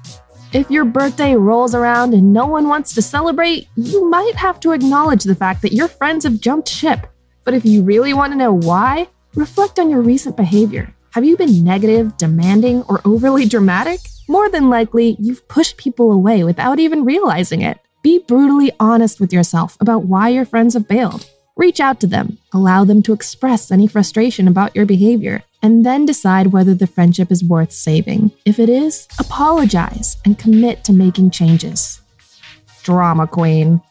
If 0.52 0.72
your 0.72 0.86
birthday 0.86 1.36
rolls 1.36 1.76
around 1.76 2.16
and 2.16 2.34
no 2.34 2.48
one 2.48 2.68
wants 2.68 2.94
to 2.96 3.04
celebrate, 3.04 3.68
you 3.76 4.10
might 4.10 4.36
have 4.36 4.60
to 4.62 4.72
acknowledge 4.72 5.24
the 5.24 5.36
fact 5.36 5.62
that 5.62 5.74
your 5.74 5.88
friends 5.88 6.24
have 6.24 6.42
jumped 6.42 6.68
ship. 6.68 7.06
But 7.44 7.54
if 7.54 7.66
you 7.66 7.84
really 7.84 8.14
want 8.14 8.34
to 8.34 8.38
know 8.38 8.54
why, 8.54 9.08
reflect 9.36 9.78
on 9.78 9.92
your 9.92 10.02
recent 10.02 10.36
behavior. 10.36 10.94
Have 11.12 11.24
you 11.24 11.38
been 11.38 11.64
negative, 11.64 12.18
demanding, 12.18 12.84
or 12.84 13.02
overly 13.06 13.46
dramatic? 13.46 14.00
More 14.28 14.50
than 14.50 14.70
likely, 14.70 15.16
you've 15.20 15.48
pushed 15.48 15.78
people 15.78 16.12
away 16.12 16.44
without 16.44 16.80
even 16.80 17.06
realizing 17.06 17.62
it. 17.62 17.80
Be 18.02 18.20
brutally 18.28 18.72
honest 18.80 19.20
with 19.20 19.34
yourself 19.34 19.78
about 19.80 20.06
why 20.06 20.30
your 20.30 20.46
friends 20.46 20.74
have 20.74 20.88
bailed. 20.88 21.28
Reach 21.60 21.82
out 21.82 22.00
to 22.00 22.08
them, 22.08 22.38
allow 22.54 22.86
them 22.86 23.04
to 23.04 23.12
express 23.12 23.70
any 23.70 23.86
frustration 23.86 24.48
about 24.48 24.74
your 24.78 24.86
behavior, 24.86 25.44
and 25.62 25.86
then 25.86 26.06
decide 26.06 26.54
whether 26.54 26.74
the 26.74 26.88
friendship 26.88 27.34
is 27.34 27.44
worth 27.44 27.74
saving. 27.74 28.32
If 28.46 28.60
it 28.60 28.70
is, 28.70 29.10
apologize 29.20 30.16
and 30.24 30.40
commit 30.40 30.86
to 30.86 30.94
making 30.94 31.32
changes. 31.32 32.00
Drama 32.84 33.28
queen. 33.28 33.82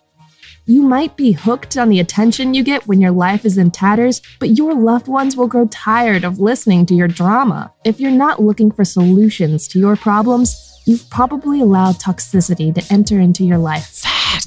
You 0.64 0.80
might 0.80 1.14
be 1.18 1.32
hooked 1.32 1.76
on 1.76 1.90
the 1.90 2.00
attention 2.00 2.54
you 2.54 2.62
get 2.62 2.86
when 2.86 3.02
your 3.02 3.10
life 3.10 3.44
is 3.44 3.58
in 3.58 3.70
tatters, 3.70 4.22
but 4.38 4.56
your 4.56 4.72
loved 4.74 5.06
ones 5.06 5.36
will 5.36 5.46
grow 5.46 5.66
tired 5.66 6.24
of 6.24 6.40
listening 6.40 6.86
to 6.86 6.94
your 6.94 7.06
drama. 7.06 7.70
If 7.84 8.00
you're 8.00 8.10
not 8.10 8.40
looking 8.40 8.70
for 8.70 8.86
solutions 8.86 9.68
to 9.68 9.78
your 9.78 9.96
problems, 9.96 10.56
you've 10.86 11.10
probably 11.10 11.60
allowed 11.60 11.96
toxicity 11.96 12.74
to 12.74 12.82
enter 12.90 13.20
into 13.20 13.44
your 13.44 13.58
life. 13.58 14.02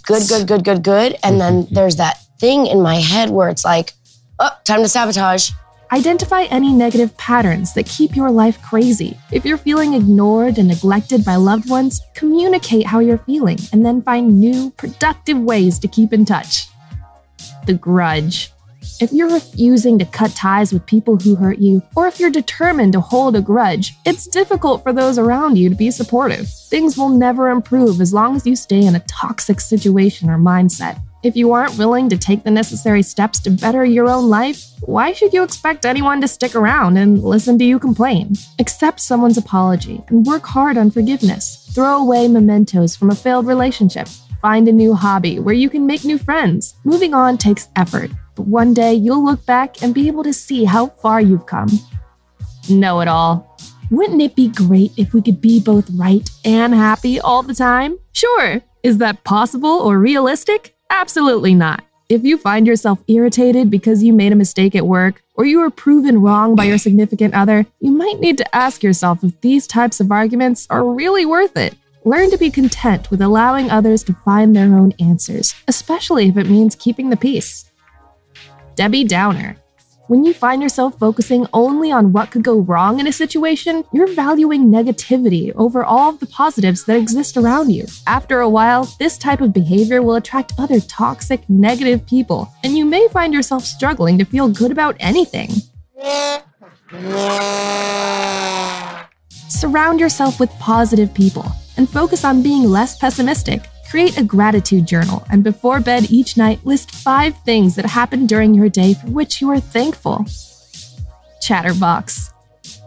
good, 0.06 0.24
good, 0.28 0.48
good, 0.48 0.64
good, 0.64 0.82
good. 0.82 1.16
And 1.22 1.40
then 1.40 1.66
mm-hmm. 1.66 1.76
there's 1.76 1.98
that 1.98 2.18
thing 2.42 2.66
in 2.66 2.82
my 2.82 2.96
head 2.96 3.30
where 3.30 3.50
it's 3.50 3.64
like, 3.64 3.94
oh, 4.39 4.50
time 4.66 4.82
to 4.82 4.89
sabotage. 4.89 5.52
Identify 5.92 6.44
any 6.46 6.74
negative 6.74 7.16
patterns 7.18 7.74
that 7.76 7.86
keep 7.86 8.16
your 8.16 8.32
life 8.32 8.60
crazy. 8.64 9.16
If 9.32 9.46
you're 9.46 9.58
feeling 9.58 9.94
ignored 9.94 10.58
and 10.58 10.68
neglected 10.68 11.24
by 11.24 11.36
loved 11.36 11.70
ones, 11.70 12.02
communicate 12.16 12.88
how 12.88 13.00
you're 13.00 13.20
feeling 13.20 13.60
and 13.72 13.86
then 13.86 14.02
find 14.02 14.39
new, 14.39 14.72
productive 14.72 15.38
ways 15.38 15.78
to 15.80 15.88
keep 15.88 16.14
in 16.14 16.26
touch. 16.26 16.68
The 17.68 17.76
grudge. 17.76 18.52
If 19.00 19.12
you're 19.12 19.32
refusing 19.32 20.00
to 20.00 20.06
cut 20.06 20.32
ties 20.32 20.74
with 20.74 20.86
people 20.88 21.18
who 21.18 21.36
hurt 21.36 21.60
you, 21.60 21.84
or 21.96 22.08
if 22.08 22.20
you're 22.20 22.32
determined 22.32 22.94
to 22.94 23.02
hold 23.02 23.36
a 23.36 23.42
grudge, 23.42 23.94
it's 24.06 24.26
difficult 24.26 24.82
for 24.82 24.94
those 24.94 25.20
around 25.20 25.58
you 25.58 25.70
to 25.70 25.76
be 25.76 25.92
supportive. 25.92 26.48
Things 26.70 26.98
will 26.98 27.10
never 27.10 27.50
improve 27.50 28.02
as 28.02 28.14
long 28.14 28.36
as 28.36 28.48
you 28.48 28.56
stay 28.56 28.84
in 28.84 28.96
a 28.96 29.06
toxic 29.08 29.60
situation 29.60 30.30
or 30.30 30.39
mindset. 30.39 31.00
If 31.24 31.36
you 31.36 31.52
aren't 31.52 31.78
willing 31.78 32.10
to 32.10 32.18
take 32.18 32.44
the 32.44 32.50
necessary 32.50 33.04
steps 33.04 33.40
to 33.42 33.52
better 33.52 33.86
your 33.86 34.10
own 34.10 34.28
life, 34.28 34.66
why 34.82 35.14
should 35.14 35.34
you 35.34 35.44
expect 35.44 35.86
anyone 35.86 36.20
to 36.22 36.28
stick 36.28 36.56
around 36.56 36.98
and 36.98 37.22
listen 37.22 37.60
to 37.60 37.64
you 37.64 37.78
complain? 37.78 38.34
Accept 38.58 39.00
someone's 39.00 39.38
apology 39.38 40.02
and 40.08 40.26
work 40.26 40.44
hard 40.44 40.78
on 40.78 40.90
forgiveness. 40.90 41.70
Throw 41.76 41.98
away 41.98 42.28
mementos 42.28 42.96
from 42.96 43.12
a 43.12 43.16
failed 43.16 43.46
relationship. 43.46 44.08
Find 44.42 44.68
a 44.68 44.72
new 44.72 44.96
hobby 44.96 45.38
where 45.38 45.54
you 45.54 45.70
can 45.70 45.86
make 45.86 46.04
new 46.04 46.18
friends. 46.18 46.74
Moving 46.86 47.14
on 47.14 47.38
takes 47.38 47.70
effort, 47.76 48.10
but 48.36 48.48
one 48.48 48.74
day 48.74 48.96
you'll 48.96 49.24
look 49.24 49.46
back 49.46 49.84
and 49.84 49.94
be 49.94 50.08
able 50.08 50.24
to 50.24 50.34
see 50.34 50.64
how 50.64 50.88
far 50.88 51.22
you've 51.22 51.46
come. 51.46 51.70
Know 52.68 53.00
it 53.02 53.08
all. 53.08 53.60
Wouldn't 53.92 54.24
it 54.24 54.36
be 54.36 54.48
great 54.48 54.94
if 54.98 55.14
we 55.14 55.22
could 55.22 55.40
be 55.40 55.60
both 55.60 55.88
right 55.92 56.28
and 56.44 56.74
happy 56.74 57.20
all 57.20 57.44
the 57.44 57.54
time? 57.54 58.00
Sure. 58.12 58.64
Is 58.82 58.98
that 58.98 59.24
possible 59.24 59.70
or 59.70 60.00
realistic? 60.00 60.76
Absolutely 60.92 61.56
not. 61.56 61.86
If 62.10 62.26
you 62.26 62.38
find 62.38 62.68
yourself 62.68 63.00
irritated 63.08 63.72
because 63.72 64.04
you 64.04 64.12
made 64.12 64.34
a 64.34 64.36
mistake 64.36 64.76
at 64.76 64.86
work 64.86 65.24
or 65.36 65.46
you 65.46 65.60
were 65.60 65.70
proven 65.70 66.22
wrong 66.22 66.54
by 66.54 66.66
your 66.66 66.78
significant 66.78 67.34
other, 67.34 67.66
you 67.80 67.92
might 67.92 68.20
need 68.20 68.38
to 68.39 68.56
ask 68.56 68.84
yourself 68.84 69.24
if 69.24 69.39
these 69.39 69.66
types 69.66 70.02
of 70.02 70.12
arguments 70.12 70.68
are 70.70 70.84
really 70.84 71.26
worth 71.26 71.56
it. 71.56 71.76
Learn 72.04 72.30
to 72.30 72.38
be 72.38 72.52
content 72.52 73.10
with 73.10 73.22
allowing 73.22 73.72
others 73.72 74.04
to 74.04 74.14
find 74.26 74.54
their 74.54 74.76
own 74.76 74.92
answers, 75.00 75.56
especially 75.70 76.28
if 76.28 76.36
it 76.36 76.50
means 76.50 76.76
keeping 76.76 77.10
the 77.10 77.16
peace. 77.16 77.72
Debbie 78.76 79.06
Downer. 79.06 79.56
When 80.12 80.26
you 80.26 80.34
find 80.34 80.62
yourself 80.62 80.99
focusing 80.99 81.47
only 81.53 81.89
on 81.89 82.12
what 82.12 82.32
could 82.32 82.43
go 82.43 82.59
wrong 82.59 82.99
in 82.99 83.07
a 83.07 83.14
situation, 83.14 83.86
you're 83.93 84.14
valuing 84.14 84.66
negativity 84.66 85.53
over 85.55 85.86
all 85.86 86.09
of 86.09 86.20
the 86.20 86.26
positives 86.26 86.84
that 86.84 86.97
exist 86.97 87.38
around 87.38 87.72
you. 87.72 87.86
After 88.05 88.41
a 88.41 88.49
while, 88.49 88.93
this 88.99 89.18
type 89.18 89.39
of 89.39 89.53
behavior 89.53 90.01
will 90.01 90.16
attract 90.16 90.51
other 90.59 90.82
toxic, 90.82 91.49
negative 91.49 92.05
people, 92.05 92.51
and 92.66 92.78
you 92.78 92.84
may 92.84 93.07
find 93.07 93.34
yourself 93.34 93.64
struggling 93.64 94.18
to 94.18 94.26
feel 94.26 94.49
good 94.49 94.70
about 94.70 94.97
anything. 94.99 95.49
Surround 99.47 100.01
yourself 100.01 100.41
with 100.41 100.49
positive 100.59 101.14
people 101.14 101.45
and 101.78 101.89
focus 101.89 102.26
on 102.26 102.43
being 102.43 102.66
less 102.66 102.97
pessimistic. 102.97 103.62
Create 103.92 104.18
a 104.18 104.24
gratitude 104.24 104.86
journal 104.86 105.22
and 105.30 105.44
before 105.44 105.82
bed 105.82 106.10
each 106.10 106.38
night, 106.38 106.66
list 106.66 106.92
five 106.92 107.36
things 107.44 107.76
that 107.76 107.86
happened 107.86 108.30
during 108.30 108.54
your 108.54 108.70
day 108.70 108.94
for 108.94 109.08
which 109.08 109.42
you 109.42 109.50
are 109.50 109.60
thankful. 109.60 110.26
Chatterbox. 111.42 112.32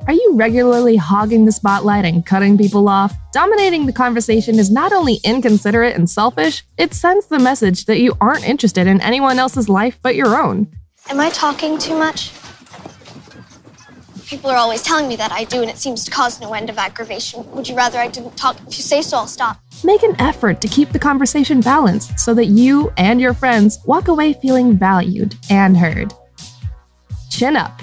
Are 0.06 0.14
you 0.14 0.30
regularly 0.32 0.96
hogging 0.96 1.44
the 1.44 1.52
spotlight 1.52 2.06
and 2.06 2.24
cutting 2.24 2.56
people 2.56 2.88
off? 2.88 3.14
Dominating 3.34 3.84
the 3.84 3.92
conversation 3.92 4.58
is 4.58 4.70
not 4.70 4.94
only 4.94 5.20
inconsiderate 5.24 5.94
and 5.94 6.08
selfish, 6.08 6.64
it 6.78 6.94
sends 6.94 7.26
the 7.26 7.38
message 7.38 7.84
that 7.84 8.00
you 8.00 8.16
aren't 8.22 8.48
interested 8.48 8.86
in 8.86 9.02
anyone 9.02 9.38
else's 9.38 9.68
life 9.68 9.98
but 10.00 10.16
your 10.16 10.42
own. 10.42 10.68
Am 11.10 11.20
I 11.20 11.28
talking 11.28 11.76
too 11.76 11.98
much? 11.98 12.32
People 14.26 14.50
are 14.50 14.56
always 14.56 14.82
telling 14.82 15.06
me 15.06 15.16
that 15.16 15.32
I 15.32 15.44
do, 15.44 15.60
and 15.60 15.70
it 15.70 15.76
seems 15.76 16.02
to 16.04 16.10
cause 16.10 16.40
no 16.40 16.54
end 16.54 16.70
of 16.70 16.78
aggravation. 16.78 17.50
Would 17.52 17.68
you 17.68 17.76
rather 17.76 17.98
I 17.98 18.08
didn't 18.08 18.36
talk? 18.36 18.56
If 18.66 18.78
you 18.78 18.82
say 18.82 19.02
so, 19.02 19.18
I'll 19.18 19.26
stop. 19.26 19.58
Make 19.84 20.02
an 20.02 20.18
effort 20.18 20.62
to 20.62 20.68
keep 20.68 20.90
the 20.92 20.98
conversation 20.98 21.60
balanced 21.60 22.18
so 22.18 22.32
that 22.34 22.46
you 22.46 22.90
and 22.96 23.20
your 23.20 23.34
friends 23.34 23.78
walk 23.84 24.08
away 24.08 24.32
feeling 24.32 24.78
valued 24.78 25.36
and 25.50 25.76
heard. 25.76 26.14
Chin 27.30 27.54
up. 27.54 27.82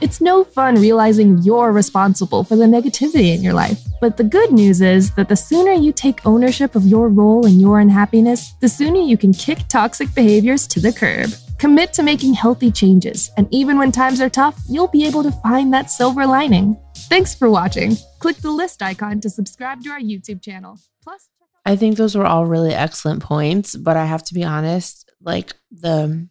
It's 0.00 0.20
no 0.20 0.44
fun 0.44 0.76
realizing 0.76 1.38
you're 1.38 1.72
responsible 1.72 2.44
for 2.44 2.56
the 2.56 2.64
negativity 2.64 3.34
in 3.34 3.42
your 3.42 3.54
life. 3.54 3.80
But 4.00 4.16
the 4.16 4.24
good 4.24 4.52
news 4.52 4.80
is 4.80 5.14
that 5.14 5.28
the 5.28 5.36
sooner 5.36 5.72
you 5.72 5.92
take 5.92 6.26
ownership 6.26 6.74
of 6.74 6.86
your 6.86 7.08
role 7.08 7.46
in 7.46 7.60
your 7.60 7.80
unhappiness, 7.80 8.52
the 8.60 8.68
sooner 8.68 9.00
you 9.00 9.16
can 9.16 9.32
kick 9.32 9.68
toxic 9.68 10.14
behaviors 10.14 10.66
to 10.68 10.80
the 10.80 10.92
curb. 10.92 11.30
Commit 11.58 11.94
to 11.94 12.02
making 12.02 12.34
healthy 12.34 12.70
changes, 12.70 13.30
and 13.38 13.48
even 13.50 13.78
when 13.78 13.90
times 13.90 14.20
are 14.20 14.28
tough, 14.28 14.60
you'll 14.68 14.88
be 14.88 15.06
able 15.06 15.22
to 15.22 15.30
find 15.32 15.72
that 15.72 15.90
silver 15.90 16.26
lining. 16.26 16.76
Thanks 17.08 17.34
for 17.34 17.48
watching. 17.48 17.96
Click 18.18 18.36
the 18.36 18.50
list 18.50 18.82
icon 18.82 19.20
to 19.22 19.30
subscribe 19.30 19.80
to 19.84 19.90
our 19.90 20.00
YouTube 20.00 20.42
channel. 20.42 20.78
Plus, 21.02 21.30
I 21.64 21.74
think 21.76 21.96
those 21.96 22.14
were 22.14 22.26
all 22.26 22.44
really 22.44 22.74
excellent 22.74 23.22
points, 23.22 23.74
but 23.74 23.96
I 23.96 24.04
have 24.04 24.22
to 24.24 24.34
be 24.34 24.44
honest, 24.44 25.10
like 25.22 25.54
the 25.70 26.28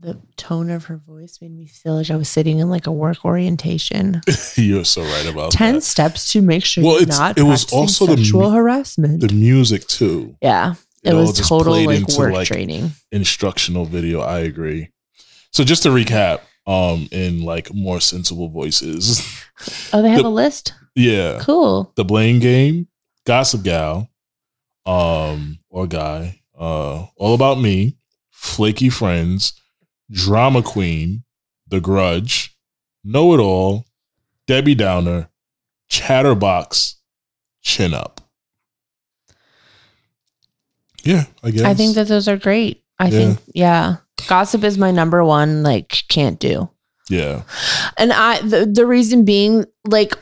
the 0.00 0.18
tone 0.36 0.70
of 0.70 0.86
her 0.86 0.96
voice 0.96 1.38
made 1.42 1.52
me 1.54 1.66
feel 1.66 1.94
like 1.96 2.10
I 2.10 2.16
was 2.16 2.28
sitting 2.28 2.58
in 2.58 2.68
like 2.70 2.86
a 2.86 2.92
work 2.92 3.22
orientation. 3.24 4.22
You're 4.56 4.84
so 4.84 5.02
right 5.02 5.26
about 5.26 5.52
10 5.52 5.74
that. 5.74 5.80
steps 5.82 6.32
to 6.32 6.40
make 6.40 6.64
sure 6.64 6.82
Well, 6.82 6.94
you're 6.94 7.02
it's- 7.02 7.18
not 7.18 7.38
it 7.38 7.42
was 7.42 7.70
also 7.70 8.06
the 8.06 8.16
sexual 8.16 8.48
mu- 8.48 8.56
harassment. 8.56 9.20
The 9.20 9.32
music 9.32 9.86
too. 9.86 10.36
yeah. 10.42 10.74
It, 11.02 11.10
It 11.12 11.14
was 11.14 11.48
total 11.48 11.82
like 11.84 12.06
work 12.18 12.32
like, 12.34 12.46
training. 12.48 12.90
Instructional 13.10 13.84
video. 13.86 14.20
I 14.20 14.40
agree. 14.40 14.90
So 15.52 15.64
just 15.64 15.82
to 15.84 15.88
recap, 15.88 16.40
um, 16.66 17.08
in 17.10 17.42
like 17.42 17.72
more 17.74 18.00
sensible 18.00 18.48
voices. 18.48 19.20
Oh, 19.92 20.02
they 20.02 20.10
have 20.10 20.22
the- 20.22 20.28
a 20.28 20.28
list? 20.28 20.74
yeah. 20.94 21.38
Cool. 21.40 21.92
The 21.96 22.04
Blame 22.04 22.38
Game, 22.38 22.88
Gossip 23.26 23.62
Gal, 23.62 24.08
um, 24.86 25.58
or 25.68 25.86
guy, 25.86 26.40
uh, 26.58 27.06
All 27.16 27.34
About 27.34 27.58
Me, 27.60 27.96
Flaky 28.30 28.88
Friends, 28.88 29.52
Drama 30.10 30.62
Queen, 30.62 31.24
The 31.68 31.80
Grudge, 31.80 32.56
Know 33.04 33.34
It 33.34 33.40
All, 33.40 33.86
Debbie 34.46 34.74
Downer, 34.74 35.28
Chatterbox, 35.88 36.96
Chin 37.62 37.94
Up. 37.94 38.19
Yeah, 41.02 41.24
I 41.42 41.50
guess. 41.50 41.62
I 41.64 41.74
think 41.74 41.94
that 41.94 42.08
those 42.08 42.28
are 42.28 42.36
great. 42.36 42.82
I 42.98 43.04
Yeah. 43.08 43.10
think, 43.18 43.38
yeah. 43.54 43.96
Gossip 44.28 44.64
is 44.64 44.76
my 44.78 44.90
number 44.90 45.24
one, 45.24 45.62
like, 45.62 46.04
can't 46.08 46.38
do. 46.38 46.68
yeah. 47.08 47.42
And 47.96 48.12
I, 48.12 48.40
the, 48.42 48.66
the 48.66 48.86
reason 48.86 49.24
being, 49.24 49.64
like, 49.86 50.14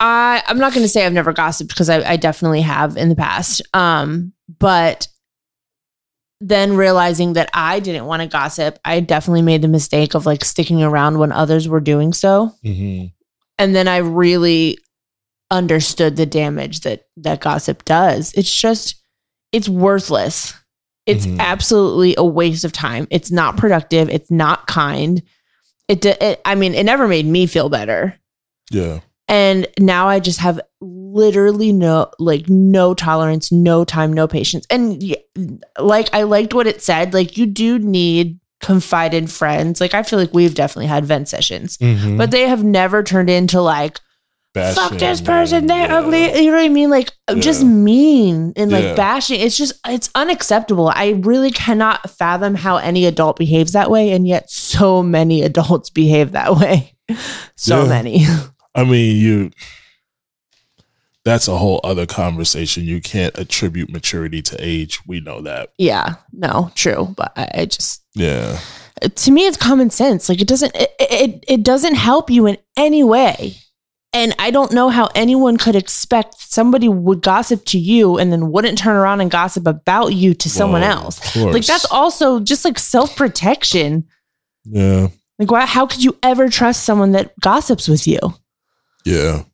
I, 0.00 0.42
I'm 0.46 0.58
not 0.58 0.72
going 0.72 0.84
to 0.84 0.88
say 0.88 1.04
I've 1.06 1.12
never 1.12 1.32
gossiped 1.32 1.70
because 1.70 1.88
I, 1.90 2.02
I 2.12 2.16
definitely 2.16 2.60
have 2.60 2.96
in 2.96 3.08
the 3.08 3.16
past. 3.16 3.62
Um, 3.74 4.32
but 4.58 5.08
then 6.40 6.76
realizing 6.76 7.32
that 7.32 7.50
I 7.52 7.80
didn't 7.80 8.04
want 8.06 8.22
to 8.22 8.28
gossip, 8.28 8.78
I 8.84 9.00
definitely 9.00 9.42
made 9.42 9.62
the 9.62 9.68
mistake 9.68 10.14
of 10.14 10.26
like 10.26 10.44
sticking 10.44 10.82
around 10.82 11.18
when 11.18 11.32
others 11.32 11.66
were 11.68 11.80
doing 11.80 12.12
so. 12.12 12.52
hmm 12.62 13.06
And 13.58 13.74
then 13.74 13.88
I 13.88 13.96
really 13.98 14.78
understood 15.50 16.16
the 16.16 16.26
damage 16.26 16.80
that 16.80 17.06
that 17.16 17.40
gossip 17.40 17.84
does. 17.84 18.32
It's 18.34 18.54
just 18.54 18.94
it's 19.52 19.68
worthless. 19.68 20.54
It's 21.06 21.26
Mhm. 21.26 21.38
absolutely 21.40 22.14
a 22.18 22.24
waste 22.24 22.64
of 22.64 22.72
time. 22.72 23.06
It's 23.10 23.30
not 23.30 23.56
productive, 23.56 24.08
it's 24.10 24.30
not 24.30 24.66
kind. 24.66 25.22
It, 25.88 26.04
it 26.04 26.40
I 26.44 26.54
mean, 26.54 26.74
it 26.74 26.84
never 26.84 27.08
made 27.08 27.24
me 27.26 27.46
feel 27.46 27.68
better. 27.70 28.14
Yeah. 28.70 29.00
And 29.26 29.66
now 29.78 30.08
I 30.08 30.20
just 30.20 30.40
have 30.40 30.60
literally 30.80 31.72
no, 31.72 32.10
like, 32.18 32.48
no 32.48 32.94
tolerance, 32.94 33.50
no 33.52 33.84
time, 33.84 34.12
no 34.12 34.26
patience. 34.28 34.66
And 34.70 35.02
like, 35.78 36.08
I 36.12 36.22
liked 36.24 36.52
what 36.54 36.66
it 36.66 36.82
said. 36.82 37.14
Like, 37.14 37.36
you 37.36 37.46
do 37.46 37.78
need 37.78 38.38
confided 38.60 39.30
friends. 39.30 39.80
Like, 39.80 39.94
I 39.94 40.02
feel 40.02 40.18
like 40.18 40.34
we've 40.34 40.54
definitely 40.54 40.86
had 40.88 41.04
vent 41.06 41.28
sessions, 41.28 41.76
Mhm. 41.78 42.18
but 42.18 42.30
they 42.30 42.48
have 42.48 42.64
never 42.64 43.02
turned 43.02 43.30
into 43.30 43.60
like, 43.60 44.00
fuck 44.54 44.92
this 44.98 45.20
person, 45.20 45.66
they're 45.66 45.88
yeah. 45.88 45.98
ugly. 45.98 46.42
You 46.42 46.50
know 46.50 46.56
what 46.56 46.64
I 46.64 46.68
mean? 46.68 46.90
Like, 46.90 47.12
just 47.38 47.64
mean 47.64 48.52
and 48.56 48.70
like 48.72 48.84
Yeah. 48.84 48.94
bashing. 48.94 49.40
It's 49.40 49.56
just, 49.56 49.74
it's 49.86 50.10
unacceptable. 50.14 50.88
I 50.94 51.10
really 51.22 51.50
cannot 51.50 52.10
fathom 52.10 52.54
how 52.54 52.76
any 52.78 53.06
adult 53.06 53.36
behaves 53.38 53.72
that 53.72 53.90
way. 53.90 54.10
And 54.12 54.26
yet, 54.26 54.50
so 54.50 55.02
many 55.02 55.42
adults 55.50 55.90
behave 55.90 56.32
that 56.32 56.56
way. 56.56 56.94
so 57.56 57.82
Yeah. 57.84 57.88
many. 57.88 58.26
I 58.74 58.84
mean, 58.84 59.16
you. 59.16 59.50
That's 61.24 61.46
a 61.48 61.58
whole 61.58 61.80
other 61.84 62.06
conversation. 62.06 62.84
You 62.84 63.00
can't 63.02 63.36
attribute 63.38 63.90
maturity 63.90 64.40
to 64.42 64.56
age. 64.58 65.00
We 65.06 65.20
know 65.20 65.42
that. 65.42 65.70
Yeah, 65.76 66.14
no, 66.32 66.70
true. 66.74 67.12
But 67.16 67.32
I, 67.36 67.48
I 67.54 67.64
just 67.66 68.02
Yeah. 68.14 68.58
to 69.14 69.30
me 69.30 69.46
it's 69.46 69.56
common 69.58 69.90
sense. 69.90 70.28
Like 70.30 70.40
it 70.40 70.48
doesn't 70.48 70.74
it, 70.74 70.90
it 70.98 71.44
it 71.46 71.62
doesn't 71.62 71.96
help 71.96 72.30
you 72.30 72.46
in 72.46 72.56
any 72.78 73.04
way. 73.04 73.56
And 74.14 74.34
I 74.38 74.50
don't 74.50 74.72
know 74.72 74.88
how 74.88 75.10
anyone 75.14 75.58
could 75.58 75.76
expect 75.76 76.36
somebody 76.38 76.88
would 76.88 77.20
gossip 77.20 77.64
to 77.66 77.78
you 77.78 78.16
and 78.16 78.32
then 78.32 78.50
wouldn't 78.50 78.78
turn 78.78 78.96
around 78.96 79.20
and 79.20 79.30
gossip 79.30 79.66
about 79.66 80.14
you 80.14 80.32
to 80.34 80.48
someone 80.48 80.80
Well, 80.80 81.04
else. 81.04 81.36
Like 81.36 81.66
that's 81.66 81.84
also 81.90 82.40
just 82.40 82.64
like 82.64 82.78
self-protection. 82.78 84.06
Yeah. 84.64 85.08
Like 85.38 85.50
why 85.50 85.66
how 85.66 85.86
could 85.86 86.02
you 86.02 86.16
ever 86.22 86.48
trust 86.48 86.84
someone 86.84 87.12
that 87.12 87.38
gossips 87.40 87.86
with 87.86 88.06
you? 88.08 88.18
Yeah. 89.04 89.44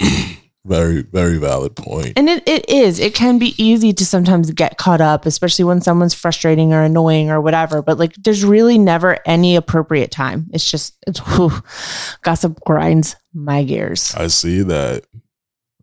very, 0.64 1.02
very 1.02 1.38
valid. 1.38 1.74
And 2.16 2.28
it, 2.28 2.46
it 2.46 2.68
is. 2.68 2.98
It 2.98 3.14
can 3.14 3.38
be 3.38 3.54
easy 3.62 3.92
to 3.94 4.04
sometimes 4.04 4.50
get 4.50 4.76
caught 4.76 5.00
up, 5.00 5.24
especially 5.26 5.64
when 5.64 5.80
someone's 5.80 6.14
frustrating 6.14 6.72
or 6.72 6.82
annoying 6.82 7.30
or 7.30 7.40
whatever. 7.40 7.80
But 7.82 7.98
like, 7.98 8.14
there's 8.16 8.44
really 8.44 8.76
never 8.76 9.18
any 9.26 9.56
appropriate 9.56 10.10
time. 10.10 10.46
It's 10.52 10.70
just, 10.70 10.96
it's 11.06 11.18
whew, 11.20 11.52
gossip 12.22 12.60
grinds 12.60 13.16
my 13.32 13.64
gears. 13.64 14.14
I 14.14 14.26
see 14.26 14.62
that. 14.62 15.04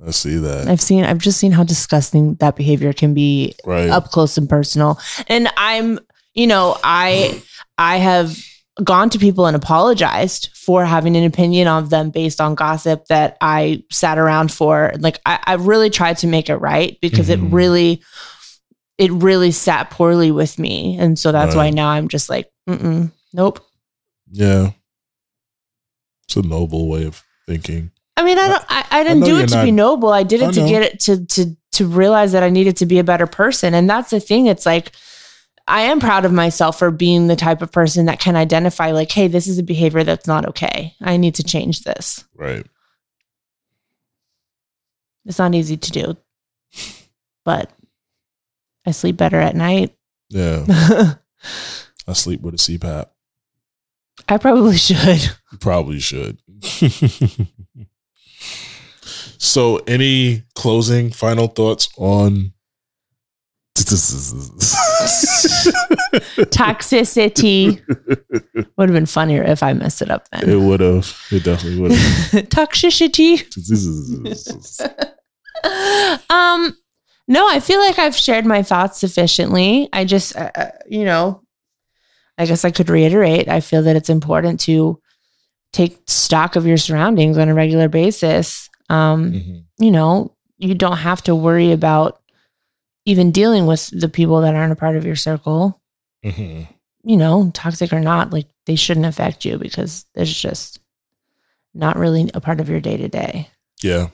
I 0.06 0.12
see 0.12 0.38
that. 0.38 0.68
I've 0.68 0.82
seen, 0.82 1.04
I've 1.04 1.18
just 1.18 1.40
seen 1.40 1.52
how 1.52 1.64
disgusting 1.64 2.36
that 2.36 2.56
behavior 2.56 2.94
can 2.94 3.16
be 3.16 3.56
Right. 3.66 3.90
up 3.90 4.12
close 4.12 4.38
and 4.38 4.48
personal. 4.48 5.00
And 5.28 5.50
I'm, 5.58 6.00
you 6.36 6.46
know, 6.46 6.78
I, 6.84 7.42
I 7.80 7.98
have 7.98 8.38
gone 8.84 9.10
to 9.10 9.18
people 9.20 9.46
and 9.48 9.56
apologized 9.56 10.50
for 10.54 10.86
having 10.86 11.16
an 11.16 11.24
opinion 11.24 11.68
of 11.68 11.90
them 11.90 12.10
based 12.12 12.40
on 12.40 12.56
gossip 12.56 13.06
that 13.08 13.38
I 13.42 13.84
sat 13.92 14.18
around 14.18 14.52
for. 14.52 14.94
Like 15.00 15.20
I, 15.26 15.40
I 15.46 15.54
really 15.56 15.90
tried 15.90 16.18
to 16.20 16.28
make 16.28 16.50
it 16.50 16.58
right 16.58 16.98
because 17.02 17.30
Mhm. 17.30 17.34
it 17.34 17.40
really, 17.54 18.02
it 18.98 19.12
really 19.12 19.52
sat 19.52 19.90
poorly 19.90 20.32
with 20.32 20.60
me. 20.60 20.98
And 21.00 21.18
so 21.18 21.32
that's 21.32 21.56
why 21.56 21.70
now 21.72 21.90
I'm 21.90 22.08
just 22.08 22.30
like, 22.30 22.52
Mm-mm, 22.70 23.12
nope. 23.34 23.66
Yeah. 24.32 24.72
It's 26.28 26.36
a 26.36 26.42
noble 26.42 26.88
way 26.88 27.06
of 27.06 27.24
thinking. 27.48 27.92
I 28.18 28.24
mean, 28.24 28.38
I 28.38 28.48
don't. 28.48 28.66
I, 28.68 28.86
I 28.92 29.04
didn't 29.04 29.20
know 29.22 29.26
do 29.28 29.38
it 29.40 29.48
to 29.50 29.64
be 29.64 29.72
noble. 29.72 30.10
I 30.10 30.24
did 30.24 30.42
I 30.42 30.50
it 30.50 30.54
to 30.54 30.62
know. 30.62 30.68
get 30.68 30.82
it 30.82 31.00
to 31.02 31.26
to 31.26 31.56
to 31.74 31.88
realize 31.88 32.32
that 32.32 32.42
I 32.44 32.50
needed 32.50 32.76
to 32.78 32.86
be 32.86 32.98
a 33.00 33.04
better 33.04 33.28
person, 33.28 33.74
and 33.76 33.88
that's 33.90 34.10
the 34.10 34.20
thing. 34.20 34.48
It's 34.48 34.66
like 34.66 34.92
I 35.68 35.82
am 35.82 36.00
proud 36.00 36.24
of 36.24 36.32
myself 36.32 36.80
for 36.80 36.92
being 36.92 37.28
the 37.28 37.36
type 37.36 37.62
of 37.62 37.72
person 37.72 38.06
that 38.06 38.20
can 38.20 38.38
identify, 38.38 38.92
like, 38.92 39.12
hey, 39.12 39.28
this 39.28 39.48
is 39.48 39.60
a 39.60 39.64
behavior 39.64 40.04
that's 40.04 40.28
not 40.28 40.46
okay. 40.48 40.96
I 41.02 41.18
need 41.18 41.36
to 41.36 41.44
change 41.44 41.84
this. 41.84 42.24
Right. 42.36 42.66
It's 45.26 45.40
not 45.40 45.54
easy 45.54 45.76
to 45.76 45.92
do, 45.92 46.18
but 47.44 47.70
I 48.86 48.92
sleep 48.92 49.18
better 49.18 49.40
at 49.40 49.58
night. 49.58 49.94
Yeah. 50.30 50.66
I 52.08 52.14
sleep 52.14 52.40
with 52.42 52.54
a 52.54 52.58
CPAP. 52.58 53.08
I 54.30 54.38
probably 54.38 54.78
should. 54.78 55.24
You 55.52 55.58
probably 55.60 56.00
should. 56.00 56.38
so, 59.38 59.78
any 59.88 60.44
closing 60.56 61.12
final 61.12 61.48
thoughts 61.48 61.90
on 61.98 62.54
Toxicity 66.52 67.82
would 68.78 68.90
have 68.90 68.96
been 68.96 69.06
funnier 69.06 69.44
if 69.44 69.64
I 69.64 69.74
messed 69.74 70.02
it 70.02 70.10
up 70.10 70.28
then. 70.32 70.50
It 70.50 70.56
would 70.60 70.80
have. 70.80 71.16
It 71.32 71.44
definitely 71.44 71.80
would 71.82 71.92
have. 71.92 72.44
Toxicity. 72.50 73.44
um 76.30 76.76
no 77.28 77.48
i 77.50 77.60
feel 77.60 77.80
like 77.80 77.98
i've 77.98 78.16
shared 78.16 78.46
my 78.46 78.62
thoughts 78.62 79.00
sufficiently 79.00 79.90
i 79.92 80.06
just 80.06 80.36
uh, 80.38 80.52
uh, 80.54 80.70
you 80.88 81.04
know 81.04 81.42
i 82.38 82.46
guess 82.46 82.64
i 82.64 82.70
could 82.70 82.90
reiterate 82.90 83.48
i 83.50 83.60
feel 83.60 83.82
that 83.82 83.96
it's 83.96 84.10
important 84.10 84.60
to 84.60 85.00
take 85.74 85.98
stock 86.06 86.56
of 86.56 86.68
your 86.68 86.78
surroundings 86.78 87.40
on 87.40 87.50
a 87.50 87.56
regular 87.56 87.90
basis 87.90 88.70
um 88.90 89.32
Mhm. 89.34 89.64
you 89.80 89.90
know 89.92 90.36
you 90.60 90.76
don't 90.76 90.98
have 90.98 91.24
to 91.24 91.34
worry 91.36 91.72
about 91.72 92.22
even 93.08 93.32
dealing 93.32 93.66
with 93.66 93.88
the 93.98 94.10
people 94.10 94.42
that 94.42 94.54
aren't 94.54 94.74
a 94.74 94.76
part 94.76 94.96
of 94.98 95.06
your 95.06 95.16
circle 95.16 95.80
Mhm. 96.26 96.68
you 97.04 97.16
know 97.18 97.50
toxic 97.54 97.94
or 97.94 98.00
not 98.02 98.32
like 98.34 98.48
they 98.66 98.76
shouldn't 98.76 99.06
affect 99.06 99.46
you 99.46 99.58
because 99.58 100.06
it's 100.14 100.34
just 100.42 100.80
not 101.74 101.96
really 101.98 102.30
a 102.34 102.42
part 102.42 102.60
of 102.60 102.70
your 102.70 102.80
day 102.82 102.98
to 102.98 103.08
day 103.08 103.48
Yeah. 103.82 104.10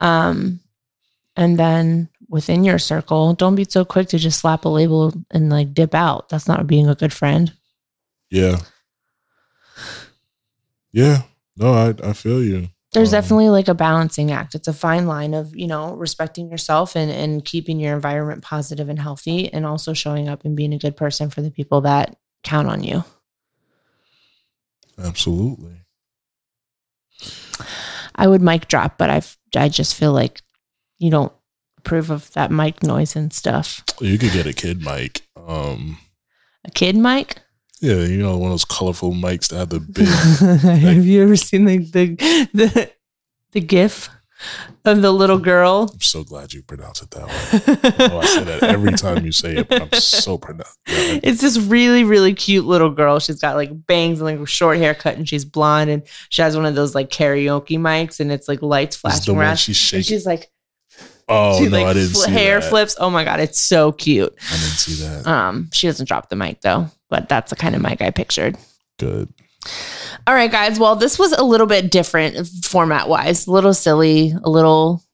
um, 0.00 0.60
and 1.36 1.58
then 1.58 2.08
within 2.28 2.64
your 2.64 2.78
circle, 2.78 3.34
don't 3.34 3.56
be 3.56 3.64
so 3.68 3.84
quick 3.84 4.08
to 4.08 4.18
just 4.18 4.38
slap 4.40 4.64
a 4.64 4.68
label 4.68 5.12
and 5.30 5.50
like 5.50 5.74
dip 5.74 5.94
out. 5.94 6.28
That's 6.30 6.48
not 6.48 6.66
being 6.66 6.88
a 6.88 6.94
good 6.94 7.12
friend. 7.12 7.52
Yeah. 8.30 8.56
Yeah. 10.92 11.22
No, 11.56 11.72
I 11.72 11.94
I 12.02 12.12
feel 12.12 12.42
you. 12.42 12.68
There's 12.92 13.14
Um, 13.14 13.20
definitely 13.20 13.48
like 13.48 13.68
a 13.68 13.74
balancing 13.74 14.30
act. 14.30 14.54
It's 14.54 14.68
a 14.68 14.72
fine 14.72 15.06
line 15.06 15.32
of, 15.34 15.56
you 15.56 15.66
know, 15.66 15.94
respecting 15.94 16.50
yourself 16.50 16.94
and, 16.94 17.10
and 17.10 17.44
keeping 17.44 17.80
your 17.80 17.94
environment 17.94 18.42
positive 18.42 18.88
and 18.88 18.98
healthy 18.98 19.52
and 19.52 19.64
also 19.64 19.94
showing 19.94 20.28
up 20.28 20.44
and 20.44 20.54
being 20.56 20.74
a 20.74 20.78
good 20.78 20.96
person 20.96 21.30
for 21.30 21.40
the 21.40 21.50
people 21.50 21.80
that 21.82 22.16
count 22.44 22.68
on 22.68 22.82
you. 22.84 23.04
Absolutely. 25.02 25.76
I 28.14 28.26
would 28.26 28.42
mic 28.42 28.68
drop, 28.68 28.98
but 28.98 29.08
I've 29.08 29.38
I 29.56 29.68
just 29.68 29.94
feel 29.94 30.12
like 30.12 30.42
you 30.98 31.10
don't 31.10 31.32
approve 31.78 32.10
of 32.10 32.30
that 32.32 32.50
mic 32.50 32.82
noise 32.82 33.16
and 33.16 33.32
stuff. 33.32 33.82
You 34.00 34.18
could 34.18 34.32
get 34.32 34.46
a 34.46 34.52
kid 34.52 34.84
mic. 34.84 35.22
Um 35.36 35.98
A 36.66 36.70
kid 36.70 36.96
mic? 36.96 37.38
Yeah, 37.82 38.04
you 38.04 38.22
know, 38.22 38.38
one 38.38 38.50
of 38.50 38.52
those 38.54 38.64
colorful 38.64 39.12
mics 39.12 39.48
that 39.48 39.56
have 39.58 39.68
the 39.70 39.80
big 39.80 40.06
Have 40.06 41.04
you 41.04 41.22
ever 41.22 41.36
seen 41.36 41.64
the 41.66 41.78
the 41.78 42.14
the, 42.54 42.90
the 43.52 43.60
gif 43.60 44.08
of 44.84 45.02
the 45.02 45.12
little 45.12 45.38
girl? 45.38 45.90
I'm 45.92 46.00
so 46.00 46.24
glad 46.24 46.52
you 46.52 46.62
pronounce 46.62 47.02
it 47.02 47.10
that 47.10 47.26
way. 47.26 48.06
Oh, 48.10 48.18
I 48.18 48.24
say 48.24 48.44
that 48.44 48.62
every 48.64 48.92
time 48.92 49.24
you 49.24 49.30
say 49.32 49.56
it, 49.58 49.68
but 49.68 49.82
I'm 49.82 49.92
so 50.00 50.38
pronounced. 50.38 50.78
It's 50.86 51.40
this 51.40 51.58
really, 51.58 52.02
really 52.04 52.34
cute 52.34 52.64
little 52.64 52.90
girl. 52.90 53.18
She's 53.20 53.40
got 53.40 53.56
like 53.56 53.70
bangs 53.86 54.20
and 54.20 54.26
like 54.26 54.38
a 54.40 54.46
short 54.46 54.78
haircut 54.78 55.16
and 55.16 55.28
she's 55.28 55.44
blonde 55.44 55.90
and 55.90 56.02
she 56.28 56.42
has 56.42 56.56
one 56.56 56.66
of 56.66 56.74
those 56.74 56.94
like 56.94 57.10
karaoke 57.10 57.78
mics 57.78 58.18
and 58.20 58.32
it's 58.32 58.48
like 58.48 58.62
lights 58.62 58.96
flashing 58.96 59.36
around. 59.36 59.56
she's 59.58 59.76
shaking. 59.76 60.02
she's 60.04 60.26
like, 60.26 60.50
oh 61.28 61.58
she 61.58 61.68
no, 61.68 61.78
like 61.78 61.86
I 61.86 61.92
didn't 61.92 62.10
fl- 62.10 62.18
see 62.20 62.30
hair 62.32 62.60
that. 62.60 62.68
flips. 62.68 62.96
Oh 62.98 63.10
my 63.10 63.24
God, 63.24 63.38
it's 63.38 63.60
so 63.60 63.92
cute. 63.92 64.34
I 64.40 64.52
didn't 64.56 64.78
see 64.78 65.04
that. 65.04 65.26
Um, 65.26 65.68
she 65.72 65.86
doesn't 65.86 66.06
drop 66.06 66.28
the 66.28 66.36
mic 66.36 66.60
though, 66.62 66.90
but 67.12 67.28
that's 67.28 67.50
the 67.50 67.56
kind 67.56 67.76
of 67.76 67.82
mic 67.82 68.00
I 68.00 68.10
pictured. 68.10 68.56
Good. 68.98 69.28
All 70.26 70.34
right, 70.34 70.50
guys. 70.50 70.78
Well, 70.78 70.96
this 70.96 71.18
was 71.18 71.32
a 71.32 71.44
little 71.44 71.66
bit 71.66 71.90
different 71.90 72.48
format 72.64 73.08
wise, 73.08 73.46
a 73.46 73.50
little 73.52 73.74
silly, 73.74 74.32
a 74.42 74.48
little 74.50 75.04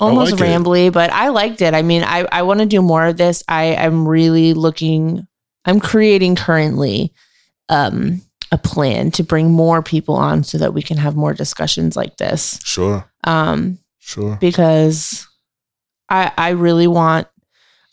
almost 0.00 0.32
like 0.32 0.40
it. 0.40 0.44
rambly, 0.44 0.92
but 0.92 1.10
I 1.10 1.28
liked 1.28 1.62
it. 1.62 1.72
I 1.72 1.82
mean, 1.82 2.02
I, 2.02 2.26
I 2.32 2.42
want 2.42 2.58
to 2.60 2.66
do 2.66 2.82
more 2.82 3.06
of 3.06 3.16
this. 3.16 3.44
I 3.48 3.64
am 3.66 4.06
really 4.08 4.52
looking, 4.52 5.26
I'm 5.64 5.78
creating 5.80 6.34
currently 6.34 7.12
um, 7.68 8.20
a 8.50 8.58
plan 8.58 9.10
to 9.12 9.22
bring 9.22 9.50
more 9.52 9.80
people 9.82 10.16
on 10.16 10.42
so 10.42 10.58
that 10.58 10.74
we 10.74 10.82
can 10.82 10.96
have 10.96 11.14
more 11.16 11.32
discussions 11.32 11.96
like 11.96 12.16
this. 12.16 12.58
Sure. 12.64 13.08
Um, 13.22 13.78
Sure. 14.00 14.36
because 14.38 15.26
I 16.10 16.30
I 16.36 16.50
really 16.50 16.86
want 16.86 17.26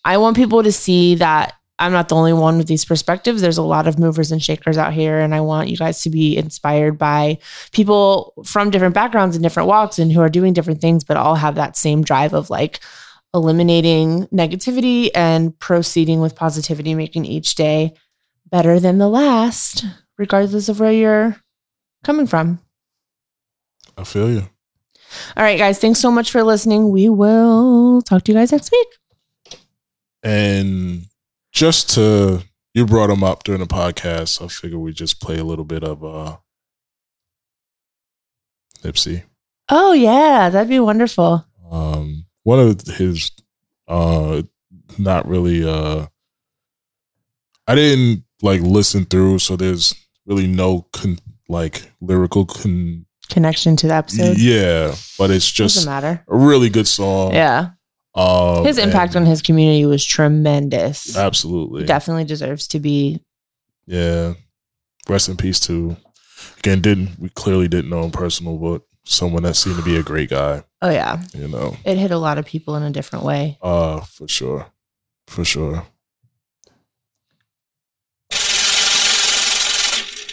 I 0.03 0.17
want 0.17 0.35
people 0.35 0.61
to 0.63 0.71
see 0.73 1.15
that 1.15 1.53
I'm 1.81 1.91
not 1.91 2.09
the 2.09 2.15
only 2.15 2.31
one 2.31 2.57
with 2.57 2.67
these 2.67 2.85
perspectives. 2.85 3.41
There's 3.41 3.57
a 3.57 3.63
lot 3.63 3.87
of 3.87 3.97
movers 3.97 4.31
and 4.31 4.41
shakers 4.41 4.77
out 4.77 4.93
here, 4.93 5.19
and 5.19 5.33
I 5.33 5.41
want 5.41 5.67
you 5.67 5.75
guys 5.75 6.03
to 6.03 6.11
be 6.11 6.37
inspired 6.37 6.99
by 6.99 7.39
people 7.71 8.33
from 8.45 8.69
different 8.69 8.93
backgrounds 8.93 9.35
and 9.35 9.41
different 9.41 9.67
walks 9.67 9.97
and 9.97 10.11
who 10.11 10.21
are 10.21 10.29
doing 10.29 10.53
different 10.53 10.79
things, 10.79 11.03
but 11.03 11.17
all 11.17 11.33
have 11.33 11.55
that 11.55 11.75
same 11.75 12.03
drive 12.03 12.33
of 12.33 12.51
like 12.51 12.81
eliminating 13.33 14.27
negativity 14.27 15.09
and 15.15 15.57
proceeding 15.57 16.21
with 16.21 16.35
positivity, 16.35 16.93
making 16.93 17.25
each 17.25 17.55
day 17.55 17.93
better 18.51 18.79
than 18.79 18.99
the 18.99 19.09
last, 19.09 19.83
regardless 20.19 20.69
of 20.69 20.79
where 20.79 20.91
you're 20.91 21.35
coming 22.03 22.27
from. 22.27 22.59
I 23.97 24.03
feel 24.03 24.29
you. 24.29 24.43
All 25.35 25.43
right, 25.43 25.57
guys, 25.57 25.79
thanks 25.79 25.99
so 25.99 26.11
much 26.11 26.29
for 26.29 26.43
listening. 26.43 26.91
We 26.91 27.09
will 27.09 28.03
talk 28.03 28.23
to 28.25 28.31
you 28.31 28.37
guys 28.37 28.51
next 28.51 28.71
week. 28.71 28.87
And 30.21 31.07
just 31.61 31.91
to 31.91 32.41
you 32.73 32.87
brought 32.87 33.11
him 33.11 33.23
up 33.23 33.43
during 33.43 33.61
the 33.61 33.67
podcast, 33.67 34.43
I 34.43 34.47
figure 34.47 34.79
we 34.79 34.93
just 34.93 35.21
play 35.21 35.37
a 35.37 35.43
little 35.43 35.63
bit 35.63 35.83
of 35.83 36.03
uh 36.03 36.37
Nipsey. 38.83 39.23
Oh, 39.69 39.93
yeah, 39.93 40.49
that'd 40.49 40.67
be 40.69 40.79
wonderful. 40.79 41.45
Um 41.71 42.25
one 42.41 42.59
of 42.59 42.81
his 42.81 43.29
uh 43.87 44.41
not 44.97 45.27
really 45.27 45.63
uh 45.63 46.07
I 47.67 47.75
didn't 47.75 48.23
like 48.41 48.61
listen 48.61 49.05
through, 49.05 49.37
so 49.37 49.55
there's 49.55 49.93
really 50.25 50.47
no 50.47 50.87
con- 50.93 51.19
like 51.47 51.91
lyrical 52.01 52.45
con 52.47 53.05
Connection 53.29 53.75
to 53.77 53.87
the 53.87 53.93
episode. 53.93 54.37
yeah, 54.39 54.95
but 55.19 55.29
it's 55.29 55.49
just 55.49 55.75
Doesn't 55.75 55.89
matter. 55.91 56.25
a 56.27 56.35
really 56.35 56.69
good 56.69 56.87
song. 56.87 57.33
Yeah. 57.33 57.69
Um, 58.13 58.65
His 58.65 58.77
impact 58.77 59.15
on 59.15 59.25
his 59.25 59.41
community 59.41 59.85
was 59.85 60.03
tremendous. 60.05 61.15
absolutely 61.15 61.85
Definitely 61.85 62.25
deserves 62.25 62.67
to 62.69 62.79
be. 62.79 63.21
Yeah. 63.87 64.33
Rest 65.07 65.29
in 65.29 65.37
peace 65.37 65.59
to 65.61 65.95
again, 66.59 66.81
didn't 66.81 67.17
we 67.19 67.29
clearly 67.29 67.67
didn't 67.67 67.89
know 67.89 68.03
him 68.03 68.11
personal, 68.11 68.57
but 68.57 68.81
someone 69.05 69.43
that 69.43 69.55
seemed 69.55 69.77
to 69.77 69.81
be 69.83 69.95
a 69.95 70.03
great 70.03 70.29
guy, 70.29 70.63
Oh, 70.81 70.89
yeah. 70.89 71.21
you 71.33 71.47
know. 71.47 71.75
It 71.85 71.97
hit 71.97 72.11
a 72.11 72.17
lot 72.17 72.37
of 72.37 72.45
people 72.45 72.75
in 72.75 72.83
a 72.83 72.91
different 72.91 73.23
way. 73.25 73.57
Uh 73.61 74.01
for 74.01 74.27
sure. 74.27 74.67
For 75.27 75.45
sure. 75.45 75.85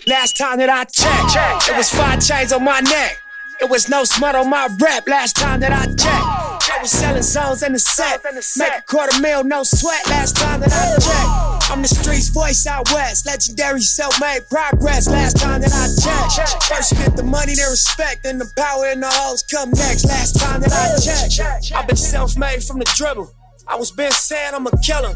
Last 0.07 0.39
time 0.39 0.59
that 0.59 0.71
I 0.71 0.85
checked, 0.85 1.69
it 1.69 1.77
was 1.77 1.91
five 1.91 2.25
chains 2.27 2.51
on 2.53 2.65
my 2.65 2.81
neck. 2.81 3.19
It 3.61 3.69
was 3.69 3.89
no 3.91 4.05
smut 4.05 4.35
on 4.35 4.49
my 4.49 4.69
rep. 4.81 5.07
Last 5.07 5.37
time 5.37 5.61
that 5.61 5.71
I 5.73 5.85
checked, 5.85 6.48
I 6.71 6.83
was 6.83 6.91
selling 6.91 7.23
zones 7.23 7.63
in 7.63 7.73
the 7.73 7.79
set. 7.79 8.23
Make 8.25 8.73
a 8.73 8.83
quarter 8.83 9.21
mil, 9.21 9.45
no 9.45 9.63
sweat. 9.63 10.07
Last 10.09 10.37
time 10.37 10.61
that 10.61 10.73
I 10.73 10.95
checked, 11.01 11.71
I'm 11.71 11.83
the 11.83 11.89
streets 11.89 12.29
voice 12.29 12.67
out 12.67 12.91
west. 12.93 13.27
Legendary 13.27 13.81
self-made 13.81 14.49
progress. 14.51 15.09
Last 15.09 15.39
time 15.39 15.61
that 15.63 15.73
I 15.73 15.89
checked, 16.35 16.63
first 16.65 16.93
you 16.93 16.99
get 16.99 17.17
the 17.17 17.23
money, 17.23 17.55
then 17.55 17.71
respect, 17.71 18.23
then 18.25 18.39
the 18.39 18.51
power 18.57 18.87
and 18.87 19.03
the 19.03 19.09
hoes 19.11 19.43
come 19.43 19.71
next. 19.71 20.05
Last 20.07 20.39
time 20.39 20.61
that 20.61 20.73
I 20.73 20.99
checked, 21.01 21.73
I've 21.75 21.87
been 21.87 21.97
self-made 21.97 22.63
from 22.63 22.79
the 22.79 22.91
dribble. 22.97 23.33
I 23.67 23.77
was 23.77 23.91
been 23.91 24.13
saying 24.13 24.55
I'm 24.55 24.67
a 24.67 24.71
killer. 24.83 25.15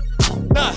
Nah. 0.53 0.73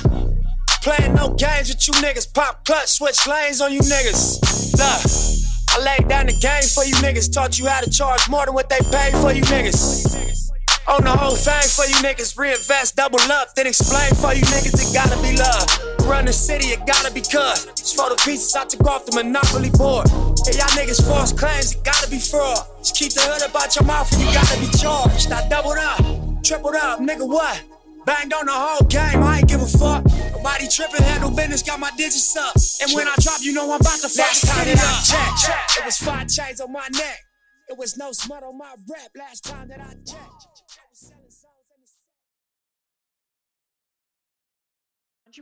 Playing 0.82 1.16
no 1.16 1.34
games 1.34 1.70
with 1.70 1.88
you 1.88 1.94
niggas. 1.96 2.32
Pop 2.34 2.64
clutch, 2.64 2.88
switch 2.88 3.26
lanes 3.28 3.60
on 3.60 3.74
you 3.74 3.80
niggas. 3.80 4.78
Nah. 4.78 5.76
I 5.76 5.84
laid 5.84 6.08
down 6.08 6.28
the 6.28 6.38
game 6.40 6.64
for 6.64 6.86
you 6.86 6.96
niggas. 6.96 7.34
Taught 7.34 7.60
you 7.60 7.68
how 7.68 7.82
to 7.82 7.90
charge 7.90 8.30
more 8.30 8.46
than 8.46 8.54
what 8.54 8.70
they 8.70 8.80
pay 8.92 9.12
for 9.20 9.34
you 9.34 9.42
niggas. 9.44 10.52
On 10.88 11.04
the 11.04 11.10
whole 11.10 11.36
thing 11.36 11.66
for 11.74 11.90
you 11.90 11.98
niggas. 12.06 12.38
Reinvest, 12.38 12.96
double 12.96 13.20
up, 13.34 13.56
then 13.56 13.66
explain 13.66 14.14
for 14.22 14.34
you 14.38 14.46
niggas. 14.54 14.78
It 14.78 14.94
gotta 14.94 15.18
be 15.22 15.34
love. 15.34 15.66
Run 16.06 16.26
the 16.26 16.34
city, 16.34 16.78
it 16.78 16.86
gotta 16.86 17.12
be 17.12 17.22
cuz. 17.22 17.66
Just 17.74 17.98
for 17.98 18.10
the 18.10 18.22
pieces 18.22 18.56
I 18.56 18.66
took 18.66 18.86
off 18.86 19.06
the 19.06 19.18
monopoly 19.18 19.72
board. 19.74 20.06
Hey, 20.46 20.62
y'all 20.62 20.70
niggas 20.78 21.02
false 21.02 21.34
claims, 21.34 21.74
it 21.74 21.84
gotta 21.84 22.10
be 22.10 22.20
fraud. 22.20 22.62
Just 22.86 22.96
keep 22.96 23.14
the 23.14 23.22
hood 23.26 23.50
about 23.50 23.74
your 23.76 23.86
mouth 23.86 24.12
and 24.14 24.22
you 24.22 24.30
gotta 24.30 24.60
be 24.62 24.70
charged. 24.78 25.32
I 25.34 25.42
doubled 25.50 25.82
up, 25.82 26.06
tripled 26.46 26.76
up, 26.76 27.00
nigga, 27.00 27.26
what? 27.28 27.58
Banged 28.06 28.34
on 28.34 28.46
the 28.46 28.54
whole 28.54 28.86
game, 28.86 29.24
I 29.26 29.40
ain't 29.42 29.50
give 29.50 29.66
a 29.66 29.66
fuck. 29.66 30.06
Nobody 30.38 30.70
tripping, 30.70 31.02
handle 31.02 31.34
business, 31.34 31.64
got 31.64 31.80
my 31.80 31.90
digits 31.98 32.38
up. 32.38 32.54
And 32.86 32.94
when 32.94 33.08
I 33.08 33.16
drop, 33.26 33.42
you 33.42 33.54
know 33.54 33.74
I'm 33.74 33.82
about 33.82 33.98
to 34.06 34.10
fuck 34.10 34.30
Last 34.30 34.46
time 34.46 34.66
that 34.70 34.78
I 34.78 35.34
checked, 35.34 35.82
it 35.82 35.86
was 35.86 35.98
five 35.98 36.30
chains 36.30 36.62
on 36.62 36.72
my 36.72 36.86
neck. 36.94 37.26
It 37.68 37.76
was 37.76 37.98
no 37.98 38.12
smut 38.12 38.44
on 38.44 38.56
my 38.60 38.76
rep. 38.88 39.10
Last 39.18 39.46
time 39.46 39.68
that 39.70 39.82
I 39.82 39.98
checked. 40.06 40.55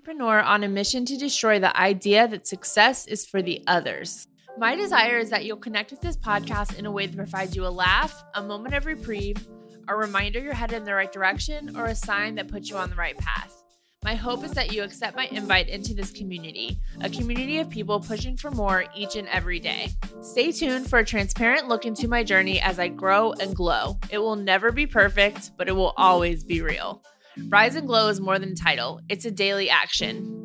Entrepreneur 0.04 0.42
on 0.42 0.66
a 0.66 0.68
mission 0.68 1.06
to 1.06 1.16
destroy 1.16 1.60
the 1.60 1.80
idea 1.80 2.28
that 2.28 2.46
success 2.46 3.08
is 3.08 3.26
for 3.26 3.42
the 3.42 3.64
others. 3.68 4.28
My 4.58 4.76
desire 4.76 5.18
is 5.18 5.30
that 5.30 5.46
you'll 5.46 5.56
connect 5.56 5.92
with 5.92 6.02
this 6.02 6.18
podcast 6.18 6.78
in 6.78 6.86
a 6.86 6.92
way 6.92 7.08
that 7.08 7.16
provides 7.16 7.56
you 7.56 7.66
a 7.66 7.70
laugh, 7.70 8.22
a 8.34 8.44
moment 8.44 8.76
of 8.76 8.86
reprieve, 8.86 9.48
a 9.88 9.96
reminder 9.96 10.42
you're 10.42 10.54
headed 10.54 10.80
in 10.80 10.84
the 10.84 10.94
right 10.94 11.10
direction, 11.10 11.78
or 11.78 11.86
a 11.86 11.96
sign 11.96 12.36
that 12.36 12.50
puts 12.50 12.70
you 12.70 12.76
on 12.76 12.90
the 12.90 12.98
right 12.98 13.18
path. 13.18 13.64
My 14.04 14.14
hope 14.14 14.44
is 14.44 14.52
that 14.52 14.74
you 14.74 14.84
accept 14.84 15.16
my 15.16 15.28
invite 15.28 15.70
into 15.70 15.94
this 15.94 16.12
community, 16.12 16.78
a 17.00 17.10
community 17.10 17.60
of 17.60 17.70
people 17.70 18.02
pushing 18.02 18.36
for 18.36 18.52
more 18.52 18.84
each 18.94 19.16
and 19.16 19.30
every 19.30 19.62
day. 19.62 19.88
Stay 20.22 20.52
tuned 20.52 20.90
for 20.90 21.00
a 21.00 21.06
transparent 21.06 21.70
look 21.70 21.86
into 21.86 22.10
my 22.10 22.26
journey 22.26 22.60
as 22.60 22.78
I 22.78 22.90
grow 22.90 23.32
and 23.40 23.56
glow. 23.56 23.98
It 24.10 24.18
will 24.18 24.36
never 24.36 24.74
be 24.74 24.86
perfect, 24.86 25.52
but 25.56 25.70
it 25.70 25.74
will 25.78 25.94
always 25.96 26.44
be 26.44 26.62
real. 26.62 27.02
Rise 27.50 27.76
and 27.76 27.88
Glow 27.88 28.10
is 28.10 28.22
more 28.22 28.38
than 28.40 28.52
a 28.52 28.56
title, 28.56 29.00
it's 29.10 29.26
a 29.26 29.32
daily 29.32 29.70
action. 29.70 30.40